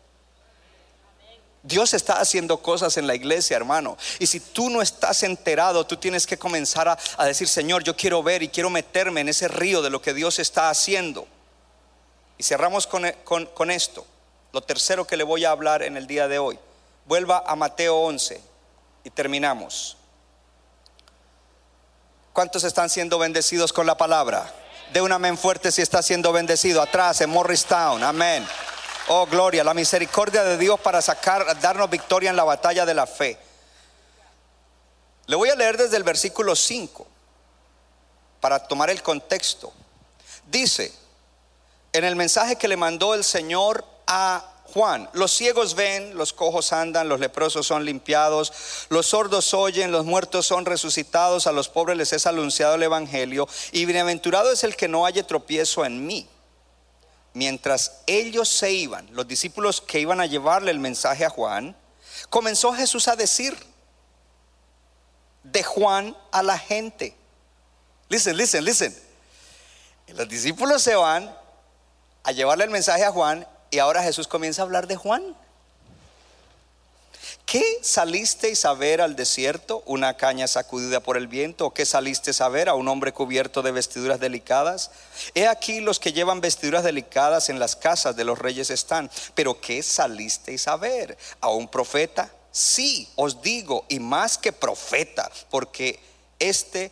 Dios 1.64 1.94
está 1.94 2.20
haciendo 2.20 2.58
cosas 2.58 2.98
en 2.98 3.08
la 3.08 3.16
iglesia, 3.16 3.56
hermano. 3.56 3.98
Y 4.20 4.28
si 4.28 4.42
tú 4.42 4.70
no 4.70 4.82
estás 4.82 5.24
enterado, 5.24 5.86
tú 5.88 5.96
tienes 5.96 6.28
que 6.28 6.38
comenzar 6.38 6.90
a, 6.90 7.26
decir, 7.26 7.48
Señor, 7.48 7.84
yo 7.84 7.96
quiero 7.96 8.22
ver 8.22 8.44
y 8.44 8.50
quiero 8.50 8.70
meterme 8.70 9.22
en 9.22 9.30
ese 9.30 9.48
río 9.48 9.82
de 9.82 9.90
lo 9.90 10.02
que 10.02 10.14
Dios 10.14 10.40
está 10.40 10.70
haciendo. 10.70 11.26
Y 12.38 12.44
cerramos 12.44 12.86
con, 12.86 13.10
con, 13.24 13.46
con 13.46 13.72
esto. 13.72 14.06
Lo 14.52 14.62
tercero 14.62 15.08
que 15.08 15.16
le 15.16 15.24
voy 15.24 15.46
a 15.46 15.52
hablar 15.52 15.84
en 15.84 15.96
el 15.96 16.06
día 16.06 16.28
de 16.28 16.38
hoy. 16.38 16.60
Vuelva 17.06 17.44
a 17.48 17.56
Mateo 17.56 17.96
11 17.96 18.42
y 19.06 19.10
terminamos. 19.10 19.96
¿Cuántos 22.34 22.66
están 22.66 22.90
siendo 22.90 23.18
bendecidos 23.20 23.72
con 23.72 23.86
la 23.86 23.96
palabra? 23.96 24.54
De 24.92 25.02
un 25.02 25.14
amén 25.14 25.38
fuerte 25.38 25.72
si 25.72 25.82
está 25.82 26.02
siendo 26.02 26.34
bendecido. 26.34 26.82
Atrás 26.82 27.22
en 27.22 27.30
Morristown. 27.30 28.04
Amén. 28.04 28.46
Oh, 29.08 29.26
gloria, 29.26 29.64
la 29.64 29.74
misericordia 29.74 30.44
de 30.44 30.58
Dios 30.58 30.80
para 30.80 31.02
sacar, 31.02 31.60
darnos 31.60 31.90
victoria 31.90 32.30
en 32.30 32.38
la 32.38 32.46
batalla 32.46 32.86
de 32.86 32.94
la 32.94 33.06
fe. 33.06 33.38
Le 35.26 35.36
voy 35.36 35.50
a 35.50 35.56
leer 35.56 35.78
desde 35.78 35.98
el 35.98 36.04
versículo 36.04 36.56
5 36.56 37.06
para 38.40 38.60
tomar 38.60 38.90
el 38.90 39.04
contexto. 39.04 39.74
Dice, 40.50 40.94
en 41.92 42.06
el 42.06 42.16
mensaje 42.16 42.56
que 42.56 42.68
le 42.68 42.78
mandó 42.78 43.14
el 43.14 43.26
Señor 43.26 43.86
a 44.08 44.50
Juan, 44.74 45.10
los 45.14 45.32
ciegos 45.32 45.76
ven, 45.76 46.18
los 46.18 46.32
cojos 46.32 46.72
andan, 46.72 47.10
los 47.10 47.20
leprosos 47.20 47.68
son 47.68 47.84
limpiados, 47.84 48.54
los 48.90 49.08
sordos 49.08 49.54
oyen, 49.54 49.92
los 49.92 50.06
muertos 50.06 50.48
son 50.48 50.66
resucitados, 50.66 51.46
a 51.46 51.52
los 51.52 51.68
pobres 51.68 51.98
les 51.98 52.14
es 52.14 52.26
anunciado 52.26 52.76
el 52.76 52.84
Evangelio, 52.84 53.48
y 53.74 53.86
bienaventurado 53.86 54.52
es 54.52 54.64
el 54.64 54.78
que 54.78 54.88
no 54.88 55.06
haya 55.06 55.28
tropiezo 55.28 55.84
en 55.84 56.06
mí 56.06 56.28
mientras 57.34 58.02
ellos 58.06 58.50
se 58.50 58.72
iban, 58.72 59.08
los 59.14 59.28
discípulos 59.28 59.82
que 59.82 60.00
iban 60.00 60.22
a 60.22 60.26
llevarle 60.26 60.72
el 60.72 60.80
mensaje 60.80 61.26
a 61.26 61.30
Juan, 61.30 61.76
comenzó 62.30 62.74
Jesús 62.74 63.08
a 63.08 63.16
decir 63.16 63.58
de 65.44 65.64
Juan 65.64 66.16
a 66.32 66.44
la 66.44 66.58
gente. 66.58 67.16
Listen, 68.10 68.38
listen, 68.38 68.64
listen. 68.64 69.04
Los 70.08 70.30
discípulos 70.30 70.82
se 70.82 70.96
van 70.96 71.36
a 72.24 72.32
llevarle 72.32 72.66
el 72.66 72.70
mensaje 72.70 73.04
a 73.04 73.12
Juan 73.12 73.48
y 73.72 73.80
ahora 73.80 74.04
Jesús 74.04 74.28
comienza 74.28 74.62
a 74.62 74.66
hablar 74.66 74.88
de 74.88 74.96
Juan. 74.96 75.36
¿Qué 77.54 77.78
salisteis 77.84 78.66
a 78.66 78.74
ver 78.74 79.00
al 79.00 79.16
desierto? 79.16 79.84
¿Una 79.86 80.18
caña 80.18 80.48
sacudida 80.48 81.02
por 81.02 81.18
el 81.18 81.28
viento? 81.28 81.68
¿O 81.68 81.72
qué 81.72 81.86
salisteis 81.86 82.42
a 82.42 82.50
ver 82.50 82.68
a 82.68 82.74
un 82.74 82.88
hombre 82.88 83.14
cubierto 83.14 83.62
de 83.62 83.72
vestiduras 83.72 84.20
delicadas? 84.20 84.90
He 85.36 85.46
aquí 85.46 85.80
los 85.80 86.00
que 86.00 86.14
llevan 86.14 86.42
vestiduras 86.42 86.84
delicadas 86.84 87.50
en 87.50 87.60
las 87.60 87.76
casas 87.76 88.16
de 88.16 88.24
los 88.24 88.40
reyes 88.40 88.72
están. 88.72 89.12
¿Pero 89.36 89.62
qué 89.62 89.84
salisteis 89.84 90.68
a 90.68 90.78
ver? 90.78 91.16
¿A 91.42 91.50
un 91.50 91.68
profeta? 91.68 92.34
Sí, 92.52 93.08
os 93.18 93.44
digo, 93.44 93.86
y 93.88 94.00
más 94.00 94.40
que 94.40 94.52
profeta, 94.52 95.32
porque 95.52 96.00
este 96.40 96.92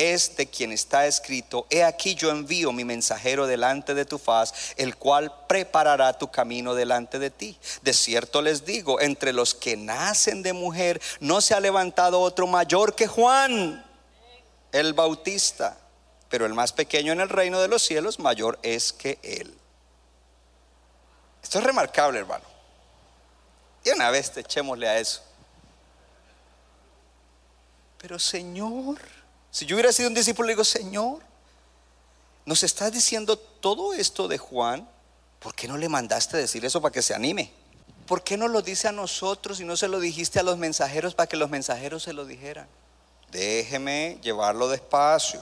es 0.00 0.34
de 0.36 0.46
quien 0.46 0.72
está 0.72 1.06
escrito, 1.06 1.66
he 1.68 1.84
aquí 1.84 2.14
yo 2.14 2.30
envío 2.30 2.72
mi 2.72 2.84
mensajero 2.84 3.46
delante 3.46 3.92
de 3.92 4.06
tu 4.06 4.18
faz, 4.18 4.72
el 4.78 4.96
cual 4.96 5.30
preparará 5.46 6.16
tu 6.16 6.30
camino 6.30 6.74
delante 6.74 7.18
de 7.18 7.30
ti. 7.30 7.58
De 7.82 7.92
cierto 7.92 8.40
les 8.40 8.64
digo, 8.64 9.00
entre 9.00 9.34
los 9.34 9.54
que 9.54 9.76
nacen 9.76 10.42
de 10.42 10.54
mujer 10.54 11.02
no 11.20 11.42
se 11.42 11.52
ha 11.52 11.60
levantado 11.60 12.20
otro 12.20 12.46
mayor 12.46 12.94
que 12.94 13.06
Juan, 13.06 13.84
el 14.72 14.94
Bautista, 14.94 15.76
pero 16.30 16.46
el 16.46 16.54
más 16.54 16.72
pequeño 16.72 17.12
en 17.12 17.20
el 17.20 17.28
reino 17.28 17.60
de 17.60 17.68
los 17.68 17.82
cielos 17.82 18.18
mayor 18.18 18.58
es 18.62 18.94
que 18.94 19.18
él. 19.22 19.54
Esto 21.42 21.58
es 21.58 21.64
remarcable, 21.64 22.20
hermano. 22.20 22.44
Y 23.84 23.90
una 23.90 24.10
vez 24.10 24.34
echémosle 24.34 24.88
a 24.88 24.98
eso. 24.98 25.22
Pero 27.98 28.18
Señor, 28.18 28.98
si 29.50 29.66
yo 29.66 29.76
hubiera 29.76 29.92
sido 29.92 30.08
un 30.08 30.14
discípulo, 30.14 30.46
le 30.46 30.52
digo, 30.52 30.64
Señor, 30.64 31.22
nos 32.44 32.62
estás 32.62 32.92
diciendo 32.92 33.36
todo 33.36 33.94
esto 33.94 34.28
de 34.28 34.38
Juan, 34.38 34.88
¿por 35.38 35.54
qué 35.54 35.68
no 35.68 35.76
le 35.76 35.88
mandaste 35.88 36.36
decir 36.36 36.64
eso 36.64 36.80
para 36.80 36.92
que 36.92 37.02
se 37.02 37.14
anime? 37.14 37.52
¿Por 38.06 38.22
qué 38.22 38.36
no 38.36 38.48
lo 38.48 38.62
dice 38.62 38.88
a 38.88 38.92
nosotros 38.92 39.60
y 39.60 39.64
no 39.64 39.76
se 39.76 39.86
lo 39.86 40.00
dijiste 40.00 40.40
a 40.40 40.42
los 40.42 40.58
mensajeros 40.58 41.14
para 41.14 41.28
que 41.28 41.36
los 41.36 41.50
mensajeros 41.50 42.02
se 42.02 42.12
lo 42.12 42.24
dijeran? 42.24 42.66
Déjeme 43.30 44.18
llevarlo 44.22 44.68
despacio. 44.68 45.40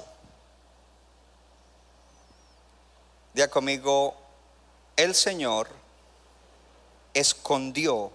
Día 3.32 3.48
conmigo, 3.48 4.14
el 4.96 5.14
Señor 5.14 5.68
escondió 7.14 8.12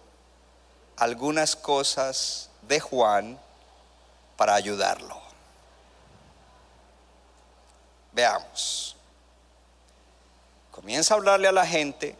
algunas 0.98 1.56
cosas 1.56 2.50
de 2.68 2.80
Juan 2.80 3.39
para 4.38 4.54
ayudarlo. 4.54 5.22
Veamos. 8.14 8.95
Comienza 10.72 11.14
a 11.14 11.18
hablarle 11.18 11.47
a 11.47 11.51
la 11.51 11.66
gente 11.66 12.16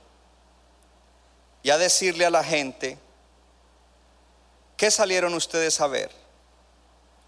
y 1.64 1.70
a 1.70 1.78
decirle 1.78 2.26
a 2.26 2.30
la 2.30 2.44
gente, 2.44 2.98
¿qué 4.78 4.92
salieron 4.92 5.34
ustedes 5.34 5.80
a 5.82 5.88
ver? 5.88 6.12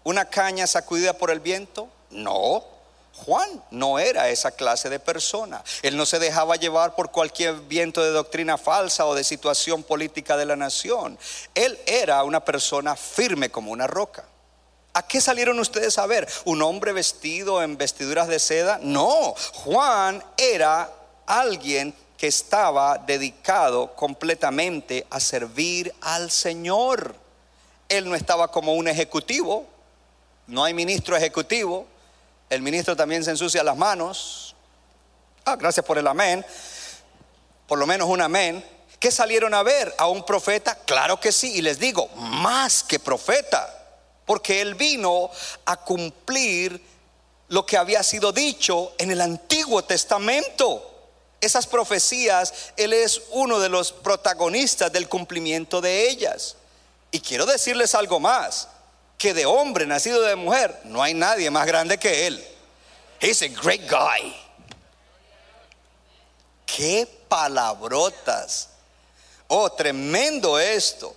¿Una 0.04 0.24
caña 0.24 0.66
sacudida 0.66 1.14
por 1.14 1.30
el 1.30 1.40
viento? 1.40 1.88
No. 2.10 2.64
Juan 3.14 3.64
no 3.70 3.98
era 3.98 4.28
esa 4.28 4.50
clase 4.50 4.90
de 4.90 5.00
persona. 5.00 5.64
Él 5.82 5.96
no 5.96 6.04
se 6.04 6.18
dejaba 6.18 6.56
llevar 6.56 6.94
por 6.94 7.10
cualquier 7.10 7.54
viento 7.54 8.02
de 8.02 8.10
doctrina 8.10 8.58
falsa 8.58 9.06
o 9.06 9.14
de 9.14 9.24
situación 9.24 9.82
política 9.82 10.36
de 10.36 10.44
la 10.44 10.54
nación. 10.54 11.18
Él 11.54 11.78
era 11.86 12.22
una 12.24 12.44
persona 12.44 12.94
firme 12.94 13.50
como 13.50 13.72
una 13.72 13.86
roca. 13.86 14.24
¿A 14.96 15.02
qué 15.02 15.20
salieron 15.20 15.58
ustedes 15.58 15.98
a 15.98 16.06
ver? 16.06 16.26
¿Un 16.46 16.62
hombre 16.62 16.90
vestido 16.94 17.62
en 17.62 17.76
vestiduras 17.76 18.28
de 18.28 18.38
seda? 18.38 18.78
No, 18.80 19.34
Juan 19.52 20.24
era 20.38 20.90
alguien 21.26 21.94
que 22.16 22.28
estaba 22.28 22.96
dedicado 22.96 23.94
completamente 23.94 25.06
a 25.10 25.20
servir 25.20 25.94
al 26.00 26.30
Señor. 26.30 27.14
Él 27.90 28.08
no 28.08 28.14
estaba 28.14 28.50
como 28.50 28.72
un 28.72 28.88
ejecutivo, 28.88 29.66
no 30.46 30.64
hay 30.64 30.72
ministro 30.72 31.14
ejecutivo, 31.14 31.86
el 32.48 32.62
ministro 32.62 32.96
también 32.96 33.22
se 33.22 33.32
ensucia 33.32 33.62
las 33.62 33.76
manos. 33.76 34.56
Ah, 35.44 35.56
gracias 35.56 35.84
por 35.84 35.98
el 35.98 36.06
amén. 36.06 36.42
Por 37.66 37.78
lo 37.78 37.86
menos 37.86 38.08
un 38.08 38.22
amén. 38.22 38.64
¿Qué 38.98 39.10
salieron 39.10 39.52
a 39.52 39.62
ver? 39.62 39.94
¿A 39.98 40.08
un 40.08 40.24
profeta? 40.24 40.74
Claro 40.74 41.20
que 41.20 41.32
sí. 41.32 41.56
Y 41.56 41.60
les 41.60 41.78
digo, 41.78 42.08
más 42.16 42.82
que 42.82 42.98
profeta. 42.98 43.85
Porque 44.26 44.60
él 44.60 44.74
vino 44.74 45.30
a 45.64 45.76
cumplir 45.76 46.82
lo 47.48 47.64
que 47.64 47.76
había 47.76 48.02
sido 48.02 48.32
dicho 48.32 48.92
en 48.98 49.10
el 49.10 49.20
Antiguo 49.20 49.82
Testamento. 49.84 50.92
Esas 51.40 51.66
profecías, 51.66 52.72
Él 52.76 52.92
es 52.92 53.22
uno 53.30 53.60
de 53.60 53.68
los 53.68 53.92
protagonistas 53.92 54.92
del 54.92 55.08
cumplimiento 55.08 55.80
de 55.80 56.08
ellas. 56.08 56.56
Y 57.10 57.20
quiero 57.20 57.46
decirles 57.46 57.94
algo 57.94 58.18
más, 58.18 58.68
que 59.16 59.32
de 59.32 59.46
hombre 59.46 59.86
nacido 59.86 60.20
de 60.22 60.36
mujer, 60.36 60.80
no 60.84 61.02
hay 61.02 61.14
nadie 61.14 61.50
más 61.50 61.66
grande 61.66 61.98
que 61.98 62.26
Él. 62.26 62.44
He's 63.20 63.42
a 63.42 63.48
great 63.48 63.88
guy. 63.88 64.34
Qué 66.66 67.08
palabrotas. 67.28 68.70
Oh, 69.48 69.70
tremendo 69.70 70.58
esto. 70.58 71.14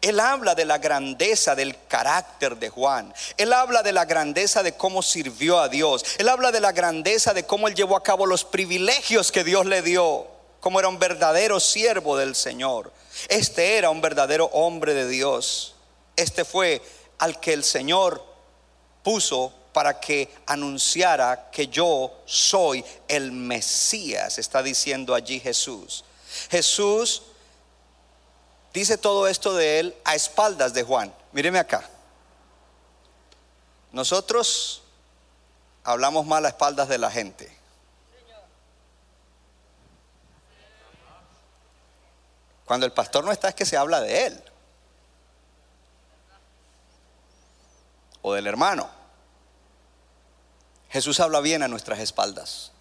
Él 0.00 0.20
habla 0.20 0.54
de 0.54 0.64
la 0.64 0.78
grandeza 0.78 1.54
del 1.56 1.76
carácter 1.88 2.56
de 2.56 2.68
Juan. 2.68 3.12
Él 3.36 3.52
habla 3.52 3.82
de 3.82 3.92
la 3.92 4.04
grandeza 4.04 4.62
de 4.62 4.72
cómo 4.72 5.02
sirvió 5.02 5.58
a 5.58 5.68
Dios. 5.68 6.04
Él 6.18 6.28
habla 6.28 6.52
de 6.52 6.60
la 6.60 6.72
grandeza 6.72 7.34
de 7.34 7.44
cómo 7.44 7.66
él 7.66 7.74
llevó 7.74 7.96
a 7.96 8.02
cabo 8.02 8.24
los 8.24 8.44
privilegios 8.44 9.32
que 9.32 9.42
Dios 9.42 9.66
le 9.66 9.82
dio. 9.82 10.26
Como 10.60 10.78
era 10.78 10.88
un 10.88 10.98
verdadero 10.98 11.58
siervo 11.58 12.16
del 12.16 12.36
Señor. 12.36 12.92
Este 13.28 13.76
era 13.76 13.90
un 13.90 14.00
verdadero 14.00 14.46
hombre 14.52 14.94
de 14.94 15.08
Dios. 15.08 15.74
Este 16.14 16.44
fue 16.44 16.80
al 17.18 17.40
que 17.40 17.52
el 17.52 17.64
Señor 17.64 18.24
puso 19.02 19.52
para 19.72 19.98
que 20.00 20.28
anunciara 20.46 21.50
que 21.50 21.68
yo 21.68 22.12
soy 22.24 22.84
el 23.08 23.32
Mesías. 23.32 24.38
Está 24.38 24.62
diciendo 24.62 25.14
allí 25.14 25.40
Jesús. 25.40 26.04
Jesús 26.50 27.22
dice 28.78 28.96
todo 28.96 29.26
esto 29.26 29.54
de 29.54 29.80
él 29.80 29.96
a 30.04 30.14
espaldas 30.14 30.72
de 30.72 30.84
Juan. 30.84 31.12
Míreme 31.32 31.58
acá. 31.58 31.88
Nosotros 33.92 34.82
hablamos 35.82 36.26
mal 36.26 36.44
a 36.46 36.48
espaldas 36.48 36.88
de 36.88 36.98
la 36.98 37.10
gente. 37.10 37.56
Cuando 42.64 42.86
el 42.86 42.92
pastor 42.92 43.24
no 43.24 43.32
está 43.32 43.48
es 43.48 43.54
que 43.54 43.64
se 43.64 43.76
habla 43.76 44.00
de 44.00 44.26
él. 44.26 44.44
O 48.22 48.34
del 48.34 48.46
hermano. 48.46 48.88
Jesús 50.90 51.18
habla 51.20 51.40
bien 51.40 51.62
a 51.62 51.68
nuestras 51.68 51.98
espaldas. 51.98 52.72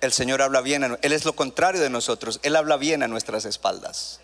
El 0.00 0.12
Señor 0.12 0.40
habla 0.40 0.60
bien, 0.62 0.84
a, 0.84 0.98
Él 1.02 1.12
es 1.12 1.24
lo 1.24 1.34
contrario 1.34 1.80
de 1.80 1.90
nosotros, 1.90 2.40
Él 2.42 2.56
habla 2.56 2.76
bien 2.76 3.02
a 3.02 3.08
nuestras 3.08 3.44
espaldas. 3.44 4.21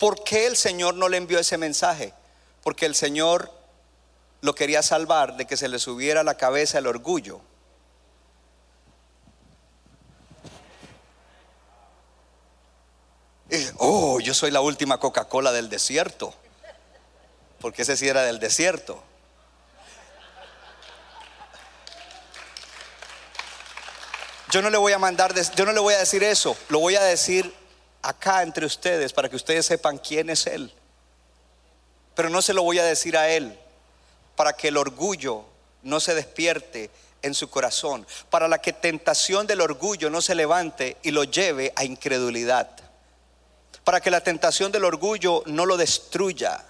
¿Por 0.00 0.24
qué 0.24 0.46
el 0.46 0.56
Señor 0.56 0.94
no 0.94 1.10
le 1.10 1.18
envió 1.18 1.38
ese 1.38 1.58
mensaje? 1.58 2.14
Porque 2.62 2.86
el 2.86 2.94
Señor 2.94 3.52
lo 4.40 4.54
quería 4.54 4.82
salvar 4.82 5.36
de 5.36 5.46
que 5.46 5.58
se 5.58 5.68
le 5.68 5.78
subiera 5.78 6.22
a 6.22 6.24
la 6.24 6.38
cabeza 6.38 6.78
el 6.78 6.86
orgullo. 6.86 7.42
oh, 13.76 14.20
yo 14.20 14.32
soy 14.32 14.50
la 14.50 14.62
última 14.62 14.98
Coca-Cola 14.98 15.52
del 15.52 15.68
desierto. 15.68 16.32
Porque 17.60 17.82
ese 17.82 17.98
sí 17.98 18.08
era 18.08 18.22
del 18.22 18.38
desierto. 18.38 19.02
Yo 24.50 24.62
no 24.62 24.70
le 24.70 24.78
voy 24.78 24.94
a 24.94 24.98
mandar, 24.98 25.34
yo 25.34 25.66
no 25.66 25.72
le 25.74 25.80
voy 25.80 25.92
a 25.92 25.98
decir 25.98 26.24
eso, 26.24 26.56
lo 26.70 26.78
voy 26.78 26.96
a 26.96 27.02
decir 27.02 27.59
acá 28.02 28.42
entre 28.42 28.66
ustedes 28.66 29.12
para 29.12 29.28
que 29.28 29.36
ustedes 29.36 29.66
sepan 29.66 29.98
quién 29.98 30.30
es 30.30 30.46
Él. 30.46 30.72
Pero 32.14 32.28
no 32.28 32.42
se 32.42 32.54
lo 32.54 32.62
voy 32.62 32.78
a 32.78 32.84
decir 32.84 33.16
a 33.16 33.28
Él 33.28 33.58
para 34.36 34.52
que 34.54 34.68
el 34.68 34.76
orgullo 34.76 35.44
no 35.82 36.00
se 36.00 36.14
despierte 36.14 36.90
en 37.22 37.34
su 37.34 37.50
corazón, 37.50 38.06
para 38.30 38.48
la 38.48 38.58
que 38.58 38.72
tentación 38.72 39.46
del 39.46 39.60
orgullo 39.60 40.10
no 40.10 40.22
se 40.22 40.34
levante 40.34 40.96
y 41.02 41.10
lo 41.10 41.24
lleve 41.24 41.72
a 41.76 41.84
incredulidad, 41.84 42.70
para 43.84 44.00
que 44.00 44.10
la 44.10 44.22
tentación 44.22 44.72
del 44.72 44.84
orgullo 44.84 45.42
no 45.46 45.66
lo 45.66 45.76
destruya. 45.76 46.64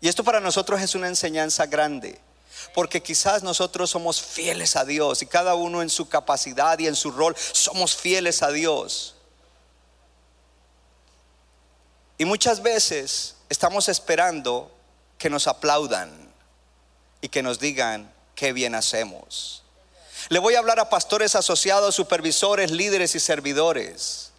Y 0.00 0.08
esto 0.08 0.22
para 0.22 0.40
nosotros 0.40 0.80
es 0.80 0.94
una 0.94 1.08
enseñanza 1.08 1.66
grande, 1.66 2.20
porque 2.72 3.02
quizás 3.02 3.42
nosotros 3.42 3.90
somos 3.90 4.20
fieles 4.22 4.76
a 4.76 4.84
Dios 4.84 5.22
y 5.22 5.26
cada 5.26 5.54
uno 5.54 5.82
en 5.82 5.90
su 5.90 6.08
capacidad 6.08 6.78
y 6.78 6.86
en 6.86 6.94
su 6.94 7.10
rol 7.10 7.34
somos 7.36 7.96
fieles 7.96 8.42
a 8.42 8.50
Dios. 8.50 9.13
Y 12.24 12.26
muchas 12.26 12.62
veces 12.62 13.34
estamos 13.50 13.90
esperando 13.90 14.74
que 15.18 15.28
nos 15.28 15.46
aplaudan 15.46 16.10
y 17.20 17.28
que 17.28 17.42
nos 17.42 17.58
digan 17.58 18.10
qué 18.34 18.54
bien 18.54 18.74
hacemos. 18.74 19.62
Le 20.30 20.38
voy 20.38 20.54
a 20.54 20.60
hablar 20.60 20.80
a 20.80 20.88
pastores 20.88 21.34
asociados, 21.34 21.94
supervisores, 21.94 22.70
líderes 22.70 23.14
y 23.14 23.20
servidores. 23.20 24.32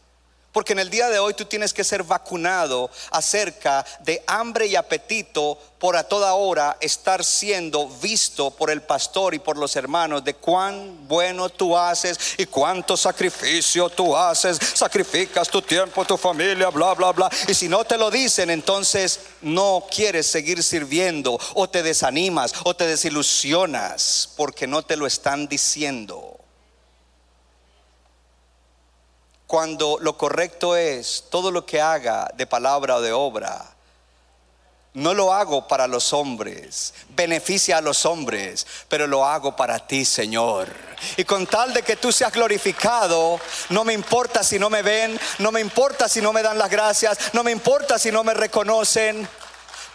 Porque 0.55 0.71
en 0.71 0.79
el 0.79 0.89
día 0.89 1.09
de 1.09 1.19
hoy 1.19 1.33
tú 1.33 1.43
tienes 1.43 1.73
que 1.73 1.83
ser 1.83 2.03
vacunado 2.03 2.89
acerca 3.11 3.85
de 4.05 4.23
hambre 4.25 4.67
y 4.67 4.77
apetito 4.77 5.59
por 5.77 5.97
a 5.97 6.07
toda 6.07 6.33
hora 6.35 6.77
estar 6.79 7.25
siendo 7.25 7.89
visto 8.01 8.51
por 8.51 8.71
el 8.71 8.81
pastor 8.81 9.33
y 9.33 9.39
por 9.39 9.57
los 9.57 9.75
hermanos 9.75 10.23
de 10.23 10.33
cuán 10.35 11.09
bueno 11.09 11.49
tú 11.49 11.77
haces 11.77 12.35
y 12.37 12.45
cuánto 12.45 12.95
sacrificio 12.95 13.89
tú 13.89 14.15
haces. 14.15 14.57
Sacrificas 14.75 15.49
tu 15.49 15.61
tiempo, 15.61 16.05
tu 16.05 16.15
familia, 16.15 16.69
bla, 16.69 16.93
bla, 16.93 17.11
bla. 17.11 17.29
Y 17.49 17.53
si 17.53 17.67
no 17.67 17.83
te 17.83 17.97
lo 17.97 18.09
dicen, 18.09 18.49
entonces 18.49 19.19
no 19.41 19.85
quieres 19.93 20.25
seguir 20.25 20.63
sirviendo 20.63 21.37
o 21.53 21.69
te 21.69 21.83
desanimas 21.83 22.53
o 22.63 22.73
te 22.73 22.87
desilusionas 22.87 24.29
porque 24.37 24.67
no 24.67 24.83
te 24.83 24.95
lo 24.95 25.05
están 25.05 25.49
diciendo. 25.49 26.34
Cuando 29.47 29.97
lo 30.01 30.17
correcto 30.17 30.75
es 30.75 31.25
todo 31.29 31.51
lo 31.51 31.65
que 31.65 31.81
haga 31.81 32.31
de 32.35 32.47
palabra 32.47 32.95
o 32.95 33.01
de 33.01 33.11
obra. 33.11 33.75
No 34.93 35.13
lo 35.13 35.33
hago 35.33 35.67
para 35.67 35.87
los 35.87 36.13
hombres, 36.13 36.93
beneficia 37.09 37.79
a 37.79 37.81
los 37.81 38.05
hombres, 38.05 38.65
pero 38.87 39.07
lo 39.07 39.25
hago 39.25 39.53
para 39.53 39.85
ti, 39.85 40.05
Señor. 40.05 40.69
Y 41.17 41.25
con 41.25 41.47
tal 41.47 41.73
de 41.73 41.83
que 41.83 41.97
tú 41.97 42.13
seas 42.13 42.31
glorificado, 42.31 43.39
no 43.69 43.83
me 43.83 43.91
importa 43.91 44.41
si 44.41 44.57
no 44.57 44.69
me 44.69 44.81
ven, 44.81 45.19
no 45.39 45.51
me 45.51 45.59
importa 45.59 46.07
si 46.07 46.21
no 46.21 46.31
me 46.31 46.41
dan 46.41 46.57
las 46.57 46.69
gracias, 46.69 47.33
no 47.33 47.43
me 47.43 47.51
importa 47.51 47.99
si 47.99 48.09
no 48.09 48.23
me 48.23 48.33
reconocen 48.33 49.27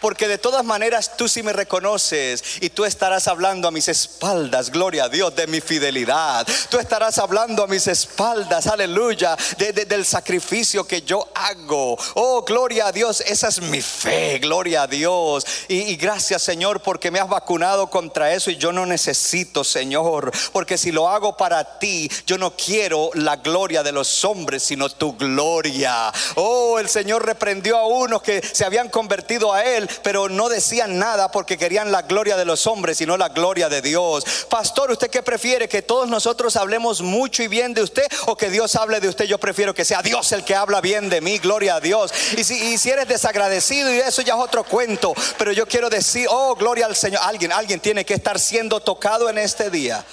porque 0.01 0.27
de 0.27 0.37
todas 0.37 0.65
maneras 0.65 1.15
tú 1.15 1.29
sí 1.29 1.43
me 1.43 1.53
reconoces 1.53 2.43
y 2.59 2.69
tú 2.71 2.83
estarás 2.83 3.27
hablando 3.27 3.67
a 3.67 3.71
mis 3.71 3.87
espaldas, 3.87 4.71
gloria 4.71 5.05
a 5.05 5.09
Dios, 5.09 5.33
de 5.35 5.47
mi 5.47 5.61
fidelidad. 5.61 6.45
Tú 6.69 6.79
estarás 6.79 7.19
hablando 7.19 7.63
a 7.63 7.67
mis 7.67 7.87
espaldas, 7.87 8.67
aleluya, 8.67 9.37
del 9.57 10.05
sacrificio 10.05 10.85
que 10.85 11.03
yo 11.03 11.27
hago. 11.35 11.97
Oh, 12.15 12.43
gloria 12.43 12.87
a 12.87 12.91
Dios, 12.91 13.21
esa 13.21 13.47
es 13.47 13.61
mi 13.61 13.81
fe, 13.81 14.39
gloria 14.39 14.83
a 14.83 14.87
Dios. 14.87 15.45
Y, 15.67 15.75
y 15.83 15.95
gracias 15.95 16.41
Señor 16.41 16.81
porque 16.81 17.11
me 17.11 17.19
has 17.19 17.29
vacunado 17.29 17.89
contra 17.89 18.33
eso 18.33 18.49
y 18.49 18.57
yo 18.57 18.71
no 18.71 18.85
necesito, 18.85 19.63
Señor, 19.63 20.31
porque 20.51 20.77
si 20.77 20.91
lo 20.91 21.07
hago 21.09 21.37
para 21.37 21.77
ti, 21.77 22.09
yo 22.25 22.37
no 22.39 22.55
quiero 22.55 23.11
la 23.13 23.35
gloria 23.37 23.83
de 23.83 23.91
los 23.91 24.25
hombres, 24.25 24.63
sino 24.63 24.89
tu 24.89 25.15
gloria. 25.15 26.11
Oh, 26.35 26.79
el 26.79 26.89
Señor 26.89 27.23
reprendió 27.23 27.77
a 27.77 27.85
unos 27.85 28.23
que 28.23 28.41
se 28.41 28.65
habían 28.65 28.89
convertido 28.89 29.53
a 29.53 29.63
Él 29.63 29.87
pero 30.03 30.29
no 30.29 30.49
decían 30.49 30.99
nada 30.99 31.31
porque 31.31 31.57
querían 31.57 31.91
la 31.91 32.03
gloria 32.03 32.37
de 32.37 32.45
los 32.45 32.67
hombres 32.67 32.99
y 33.01 33.05
no 33.05 33.17
la 33.17 33.29
gloria 33.29 33.69
de 33.69 33.81
Dios. 33.81 34.45
Pastor, 34.49 34.91
¿usted 34.91 35.09
qué 35.09 35.21
prefiere? 35.21 35.67
¿Que 35.67 35.81
todos 35.81 36.07
nosotros 36.07 36.55
hablemos 36.55 37.01
mucho 37.01 37.43
y 37.43 37.47
bien 37.47 37.73
de 37.73 37.83
usted 37.83 38.05
o 38.27 38.35
que 38.35 38.49
Dios 38.49 38.75
hable 38.75 38.99
de 38.99 39.09
usted? 39.09 39.25
Yo 39.25 39.37
prefiero 39.37 39.73
que 39.73 39.85
sea 39.85 40.01
Dios 40.01 40.31
el 40.31 40.43
que 40.43 40.55
habla 40.55 40.81
bien 40.81 41.09
de 41.09 41.21
mí, 41.21 41.37
gloria 41.37 41.75
a 41.75 41.79
Dios. 41.79 42.13
Y 42.37 42.43
si, 42.43 42.55
y 42.73 42.77
si 42.77 42.89
eres 42.89 43.07
desagradecido 43.07 43.93
y 43.93 43.99
eso 43.99 44.21
ya 44.21 44.33
es 44.35 44.39
otro 44.39 44.63
cuento, 44.63 45.13
pero 45.37 45.51
yo 45.51 45.67
quiero 45.67 45.89
decir, 45.89 46.27
oh, 46.29 46.55
gloria 46.55 46.85
al 46.85 46.95
Señor. 46.95 47.21
Alguien, 47.23 47.51
alguien 47.51 47.79
tiene 47.79 48.05
que 48.05 48.13
estar 48.13 48.39
siendo 48.39 48.79
tocado 48.79 49.29
en 49.29 49.37
este 49.37 49.69
día. 49.69 50.03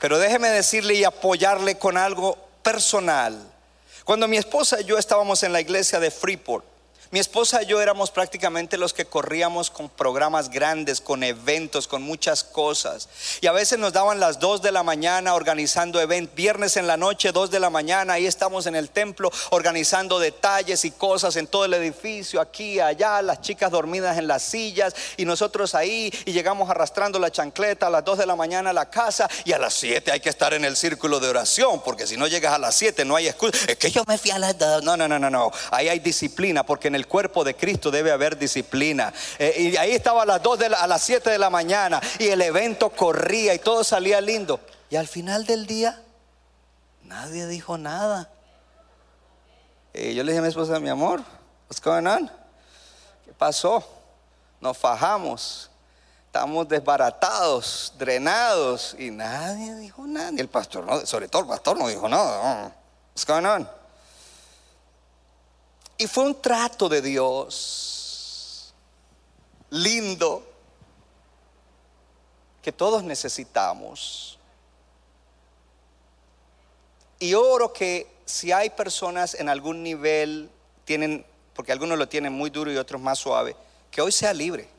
Pero 0.00 0.18
déjeme 0.18 0.48
decirle 0.48 0.94
y 0.94 1.04
apoyarle 1.04 1.76
con 1.78 1.96
algo 1.96 2.38
personal. 2.62 3.38
Cuando 4.04 4.26
mi 4.26 4.38
esposa 4.38 4.80
y 4.80 4.84
yo 4.84 4.98
estábamos 4.98 5.42
en 5.42 5.52
la 5.52 5.60
iglesia 5.60 6.00
de 6.00 6.10
Freeport, 6.10 6.64
mi 7.12 7.18
esposa 7.18 7.62
y 7.62 7.66
yo 7.66 7.80
éramos 7.80 8.12
prácticamente 8.12 8.78
los 8.78 8.92
que 8.92 9.04
corríamos 9.04 9.68
con 9.68 9.88
programas 9.88 10.48
grandes, 10.48 11.00
con 11.00 11.24
eventos, 11.24 11.88
con 11.88 12.02
muchas 12.02 12.44
cosas. 12.44 13.08
Y 13.40 13.48
a 13.48 13.52
veces 13.52 13.80
nos 13.80 13.92
daban 13.92 14.20
las 14.20 14.38
2 14.38 14.62
de 14.62 14.70
la 14.70 14.84
mañana 14.84 15.34
organizando 15.34 16.00
eventos. 16.00 16.36
Viernes 16.36 16.76
en 16.76 16.86
la 16.86 16.96
noche, 16.96 17.32
2 17.32 17.50
de 17.50 17.58
la 17.58 17.68
mañana, 17.68 18.12
ahí 18.12 18.26
estamos 18.26 18.66
en 18.66 18.76
el 18.76 18.90
templo 18.90 19.32
organizando 19.50 20.20
detalles 20.20 20.84
y 20.84 20.92
cosas 20.92 21.34
en 21.34 21.48
todo 21.48 21.64
el 21.64 21.74
edificio, 21.74 22.40
aquí, 22.40 22.78
allá, 22.78 23.20
las 23.22 23.40
chicas 23.40 23.72
dormidas 23.72 24.16
en 24.16 24.28
las 24.28 24.42
sillas 24.42 24.94
y 25.16 25.24
nosotros 25.24 25.74
ahí 25.74 26.12
y 26.24 26.32
llegamos 26.32 26.70
arrastrando 26.70 27.18
la 27.18 27.32
chancleta 27.32 27.88
a 27.88 27.90
las 27.90 28.04
2 28.04 28.18
de 28.18 28.26
la 28.26 28.36
mañana 28.36 28.70
a 28.70 28.72
la 28.72 28.88
casa 28.88 29.28
y 29.44 29.52
a 29.52 29.58
las 29.58 29.74
7 29.74 30.12
hay 30.12 30.20
que 30.20 30.28
estar 30.28 30.54
en 30.54 30.64
el 30.64 30.76
círculo 30.76 31.18
de 31.18 31.28
oración 31.28 31.82
porque 31.82 32.06
si 32.06 32.16
no 32.16 32.28
llegas 32.28 32.54
a 32.54 32.58
las 32.58 32.76
7 32.76 33.04
no 33.04 33.16
hay 33.16 33.26
excusa. 33.26 33.58
Es 33.66 33.76
que 33.76 33.90
yo 33.90 34.04
me 34.06 34.16
fui 34.16 34.30
a 34.30 34.38
las 34.38 34.56
2. 34.56 34.84
No, 34.84 34.96
no, 34.96 35.08
no, 35.08 35.18
no, 35.18 35.28
no. 35.28 35.50
Ahí 35.72 35.88
hay 35.88 35.98
disciplina 35.98 36.64
porque 36.64 36.88
en 36.88 36.94
el 36.94 36.99
cuerpo 37.06 37.44
de 37.44 37.54
Cristo 37.56 37.90
debe 37.90 38.10
haber 38.12 38.36
disciplina. 38.38 39.12
Eh, 39.38 39.70
y 39.72 39.76
ahí 39.76 39.92
estaba 39.92 40.22
a 40.22 40.26
las 40.26 40.42
2 40.42 40.58
de 40.58 40.68
la- 40.70 40.78
a 40.78 40.86
las 40.86 41.02
7 41.02 41.30
de 41.30 41.38
la 41.38 41.50
mañana 41.50 42.00
y 42.18 42.28
el 42.28 42.40
evento 42.42 42.90
corría 42.90 43.54
y 43.54 43.58
todo 43.58 43.84
salía 43.84 44.20
lindo. 44.20 44.60
Y 44.90 44.96
al 44.96 45.06
final 45.08 45.46
del 45.46 45.66
día 45.66 46.00
nadie 47.04 47.46
dijo 47.46 47.78
nada. 47.78 48.30
Y 49.92 50.14
yo 50.14 50.22
le 50.22 50.32
dije 50.32 50.38
a 50.38 50.42
mi 50.42 50.48
esposa, 50.48 50.78
mi 50.78 50.88
amor, 50.88 51.20
what's 51.68 51.80
going 51.82 52.06
on? 52.06 52.30
¿Qué 53.24 53.32
pasó? 53.32 53.84
Nos 54.60 54.76
fajamos. 54.78 55.66
Estamos 56.26 56.68
desbaratados, 56.68 57.92
drenados 57.98 58.94
y 58.96 59.10
nadie 59.10 59.74
dijo 59.76 60.06
nada. 60.06 60.30
Ni 60.30 60.40
el 60.40 60.48
pastor, 60.48 60.84
no, 60.84 61.04
sobre 61.04 61.26
todo 61.28 61.42
el 61.42 61.48
pastor 61.48 61.76
no 61.76 61.88
dijo 61.88 62.08
nada. 62.08 62.72
What's 63.12 63.26
going 63.26 63.44
on? 63.46 63.68
Y 66.00 66.06
fue 66.06 66.24
un 66.24 66.40
trato 66.40 66.88
de 66.88 67.02
Dios 67.02 68.72
lindo 69.68 70.42
que 72.62 72.72
todos 72.72 73.04
necesitamos. 73.04 74.38
Y 77.18 77.34
oro 77.34 77.74
que 77.74 78.10
si 78.24 78.50
hay 78.50 78.70
personas 78.70 79.34
en 79.34 79.50
algún 79.50 79.82
nivel, 79.82 80.48
tienen, 80.86 81.26
porque 81.52 81.70
algunos 81.70 81.98
lo 81.98 82.08
tienen 82.08 82.32
muy 82.32 82.48
duro 82.48 82.72
y 82.72 82.78
otros 82.78 82.98
más 82.98 83.18
suave, 83.18 83.54
que 83.90 84.00
hoy 84.00 84.10
sea 84.10 84.32
libre. 84.32 84.70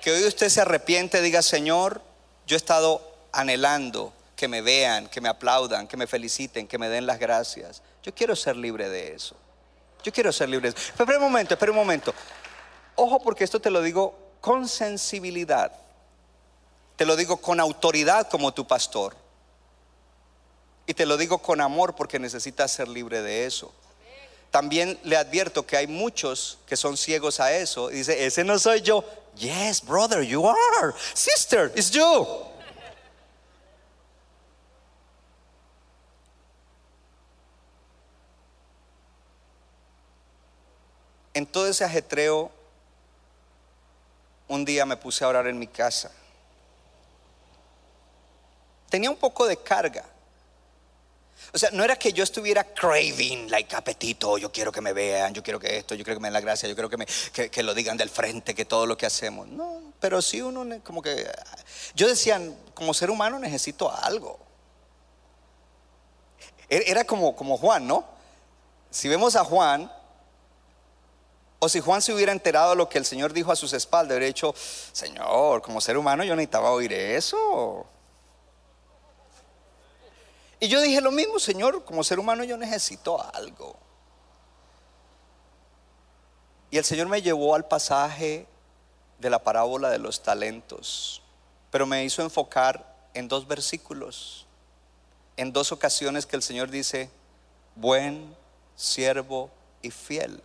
Que 0.00 0.12
hoy 0.12 0.24
usted 0.24 0.48
se 0.48 0.62
arrepiente 0.62 1.20
diga, 1.20 1.42
Señor, 1.42 2.00
yo 2.46 2.56
he 2.56 2.58
estado 2.58 3.02
anhelando 3.32 4.14
que 4.34 4.48
me 4.48 4.62
vean, 4.62 5.08
que 5.08 5.20
me 5.20 5.28
aplaudan, 5.28 5.86
que 5.86 5.98
me 5.98 6.06
feliciten, 6.06 6.66
que 6.66 6.78
me 6.78 6.88
den 6.88 7.04
las 7.04 7.18
gracias. 7.18 7.82
Yo 8.02 8.14
quiero 8.14 8.34
ser 8.34 8.56
libre 8.56 8.88
de 8.88 9.12
eso. 9.12 9.36
Yo 10.06 10.12
quiero 10.12 10.32
ser 10.32 10.48
libre. 10.48 10.70
Pero 10.70 10.84
espera 10.86 11.18
un 11.18 11.24
momento, 11.24 11.54
espera 11.54 11.72
un 11.72 11.78
momento. 11.78 12.14
Ojo 12.94 13.20
porque 13.20 13.42
esto 13.42 13.58
te 13.58 13.70
lo 13.70 13.82
digo 13.82 14.16
con 14.40 14.68
sensibilidad. 14.68 15.72
Te 16.94 17.04
lo 17.04 17.16
digo 17.16 17.38
con 17.38 17.58
autoridad 17.58 18.28
como 18.28 18.54
tu 18.54 18.68
pastor. 18.68 19.16
Y 20.86 20.94
te 20.94 21.06
lo 21.06 21.16
digo 21.16 21.38
con 21.38 21.60
amor 21.60 21.96
porque 21.96 22.20
necesitas 22.20 22.70
ser 22.70 22.86
libre 22.86 23.20
de 23.20 23.46
eso. 23.46 23.72
También 24.52 24.96
le 25.02 25.16
advierto 25.16 25.66
que 25.66 25.76
hay 25.76 25.88
muchos 25.88 26.58
que 26.68 26.76
son 26.76 26.96
ciegos 26.96 27.40
a 27.40 27.52
eso. 27.52 27.90
Y 27.90 27.96
dice, 27.96 28.26
ese 28.26 28.44
no 28.44 28.60
soy 28.60 28.82
yo. 28.82 29.04
Yes, 29.34 29.84
brother, 29.84 30.22
you 30.22 30.46
are. 30.46 30.94
Sister, 31.14 31.72
it's 31.74 31.90
you. 31.90 32.24
En 41.36 41.44
todo 41.44 41.68
ese 41.68 41.84
ajetreo, 41.84 42.50
un 44.48 44.64
día 44.64 44.86
me 44.86 44.96
puse 44.96 45.22
a 45.22 45.28
orar 45.28 45.46
en 45.46 45.58
mi 45.58 45.66
casa. 45.66 46.10
Tenía 48.88 49.10
un 49.10 49.18
poco 49.18 49.46
de 49.46 49.58
carga. 49.58 50.02
O 51.52 51.58
sea, 51.58 51.68
no 51.72 51.84
era 51.84 51.96
que 51.96 52.14
yo 52.14 52.24
estuviera 52.24 52.64
craving, 52.64 53.50
like 53.50 53.76
apetito, 53.76 54.38
yo 54.38 54.50
quiero 54.50 54.72
que 54.72 54.80
me 54.80 54.94
vean, 54.94 55.34
yo 55.34 55.42
quiero 55.42 55.60
que 55.60 55.76
esto, 55.76 55.94
yo 55.94 56.04
quiero 56.04 56.16
que 56.16 56.22
me 56.22 56.28
den 56.28 56.32
la 56.32 56.40
gracia, 56.40 56.70
yo 56.70 56.74
quiero 56.74 56.88
que, 56.88 56.96
me, 56.96 57.04
que, 57.04 57.62
lo 57.62 57.74
digan 57.74 57.98
del 57.98 58.08
frente, 58.08 58.54
que 58.54 58.64
todo 58.64 58.86
lo 58.86 58.96
que 58.96 59.04
hacemos. 59.04 59.46
No, 59.46 59.92
pero 60.00 60.22
sí 60.22 60.40
uno 60.40 60.64
como 60.82 61.02
que... 61.02 61.30
Yo 61.94 62.08
decía, 62.08 62.40
como 62.72 62.94
ser 62.94 63.10
humano 63.10 63.38
necesito 63.38 63.94
algo. 63.94 64.38
E- 66.70 66.84
Era 66.86 67.04
como, 67.04 67.36
como 67.36 67.58
Juan, 67.58 67.86
¿no? 67.86 68.06
Si 68.90 69.06
vemos 69.06 69.36
a 69.36 69.44
Juan, 69.44 69.92
o 71.58 71.68
si 71.68 71.80
Juan 71.80 72.02
se 72.02 72.12
hubiera 72.12 72.32
enterado 72.32 72.70
de 72.70 72.76
lo 72.76 72.88
que 72.88 72.98
el 72.98 73.06
Señor 73.06 73.32
dijo 73.32 73.50
a 73.50 73.56
sus 73.56 73.72
espaldas, 73.72 74.16
hubiera 74.16 74.26
dicho, 74.26 74.54
Señor, 74.92 75.62
como 75.62 75.80
ser 75.80 75.96
humano 75.96 76.22
yo 76.22 76.36
necesitaba 76.36 76.70
oír 76.70 76.92
eso. 76.92 77.86
Y 80.60 80.68
yo 80.68 80.80
dije 80.80 81.00
lo 81.00 81.10
mismo, 81.10 81.38
Señor, 81.38 81.84
como 81.84 82.04
ser 82.04 82.18
humano 82.18 82.44
yo 82.44 82.56
necesito 82.56 83.22
algo. 83.34 83.76
Y 86.70 86.78
el 86.78 86.84
Señor 86.84 87.08
me 87.08 87.22
llevó 87.22 87.54
al 87.54 87.66
pasaje 87.66 88.46
de 89.18 89.30
la 89.30 89.42
parábola 89.42 89.88
de 89.90 89.98
los 89.98 90.22
talentos, 90.22 91.22
pero 91.70 91.86
me 91.86 92.04
hizo 92.04 92.22
enfocar 92.22 92.94
en 93.14 93.28
dos 93.28 93.46
versículos, 93.46 94.46
en 95.36 95.52
dos 95.52 95.72
ocasiones 95.72 96.26
que 96.26 96.36
el 96.36 96.42
Señor 96.42 96.70
dice, 96.70 97.10
buen 97.74 98.34
siervo 98.74 99.50
y 99.80 99.90
fiel. 99.90 100.42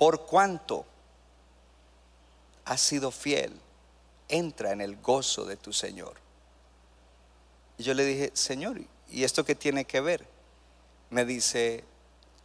Por 0.00 0.24
cuanto 0.24 0.86
has 2.64 2.80
sido 2.80 3.10
fiel, 3.10 3.52
entra 4.30 4.72
en 4.72 4.80
el 4.80 4.96
gozo 4.96 5.44
de 5.44 5.58
tu 5.58 5.74
Señor. 5.74 6.14
Y 7.76 7.82
yo 7.82 7.92
le 7.92 8.06
dije, 8.06 8.30
Señor, 8.32 8.80
¿y 9.10 9.24
esto 9.24 9.44
qué 9.44 9.54
tiene 9.54 9.84
que 9.84 10.00
ver? 10.00 10.26
Me 11.10 11.26
dice, 11.26 11.84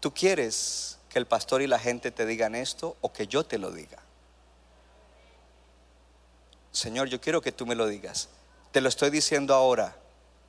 ¿tú 0.02 0.14
quieres 0.14 1.00
que 1.08 1.18
el 1.18 1.28
pastor 1.28 1.62
y 1.62 1.68
la 1.68 1.80
gente 1.80 2.12
te 2.12 2.26
digan 2.26 2.56
esto 2.56 2.98
o 3.00 3.14
que 3.14 3.26
yo 3.26 3.46
te 3.46 3.58
lo 3.58 3.72
diga? 3.72 4.00
Señor, 6.74 7.08
yo 7.08 7.22
quiero 7.22 7.40
que 7.40 7.54
tú 7.54 7.66
me 7.66 7.76
lo 7.76 7.88
digas. 7.88 8.28
Te 8.74 8.82
lo 8.82 8.90
estoy 8.90 9.12
diciendo 9.12 9.56
ahora. 9.56 9.96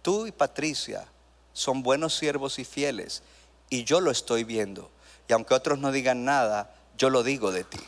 Tú 0.03 0.27
y 0.27 0.33
Patricia 0.33 1.07
son 1.53 1.85
buenos 1.85 2.17
siervos 2.17 2.59
y 2.59 2.65
fieles 2.65 3.23
y 3.71 3.85
yo 3.85 4.01
lo 4.01 4.11
estoy 4.11 4.43
viendo. 4.43 4.91
Y 5.29 5.35
aunque 5.35 5.55
otros 5.55 5.79
no 5.79 5.93
digan 5.93 6.25
nada, 6.25 6.73
yo 6.97 7.11
lo 7.11 7.23
digo 7.23 7.53
de 7.53 7.65
ti. 7.65 7.81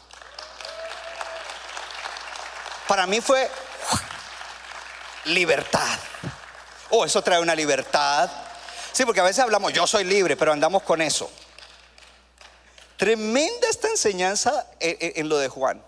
Para 2.86 3.06
mí 3.06 3.20
fue 3.20 3.50
libertad. 5.26 5.98
Oh, 6.90 7.04
eso 7.04 7.22
trae 7.22 7.40
una 7.40 7.54
libertad. 7.54 8.30
Sí, 8.92 9.04
porque 9.04 9.20
a 9.20 9.24
veces 9.24 9.40
hablamos, 9.40 9.72
yo 9.72 9.86
soy 9.86 10.04
libre, 10.04 10.36
pero 10.36 10.52
andamos 10.52 10.82
con 10.82 11.02
eso. 11.02 11.30
Tremenda 12.96 13.68
esta 13.68 13.88
enseñanza 13.88 14.66
en, 14.80 15.28
lo 15.28 15.38
de 15.38 15.48
Juan. 15.48 15.82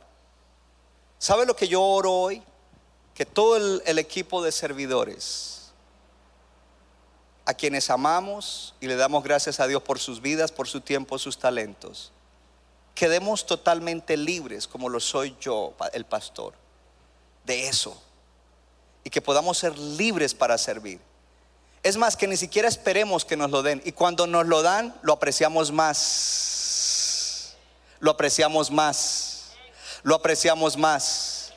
¿Sabe 1.19 1.47
lo 1.47 1.57
que 1.57 1.67
yo 1.67 1.83
oro 1.83 2.13
hoy? 2.13 2.43
Que 3.15 3.27
todo 3.27 3.81
el 3.85 3.99
equipo 3.99 4.43
de 4.43 4.53
servidores, 4.53 5.61
a 7.51 7.55
quienes 7.55 7.91
amamos 7.91 8.75
y 8.81 8.87
le 8.87 8.97
damos 8.97 9.25
gracias 9.25 9.59
a 9.59 9.67
Dios 9.67 9.83
por 9.83 9.99
sus 9.99 10.21
vidas, 10.23 10.53
por 10.53 10.69
su 10.69 10.81
tiempo, 10.81 11.19
sus 11.19 11.39
talentos, 11.39 12.13
quedemos 13.01 13.47
totalmente 13.47 14.15
libres, 14.15 14.69
como 14.69 14.91
lo 14.91 15.01
soy 15.01 15.35
yo, 15.41 15.73
el 15.95 16.05
pastor, 16.05 16.53
de 17.47 17.67
eso 17.67 17.99
y 19.03 19.09
que 19.09 19.23
podamos 19.23 19.57
ser 19.57 19.79
libres 19.79 20.35
para 20.35 20.59
servir. 20.59 21.01
Es 21.83 21.97
más, 21.97 22.15
que 22.15 22.27
ni 22.27 22.37
siquiera 22.37 22.69
esperemos 22.69 23.25
que 23.25 23.39
nos 23.39 23.51
lo 23.51 23.63
den. 23.63 23.81
Y 23.87 23.93
cuando 23.93 24.27
nos 24.27 24.47
lo 24.47 24.61
dan, 24.61 24.95
lo 25.01 25.15
apreciamos 25.15 25.73
más. 25.73 27.57
Lo 28.01 28.11
apreciamos 28.11 28.71
más. 28.71 29.53
Lo 30.03 30.15
apreciamos 30.15 30.77
más. 30.77 31.55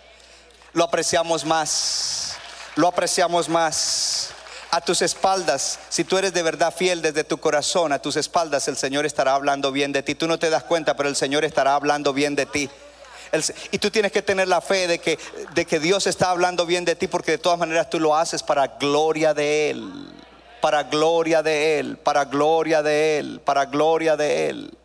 Lo 0.72 0.86
apreciamos 0.86 1.44
más. 1.44 2.38
Lo 2.78 2.88
apreciamos 2.88 3.50
más. 3.50 4.13
A 4.76 4.82
tus 4.82 5.04
espaldas, 5.04 5.78
si 5.90 6.04
tú 6.04 6.18
eres 6.18 6.34
de 6.34 6.42
verdad 6.42 6.74
fiel 6.76 7.04
desde 7.04 7.24
tu 7.24 7.38
corazón, 7.38 7.94
a 7.94 8.00
tus 8.00 8.16
espaldas 8.16 8.68
el 8.68 8.76
Señor 8.76 9.06
estará 9.06 9.36
hablando 9.36 9.72
bien 9.72 9.92
de 9.92 10.02
ti. 10.02 10.16
Tú 10.16 10.28
no 10.28 10.40
te 10.40 10.50
das 10.50 10.64
cuenta, 10.64 10.96
pero 10.96 11.10
el 11.10 11.16
Señor 11.16 11.46
estará 11.46 11.76
hablando 11.76 12.12
bien 12.12 12.36
de 12.36 12.48
ti. 12.48 12.68
Y 13.72 13.78
tú 13.78 13.92
tienes 13.92 14.12
que 14.12 14.24
tener 14.24 14.48
la 14.48 14.62
fe 14.62 14.88
de 14.88 14.98
que, 14.98 15.20
de 15.54 15.66
que 15.66 15.80
Dios 15.80 16.08
está 16.08 16.32
hablando 16.32 16.66
bien 16.66 16.86
de 16.86 16.96
ti 16.96 17.08
porque 17.08 17.32
de 17.34 17.38
todas 17.38 17.60
maneras 17.60 17.88
tú 17.90 18.00
lo 18.00 18.16
haces 18.16 18.42
para 18.42 18.66
gloria 18.66 19.36
de 19.36 19.70
Él. 19.70 19.92
Para 20.60 20.84
gloria 20.84 21.44
de 21.44 21.78
Él, 21.80 21.98
para 21.98 22.26
gloria 22.26 22.82
de 22.82 23.20
Él, 23.20 23.42
para 23.46 23.66
gloria 23.66 24.18
de 24.18 24.50
Él. 24.50 24.78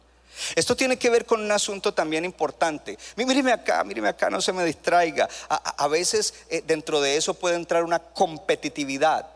Esto 0.55 0.76
tiene 0.76 0.99
que 0.99 1.09
ver 1.09 1.24
con 1.24 1.41
un 1.41 1.51
asunto 1.51 1.95
también 1.95 2.26
importante. 2.26 2.99
Mí- 3.16 3.24
Míreme 3.24 3.53
acá, 3.53 3.82
míreme 3.84 4.09
acá, 4.09 4.28
no 4.28 4.43
se 4.43 4.53
me 4.53 4.64
distraiga. 4.64 5.28
A 5.49 5.89
veces 5.89 6.34
eh, 6.51 6.62
dentro 6.66 7.01
de 7.01 7.16
eso 7.16 7.32
puede 7.32 7.57
entrar 7.57 7.84
una 7.84 8.01
competitividad. 8.01 9.26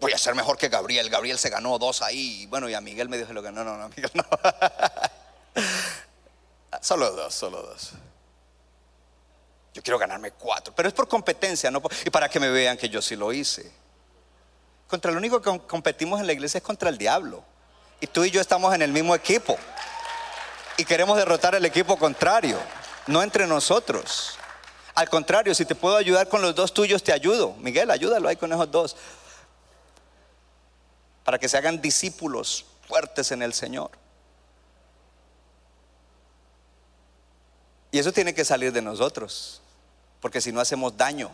Voy 0.00 0.12
a 0.12 0.18
ser 0.18 0.34
mejor 0.34 0.56
que 0.56 0.68
Gabriel. 0.68 1.10
Gabriel 1.10 1.38
se 1.38 1.50
ganó 1.50 1.78
dos 1.78 2.02
ahí. 2.02 2.46
Bueno, 2.46 2.68
y 2.68 2.74
a 2.74 2.80
Miguel 2.80 3.08
me 3.08 3.18
dijo 3.18 3.32
ganó. 3.42 3.64
No, 3.64 3.76
no, 3.76 3.88
Miguel 3.90 4.10
no. 4.14 4.24
solo 6.80 7.10
dos, 7.12 7.34
solo 7.34 7.62
dos. 7.62 7.90
Yo 9.74 9.82
quiero 9.82 9.98
ganarme 9.98 10.32
cuatro. 10.32 10.74
Pero 10.74 10.88
es 10.88 10.94
por 10.94 11.08
competencia, 11.08 11.70
no 11.70 11.82
y 12.04 12.10
para 12.10 12.28
que 12.28 12.40
me 12.40 12.50
vean 12.50 12.76
que 12.76 12.88
yo 12.88 13.02
sí 13.02 13.16
lo 13.16 13.32
hice. 13.32 13.70
Contra 14.88 15.12
lo 15.12 15.18
único 15.18 15.40
que 15.40 15.44
com- 15.50 15.58
competimos 15.60 16.20
en 16.20 16.26
la 16.26 16.32
iglesia 16.32 16.58
es 16.58 16.64
contra 16.64 16.88
el 16.88 16.98
diablo. 16.98 17.44
Y 18.00 18.06
tú 18.06 18.24
y 18.24 18.30
yo 18.30 18.40
estamos 18.40 18.74
en 18.74 18.82
el 18.82 18.92
mismo 18.92 19.14
equipo 19.14 19.56
y 20.78 20.84
queremos 20.84 21.16
derrotar 21.18 21.54
el 21.54 21.64
equipo 21.66 21.98
contrario, 21.98 22.58
no 23.06 23.22
entre 23.22 23.46
nosotros. 23.46 24.36
Al 24.94 25.08
contrario, 25.08 25.54
si 25.54 25.64
te 25.66 25.74
puedo 25.74 25.96
ayudar 25.96 26.28
con 26.28 26.42
los 26.42 26.54
dos 26.54 26.72
tuyos, 26.74 27.02
te 27.02 27.12
ayudo. 27.12 27.54
Miguel, 27.58 27.90
ayúdalo 27.90 28.28
ahí 28.28 28.36
con 28.36 28.52
esos 28.52 28.70
dos. 28.70 28.96
Para 31.30 31.38
que 31.38 31.48
se 31.48 31.56
hagan 31.56 31.80
discípulos 31.80 32.64
fuertes 32.88 33.30
en 33.30 33.40
el 33.40 33.54
Señor. 33.54 33.92
Y 37.92 38.00
eso 38.00 38.10
tiene 38.10 38.34
que 38.34 38.44
salir 38.44 38.72
de 38.72 38.82
nosotros, 38.82 39.62
porque 40.20 40.40
si 40.40 40.50
no 40.50 40.60
hacemos 40.60 40.96
daño. 40.96 41.30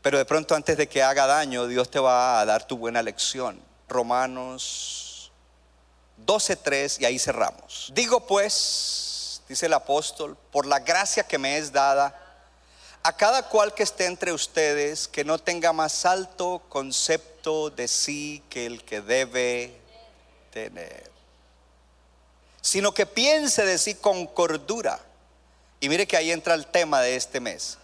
Pero 0.00 0.16
de 0.16 0.24
pronto 0.24 0.54
antes 0.54 0.76
de 0.76 0.88
que 0.88 1.02
haga 1.02 1.26
daño, 1.26 1.66
Dios 1.66 1.90
te 1.90 1.98
va 1.98 2.38
a 2.38 2.44
dar 2.44 2.64
tu 2.68 2.78
buena 2.78 3.02
lección. 3.02 3.60
Romanos 3.88 5.32
12:3 6.24 7.00
y 7.00 7.04
ahí 7.04 7.18
cerramos. 7.18 7.90
Digo 7.92 8.24
pues, 8.28 9.42
dice 9.48 9.66
el 9.66 9.74
apóstol, 9.74 10.36
por 10.52 10.66
la 10.66 10.78
gracia 10.78 11.24
que 11.24 11.36
me 11.36 11.58
es 11.58 11.72
dada, 11.72 12.16
a 13.02 13.16
cada 13.16 13.48
cual 13.48 13.74
que 13.74 13.82
esté 13.82 14.06
entre 14.06 14.32
ustedes, 14.32 15.08
que 15.08 15.24
no 15.24 15.40
tenga 15.40 15.72
más 15.72 16.04
alto 16.04 16.62
concepto 16.68 17.37
de 17.74 17.88
sí 17.88 18.42
que 18.50 18.66
el 18.66 18.84
que 18.84 19.00
debe 19.00 19.74
tener, 20.52 21.10
sino 22.60 22.92
que 22.92 23.06
piense 23.06 23.64
de 23.64 23.78
sí 23.78 23.94
con 23.94 24.26
cordura. 24.26 25.00
Y 25.80 25.88
mire 25.88 26.06
que 26.06 26.16
ahí 26.16 26.30
entra 26.30 26.54
el 26.54 26.66
tema 26.66 27.00
de 27.00 27.16
este 27.16 27.40
mes. 27.40 27.78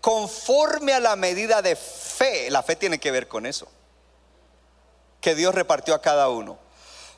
Conforme 0.00 0.92
a 0.94 1.00
la 1.00 1.16
medida 1.16 1.62
de 1.62 1.76
fe, 1.76 2.50
la 2.50 2.62
fe 2.62 2.76
tiene 2.76 2.98
que 2.98 3.10
ver 3.10 3.28
con 3.28 3.44
eso, 3.44 3.68
que 5.20 5.34
Dios 5.34 5.54
repartió 5.54 5.94
a 5.94 6.00
cada 6.00 6.28
uno. 6.28 6.58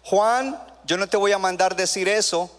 Juan, 0.05 0.61
yo 0.85 0.97
no 0.97 1.07
te 1.07 1.17
voy 1.17 1.33
a 1.33 1.39
mandar 1.39 1.77
decir 1.77 2.09
eso, 2.09 2.51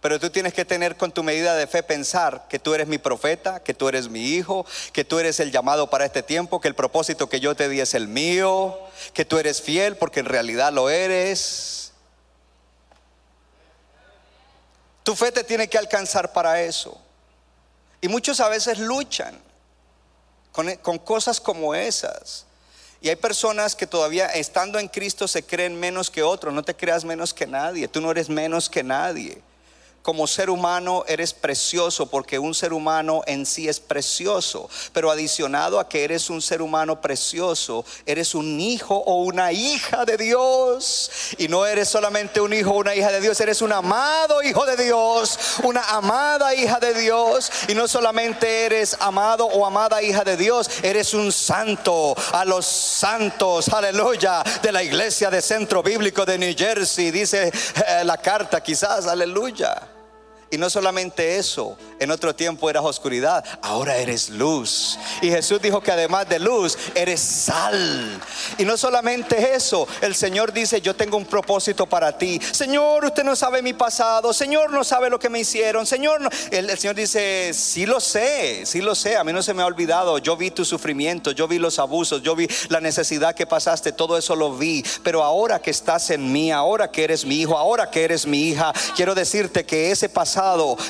pero 0.00 0.18
tú 0.18 0.30
tienes 0.30 0.54
que 0.54 0.64
tener 0.64 0.96
con 0.96 1.12
tu 1.12 1.22
medida 1.22 1.54
de 1.54 1.66
fe 1.66 1.82
pensar 1.82 2.46
que 2.48 2.58
tú 2.58 2.74
eres 2.74 2.86
mi 2.88 2.96
profeta, 2.96 3.62
que 3.62 3.74
tú 3.74 3.86
eres 3.86 4.08
mi 4.08 4.28
hijo, 4.28 4.64
que 4.92 5.04
tú 5.04 5.18
eres 5.18 5.40
el 5.40 5.52
llamado 5.52 5.90
para 5.90 6.06
este 6.06 6.22
tiempo, 6.22 6.60
que 6.60 6.68
el 6.68 6.74
propósito 6.74 7.28
que 7.28 7.40
yo 7.40 7.54
te 7.54 7.68
di 7.68 7.80
es 7.80 7.92
el 7.92 8.08
mío, 8.08 8.78
que 9.12 9.26
tú 9.26 9.36
eres 9.38 9.60
fiel 9.60 9.96
porque 9.96 10.20
en 10.20 10.26
realidad 10.26 10.72
lo 10.72 10.88
eres. 10.88 11.92
Tu 15.02 15.14
fe 15.14 15.32
te 15.32 15.44
tiene 15.44 15.68
que 15.68 15.76
alcanzar 15.76 16.32
para 16.32 16.62
eso. 16.62 16.98
Y 18.00 18.08
muchos 18.08 18.40
a 18.40 18.48
veces 18.48 18.78
luchan 18.78 19.38
con, 20.50 20.74
con 20.76 20.98
cosas 20.98 21.40
como 21.40 21.74
esas. 21.74 22.46
Y 23.02 23.10
hay 23.10 23.16
personas 23.16 23.76
que 23.76 23.86
todavía 23.86 24.26
estando 24.26 24.78
en 24.78 24.88
Cristo 24.88 25.28
se 25.28 25.42
creen 25.42 25.78
menos 25.78 26.10
que 26.10 26.22
otros. 26.22 26.54
No 26.54 26.62
te 26.62 26.74
creas 26.74 27.04
menos 27.04 27.34
que 27.34 27.46
nadie. 27.46 27.86
Tú 27.86 28.00
no 28.00 28.10
eres 28.10 28.30
menos 28.30 28.70
que 28.70 28.82
nadie. 28.82 29.42
Como 30.02 30.26
ser 30.26 30.48
humano 30.48 31.04
eres 31.08 31.34
precioso 31.34 32.06
porque 32.06 32.38
un 32.38 32.54
ser 32.54 32.72
humano 32.72 33.22
en 33.26 33.44
sí 33.44 33.68
es 33.68 33.80
precioso. 33.80 34.70
Pero 34.94 35.10
adicionado 35.10 35.78
a 35.78 35.90
que 35.90 36.04
eres 36.04 36.30
un 36.30 36.40
ser 36.40 36.62
humano 36.62 37.02
precioso, 37.02 37.84
eres 38.06 38.34
un 38.34 38.58
hijo 38.58 38.96
o 38.96 39.24
una 39.24 39.52
hija 39.52 40.06
de 40.06 40.16
Dios. 40.16 41.10
Y 41.36 41.48
no 41.48 41.66
eres 41.66 41.90
solamente 41.90 42.40
un 42.40 42.54
hijo 42.54 42.70
o 42.70 42.78
una 42.78 42.94
hija 42.94 43.12
de 43.12 43.20
Dios, 43.20 43.38
eres 43.40 43.60
un 43.60 43.72
amado 43.72 44.42
hijo 44.42 44.64
de 44.64 44.82
Dios, 44.82 45.38
una 45.64 45.82
amada 45.90 46.54
hija 46.54 46.80
de 46.80 46.94
Dios. 46.94 47.50
Y 47.68 47.74
no 47.74 47.86
solamente 47.86 48.64
eres 48.64 48.96
amado 49.00 49.44
o 49.44 49.66
amada 49.66 50.02
hija 50.02 50.24
de 50.24 50.38
Dios, 50.38 50.70
eres 50.82 51.12
un 51.12 51.30
santo 51.30 52.16
a 52.32 52.46
los 52.46 52.64
santos, 52.64 53.68
aleluya, 53.68 54.42
de 54.62 54.72
la 54.72 54.82
iglesia 54.82 55.28
de 55.28 55.42
Centro 55.42 55.82
Bíblico 55.82 56.24
de 56.24 56.38
New 56.38 56.54
Jersey. 56.56 57.10
Dice 57.10 57.48
eh, 57.48 58.02
la 58.04 58.16
carta 58.16 58.62
quizás, 58.62 59.06
aleluya. 59.06 59.99
Y 60.52 60.58
no 60.58 60.68
solamente 60.68 61.36
eso, 61.36 61.78
en 62.00 62.10
otro 62.10 62.34
tiempo 62.34 62.68
eras 62.68 62.82
oscuridad, 62.82 63.44
ahora 63.62 63.98
eres 63.98 64.30
luz. 64.30 64.98
Y 65.22 65.30
Jesús 65.30 65.62
dijo 65.62 65.80
que 65.80 65.92
además 65.92 66.28
de 66.28 66.40
luz, 66.40 66.76
eres 66.96 67.20
sal. 67.20 68.20
Y 68.58 68.64
no 68.64 68.76
solamente 68.76 69.54
eso, 69.54 69.86
el 70.00 70.16
Señor 70.16 70.52
dice, 70.52 70.80
yo 70.80 70.96
tengo 70.96 71.16
un 71.16 71.24
propósito 71.24 71.86
para 71.86 72.18
ti. 72.18 72.40
Señor, 72.50 73.04
usted 73.04 73.22
no 73.22 73.36
sabe 73.36 73.62
mi 73.62 73.74
pasado, 73.74 74.32
Señor 74.32 74.72
no 74.72 74.82
sabe 74.82 75.08
lo 75.08 75.20
que 75.20 75.28
me 75.28 75.38
hicieron, 75.38 75.86
Señor, 75.86 76.20
no. 76.20 76.28
El, 76.50 76.68
el 76.68 76.78
Señor 76.78 76.96
dice, 76.96 77.52
sí 77.54 77.86
lo 77.86 78.00
sé, 78.00 78.66
sí 78.66 78.80
lo 78.80 78.96
sé, 78.96 79.16
a 79.16 79.22
mí 79.22 79.32
no 79.32 79.44
se 79.44 79.54
me 79.54 79.62
ha 79.62 79.66
olvidado, 79.66 80.18
yo 80.18 80.36
vi 80.36 80.50
tu 80.50 80.64
sufrimiento, 80.64 81.30
yo 81.30 81.46
vi 81.46 81.60
los 81.60 81.78
abusos, 81.78 82.22
yo 82.22 82.34
vi 82.34 82.48
la 82.70 82.80
necesidad 82.80 83.36
que 83.36 83.46
pasaste, 83.46 83.92
todo 83.92 84.18
eso 84.18 84.34
lo 84.34 84.56
vi. 84.56 84.84
Pero 85.04 85.22
ahora 85.22 85.62
que 85.62 85.70
estás 85.70 86.10
en 86.10 86.32
mí, 86.32 86.50
ahora 86.50 86.90
que 86.90 87.04
eres 87.04 87.24
mi 87.24 87.40
hijo, 87.40 87.56
ahora 87.56 87.88
que 87.88 88.02
eres 88.02 88.26
mi 88.26 88.48
hija, 88.48 88.72
quiero 88.96 89.14
decirte 89.14 89.64
que 89.64 89.92
ese 89.92 90.08
pasado 90.08 90.39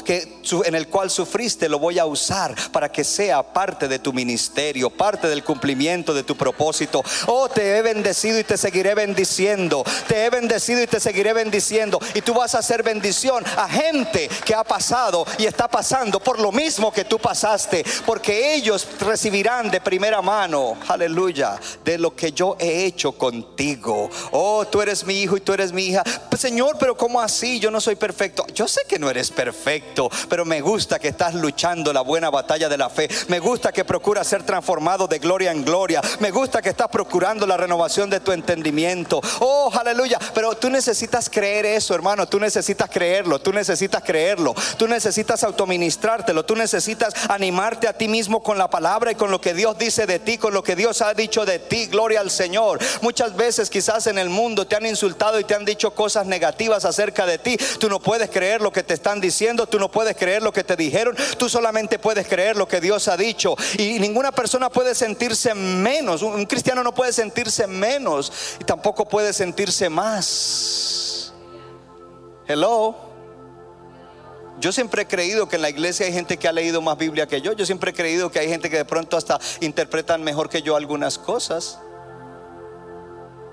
que 0.04 0.40
en 0.64 0.74
el 0.74 0.88
cual 0.88 1.10
sufriste 1.10 1.68
lo 1.68 1.78
voy 1.78 1.98
a 1.98 2.06
usar 2.06 2.54
para 2.72 2.90
que 2.90 3.04
sea 3.04 3.42
parte 3.42 3.88
de 3.88 3.98
tu 3.98 4.12
ministerio, 4.12 4.90
parte 4.90 5.28
del 5.28 5.44
cumplimiento 5.44 6.14
de 6.14 6.22
tu 6.22 6.36
propósito. 6.36 7.02
Oh, 7.26 7.48
te 7.48 7.76
he 7.76 7.82
bendecido 7.82 8.38
y 8.38 8.44
te 8.44 8.56
seguiré 8.56 8.94
bendiciendo. 8.94 9.84
Te 10.06 10.24
he 10.24 10.30
bendecido 10.30 10.82
y 10.82 10.86
te 10.86 11.00
seguiré 11.00 11.32
bendiciendo. 11.32 11.98
Y 12.14 12.20
tú 12.20 12.34
vas 12.34 12.54
a 12.54 12.58
hacer 12.58 12.82
bendición 12.82 13.44
a 13.56 13.68
gente 13.68 14.28
que 14.44 14.54
ha 14.54 14.64
pasado 14.64 15.26
y 15.38 15.46
está 15.46 15.68
pasando 15.68 16.20
por 16.20 16.40
lo 16.40 16.52
mismo 16.52 16.92
que 16.92 17.04
tú 17.04 17.18
pasaste, 17.18 17.84
porque 18.06 18.54
ellos 18.54 18.86
recibirán 19.00 19.70
de 19.70 19.80
primera 19.80 20.22
mano, 20.22 20.76
aleluya, 20.88 21.58
de 21.84 21.98
lo 21.98 22.14
que 22.14 22.32
yo 22.32 22.56
he 22.58 22.84
hecho 22.84 23.12
contigo. 23.12 24.10
Oh, 24.30 24.64
tú 24.66 24.80
eres 24.80 25.04
mi 25.04 25.20
hijo 25.20 25.36
y 25.36 25.40
tú 25.40 25.52
eres 25.52 25.72
mi 25.72 25.86
hija. 25.86 26.02
Pues, 26.28 26.40
Señor, 26.40 26.76
pero 26.78 26.96
¿cómo 26.96 27.20
así? 27.20 27.58
Yo 27.58 27.70
no 27.70 27.80
soy 27.80 27.96
perfecto. 27.96 28.46
Yo 28.54 28.68
sé 28.68 28.82
que 28.88 28.98
no 28.98 29.10
eres 29.10 29.30
perfecto, 29.30 29.39
pero 30.28 30.44
me 30.44 30.60
gusta 30.60 30.98
que 30.98 31.08
estás 31.08 31.34
luchando 31.34 31.92
la 31.92 32.02
buena 32.02 32.30
batalla 32.30 32.68
de 32.68 32.76
la 32.76 32.90
fe. 32.90 33.08
Me 33.28 33.38
gusta 33.38 33.72
que 33.72 33.84
procuras 33.84 34.26
ser 34.26 34.42
transformado 34.42 35.06
de 35.06 35.18
gloria 35.18 35.50
en 35.50 35.64
gloria. 35.64 36.00
Me 36.18 36.30
gusta 36.30 36.60
que 36.60 36.68
estás 36.70 36.88
procurando 36.88 37.46
la 37.46 37.56
renovación 37.56 38.10
de 38.10 38.20
tu 38.20 38.32
entendimiento. 38.32 39.20
Oh, 39.40 39.70
aleluya. 39.72 40.18
Pero 40.34 40.54
tú 40.56 40.68
necesitas 40.70 41.30
creer 41.30 41.66
eso, 41.66 41.94
hermano. 41.94 42.26
Tú 42.26 42.38
necesitas 42.38 42.90
creerlo. 42.90 43.38
Tú 43.38 43.52
necesitas 43.52 44.02
creerlo. 44.02 44.54
Tú 44.76 44.86
necesitas 44.86 45.42
autoministrártelo. 45.44 46.44
Tú 46.44 46.54
necesitas 46.56 47.14
animarte 47.28 47.88
a 47.88 47.92
ti 47.92 48.08
mismo 48.08 48.42
con 48.42 48.58
la 48.58 48.68
palabra 48.68 49.12
y 49.12 49.14
con 49.14 49.30
lo 49.30 49.40
que 49.40 49.54
Dios 49.54 49.78
dice 49.78 50.06
de 50.06 50.18
ti, 50.18 50.38
con 50.38 50.52
lo 50.52 50.62
que 50.62 50.76
Dios 50.76 51.00
ha 51.02 51.14
dicho 51.14 51.46
de 51.46 51.58
ti. 51.58 51.86
Gloria 51.86 52.20
al 52.20 52.30
Señor. 52.30 52.78
Muchas 53.00 53.36
veces 53.36 53.70
quizás 53.70 54.06
en 54.06 54.18
el 54.18 54.28
mundo 54.28 54.66
te 54.66 54.76
han 54.76 54.86
insultado 54.86 55.40
y 55.40 55.44
te 55.44 55.54
han 55.54 55.64
dicho 55.64 55.92
cosas 55.92 56.26
negativas 56.26 56.84
acerca 56.84 57.26
de 57.26 57.38
ti. 57.38 57.56
Tú 57.78 57.88
no 57.88 58.00
puedes 58.00 58.30
creer 58.30 58.60
lo 58.60 58.72
que 58.72 58.82
te 58.82 58.94
están 58.94 59.20
diciendo. 59.20 59.29
Tú 59.66 59.78
no 59.78 59.90
puedes 59.90 60.16
creer 60.16 60.42
lo 60.42 60.52
que 60.52 60.64
te 60.64 60.76
dijeron. 60.76 61.16
Tú 61.38 61.48
solamente 61.48 61.98
puedes 61.98 62.26
creer 62.26 62.56
lo 62.56 62.66
que 62.66 62.80
Dios 62.80 63.08
ha 63.08 63.16
dicho. 63.16 63.56
Y 63.78 63.98
ninguna 63.98 64.32
persona 64.32 64.70
puede 64.70 64.94
sentirse 64.94 65.54
menos. 65.54 66.22
Un 66.22 66.46
cristiano 66.46 66.82
no 66.82 66.94
puede 66.94 67.12
sentirse 67.12 67.66
menos 67.66 68.32
y 68.60 68.64
tampoco 68.64 69.08
puede 69.08 69.32
sentirse 69.32 69.88
más. 69.88 71.32
Hello. 72.46 72.96
Yo 74.58 74.72
siempre 74.72 75.02
he 75.02 75.06
creído 75.06 75.48
que 75.48 75.56
en 75.56 75.62
la 75.62 75.70
iglesia 75.70 76.04
hay 76.04 76.12
gente 76.12 76.36
que 76.36 76.46
ha 76.46 76.52
leído 76.52 76.82
más 76.82 76.98
Biblia 76.98 77.26
que 77.26 77.40
yo. 77.40 77.52
Yo 77.52 77.64
siempre 77.64 77.92
he 77.92 77.94
creído 77.94 78.30
que 78.30 78.40
hay 78.40 78.48
gente 78.48 78.68
que 78.68 78.76
de 78.76 78.84
pronto 78.84 79.16
hasta 79.16 79.40
interpretan 79.60 80.22
mejor 80.22 80.50
que 80.50 80.60
yo 80.60 80.76
algunas 80.76 81.18
cosas. 81.18 81.78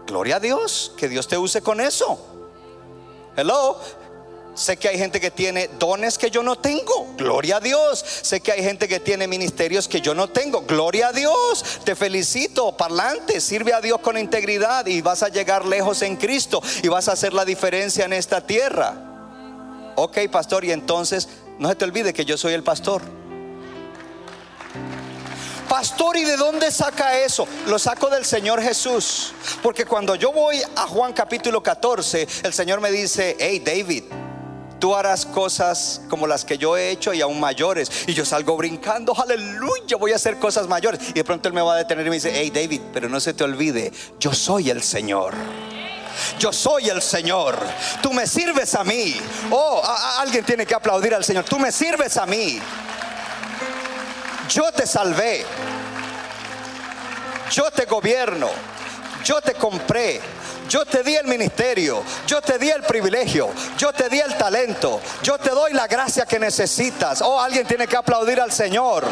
Gloria 0.05 0.37
a 0.37 0.39
Dios, 0.39 0.93
que 0.97 1.07
Dios 1.07 1.27
te 1.27 1.37
use 1.37 1.61
con 1.61 1.79
eso. 1.79 2.19
Hello. 3.37 3.77
Sé 4.57 4.75
que 4.75 4.87
hay 4.87 4.97
gente 4.97 5.21
que 5.21 5.29
tiene 5.29 5.67
dones 5.77 6.17
que 6.17 6.31
yo 6.31 6.41
no 6.41 6.57
tengo. 6.57 7.13
Gloria 7.15 7.57
a 7.57 7.59
Dios. 7.59 8.03
Sé 8.23 8.41
que 8.41 8.51
hay 8.51 8.63
gente 8.63 8.87
que 8.87 8.99
tiene 8.99 9.27
ministerios 9.27 9.87
que 9.87 10.01
yo 10.01 10.15
no 10.15 10.29
tengo. 10.29 10.61
Gloria 10.61 11.09
a 11.09 11.13
Dios. 11.13 11.63
Te 11.83 11.95
felicito. 11.95 12.75
Parlante. 12.75 13.39
Sirve 13.39 13.73
a 13.73 13.81
Dios 13.81 13.99
con 14.01 14.17
integridad 14.17 14.87
y 14.87 15.01
vas 15.01 15.21
a 15.21 15.29
llegar 15.29 15.67
lejos 15.67 16.01
en 16.01 16.15
Cristo 16.15 16.59
y 16.81 16.87
vas 16.87 17.07
a 17.07 17.11
hacer 17.11 17.33
la 17.33 17.45
diferencia 17.45 18.05
en 18.05 18.13
esta 18.13 18.41
tierra. 18.41 18.95
Ok, 19.95 20.17
pastor. 20.31 20.65
Y 20.65 20.71
entonces 20.71 21.29
no 21.59 21.69
se 21.69 21.75
te 21.75 21.85
olvide 21.85 22.11
que 22.11 22.25
yo 22.25 22.35
soy 22.35 22.53
el 22.53 22.63
pastor. 22.63 23.03
Pastor, 25.69 26.17
¿y 26.17 26.23
de 26.23 26.35
dónde 26.35 26.71
saca 26.71 27.19
eso? 27.19 27.47
Lo 27.67 27.77
saco 27.77 28.09
del 28.09 28.25
Señor 28.25 28.59
Jesús. 28.63 29.33
Porque 29.61 29.85
cuando 29.85 30.15
yo 30.15 30.31
voy 30.31 30.59
a 30.75 30.87
Juan 30.87 31.13
capítulo 31.13 31.61
14, 31.61 32.27
el 32.41 32.53
Señor 32.53 32.81
me 32.81 32.89
dice, 32.89 33.37
hey 33.39 33.59
David, 33.63 34.05
tú 34.79 34.95
harás 34.95 35.25
cosas 35.25 36.01
como 36.09 36.27
las 36.27 36.45
que 36.45 36.57
yo 36.57 36.77
he 36.77 36.89
hecho 36.89 37.13
y 37.13 37.21
aún 37.21 37.39
mayores. 37.39 37.91
Y 38.07 38.13
yo 38.13 38.25
salgo 38.25 38.57
brincando, 38.57 39.13
aleluya, 39.19 39.97
voy 39.97 40.11
a 40.11 40.15
hacer 40.15 40.37
cosas 40.39 40.67
mayores. 40.67 40.99
Y 41.09 41.13
de 41.13 41.23
pronto 41.23 41.47
Él 41.47 41.53
me 41.53 41.61
va 41.61 41.73
a 41.73 41.77
detener 41.77 42.05
y 42.05 42.09
me 42.09 42.15
dice, 42.15 42.31
hey 42.33 42.51
David, 42.53 42.81
pero 42.93 43.09
no 43.09 43.19
se 43.19 43.33
te 43.33 43.43
olvide, 43.43 43.91
yo 44.19 44.33
soy 44.33 44.69
el 44.69 44.83
Señor. 44.83 45.33
Yo 46.39 46.51
soy 46.51 46.89
el 46.89 47.01
Señor. 47.01 47.57
Tú 48.01 48.11
me 48.13 48.27
sirves 48.27 48.73
a 48.75 48.83
mí. 48.83 49.15
Oh, 49.51 49.81
alguien 50.19 50.43
tiene 50.43 50.65
que 50.65 50.75
aplaudir 50.75 51.13
al 51.13 51.23
Señor. 51.23 51.43
Tú 51.45 51.59
me 51.59 51.71
sirves 51.71 52.17
a 52.17 52.25
mí. 52.25 52.59
Yo 54.49 54.71
te 54.71 54.87
salvé. 54.87 55.45
Yo 57.51 57.69
te 57.71 57.85
gobierno. 57.85 58.49
Yo 59.23 59.41
te 59.41 59.53
compré. 59.53 60.21
Yo 60.69 60.85
te 60.85 61.03
di 61.03 61.15
el 61.15 61.27
ministerio, 61.27 62.03
yo 62.25 62.41
te 62.41 62.57
di 62.57 62.69
el 62.69 62.83
privilegio, 62.83 63.49
yo 63.77 63.93
te 63.93 64.09
di 64.09 64.19
el 64.19 64.35
talento, 64.35 64.99
yo 65.23 65.37
te 65.37 65.51
doy 65.51 65.71
la 65.73 65.87
gracia 65.87 66.25
que 66.25 66.39
necesitas. 66.39 67.21
Oh, 67.21 67.39
alguien 67.39 67.65
tiene 67.65 67.87
que 67.87 67.95
aplaudir 67.95 68.41
al 68.41 68.51
Señor. 68.51 69.05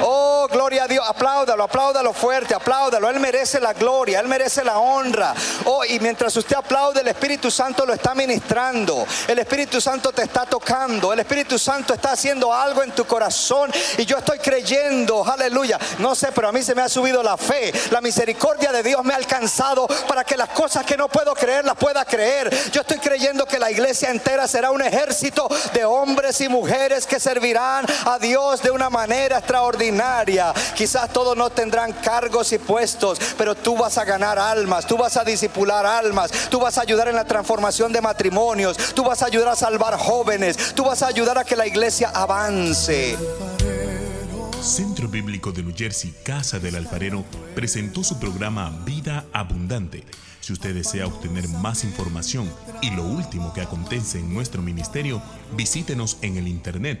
Oh, 0.00 0.48
gloria 0.50 0.84
a 0.84 0.88
Dios. 0.88 1.04
Apláudalo, 1.06 1.64
apláudalo 1.64 2.12
fuerte, 2.12 2.54
apláudalo. 2.54 3.10
Él 3.10 3.20
merece 3.20 3.60
la 3.60 3.72
gloria, 3.72 4.20
Él 4.20 4.28
merece 4.28 4.64
la 4.64 4.78
honra. 4.78 5.34
Oh, 5.64 5.84
y 5.84 6.00
mientras 6.00 6.36
usted 6.36 6.56
aplaude, 6.56 7.00
el 7.00 7.08
Espíritu 7.08 7.50
Santo 7.50 7.84
lo 7.84 7.92
está 7.92 8.14
ministrando. 8.14 9.06
El 9.28 9.38
Espíritu 9.38 9.80
Santo 9.80 10.12
te 10.12 10.22
está 10.22 10.46
tocando. 10.46 11.12
El 11.12 11.20
Espíritu 11.20 11.58
Santo 11.58 11.94
está 11.94 12.12
haciendo 12.12 12.52
algo 12.52 12.82
en 12.82 12.92
tu 12.92 13.04
corazón. 13.04 13.70
Y 13.98 14.04
yo 14.04 14.18
estoy 14.18 14.38
creyendo, 14.38 15.24
aleluya. 15.24 15.78
No 15.98 16.14
sé, 16.14 16.32
pero 16.32 16.48
a 16.48 16.52
mí 16.52 16.62
se 16.62 16.74
me 16.74 16.82
ha 16.82 16.88
subido 16.88 17.22
la 17.22 17.36
fe. 17.36 17.72
La 17.90 18.00
misericordia 18.00 18.72
de 18.72 18.82
Dios 18.82 19.04
me 19.04 19.14
ha 19.14 19.18
alcanzado 19.18 19.86
para 20.08 20.24
que 20.24 20.36
las 20.36 20.48
cosas 20.50 20.84
que 20.86 20.96
no 20.96 21.08
puedo 21.08 21.34
creer 21.34 21.64
las 21.64 21.76
pueda 21.76 22.04
creer. 22.04 22.50
Yo 22.72 22.80
estoy 22.80 22.98
creyendo 22.98 23.46
que 23.46 23.58
la 23.58 23.70
iglesia 23.70 24.10
entera 24.10 24.48
será 24.48 24.70
un 24.70 24.82
ejército 24.82 25.48
de 25.72 25.84
hombres 25.84 26.40
y 26.40 26.48
mujeres 26.48 27.06
que 27.06 27.20
servirán 27.20 27.86
a 28.06 28.18
Dios 28.18 28.62
de 28.62 28.70
una 28.70 28.90
manera 28.90 29.38
extraordinaria 29.38 29.81
Quizás 30.76 31.12
todos 31.12 31.36
no 31.36 31.50
tendrán 31.50 31.92
cargos 31.92 32.52
y 32.52 32.58
puestos, 32.58 33.18
pero 33.36 33.54
tú 33.54 33.76
vas 33.76 33.98
a 33.98 34.04
ganar 34.04 34.38
almas, 34.38 34.86
tú 34.86 34.96
vas 34.96 35.16
a 35.16 35.24
disipular 35.24 35.84
almas, 35.84 36.30
tú 36.50 36.60
vas 36.60 36.78
a 36.78 36.82
ayudar 36.82 37.08
en 37.08 37.16
la 37.16 37.24
transformación 37.24 37.92
de 37.92 38.00
matrimonios, 38.00 38.76
tú 38.94 39.02
vas 39.02 39.22
a 39.22 39.26
ayudar 39.26 39.48
a 39.48 39.56
salvar 39.56 39.96
jóvenes, 39.96 40.74
tú 40.74 40.84
vas 40.84 41.02
a 41.02 41.08
ayudar 41.08 41.38
a 41.38 41.44
que 41.44 41.56
la 41.56 41.66
iglesia 41.66 42.10
avance. 42.10 43.16
Centro 44.62 45.08
Bíblico 45.08 45.50
de 45.50 45.64
New 45.64 45.74
Jersey, 45.76 46.14
Casa 46.24 46.60
del 46.60 46.76
Alfarero, 46.76 47.24
presentó 47.54 48.04
su 48.04 48.20
programa 48.20 48.70
Vida 48.84 49.24
Abundante. 49.32 50.04
Si 50.40 50.52
usted 50.52 50.74
desea 50.74 51.06
obtener 51.06 51.48
más 51.48 51.84
información 51.84 52.52
y 52.80 52.90
lo 52.90 53.04
último 53.04 53.52
que 53.52 53.60
acontece 53.60 54.18
en 54.18 54.32
nuestro 54.32 54.62
ministerio, 54.62 55.22
visítenos 55.56 56.18
en 56.22 56.36
el 56.36 56.48
internet 56.48 57.00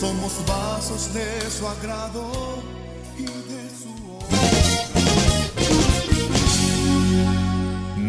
somos 0.00 0.32
vasos 0.46 1.12
de 1.12 1.50
su 1.50 1.68
agrado 1.68 2.62
y 3.18 3.24
de 3.24 3.68
su 3.68 4.59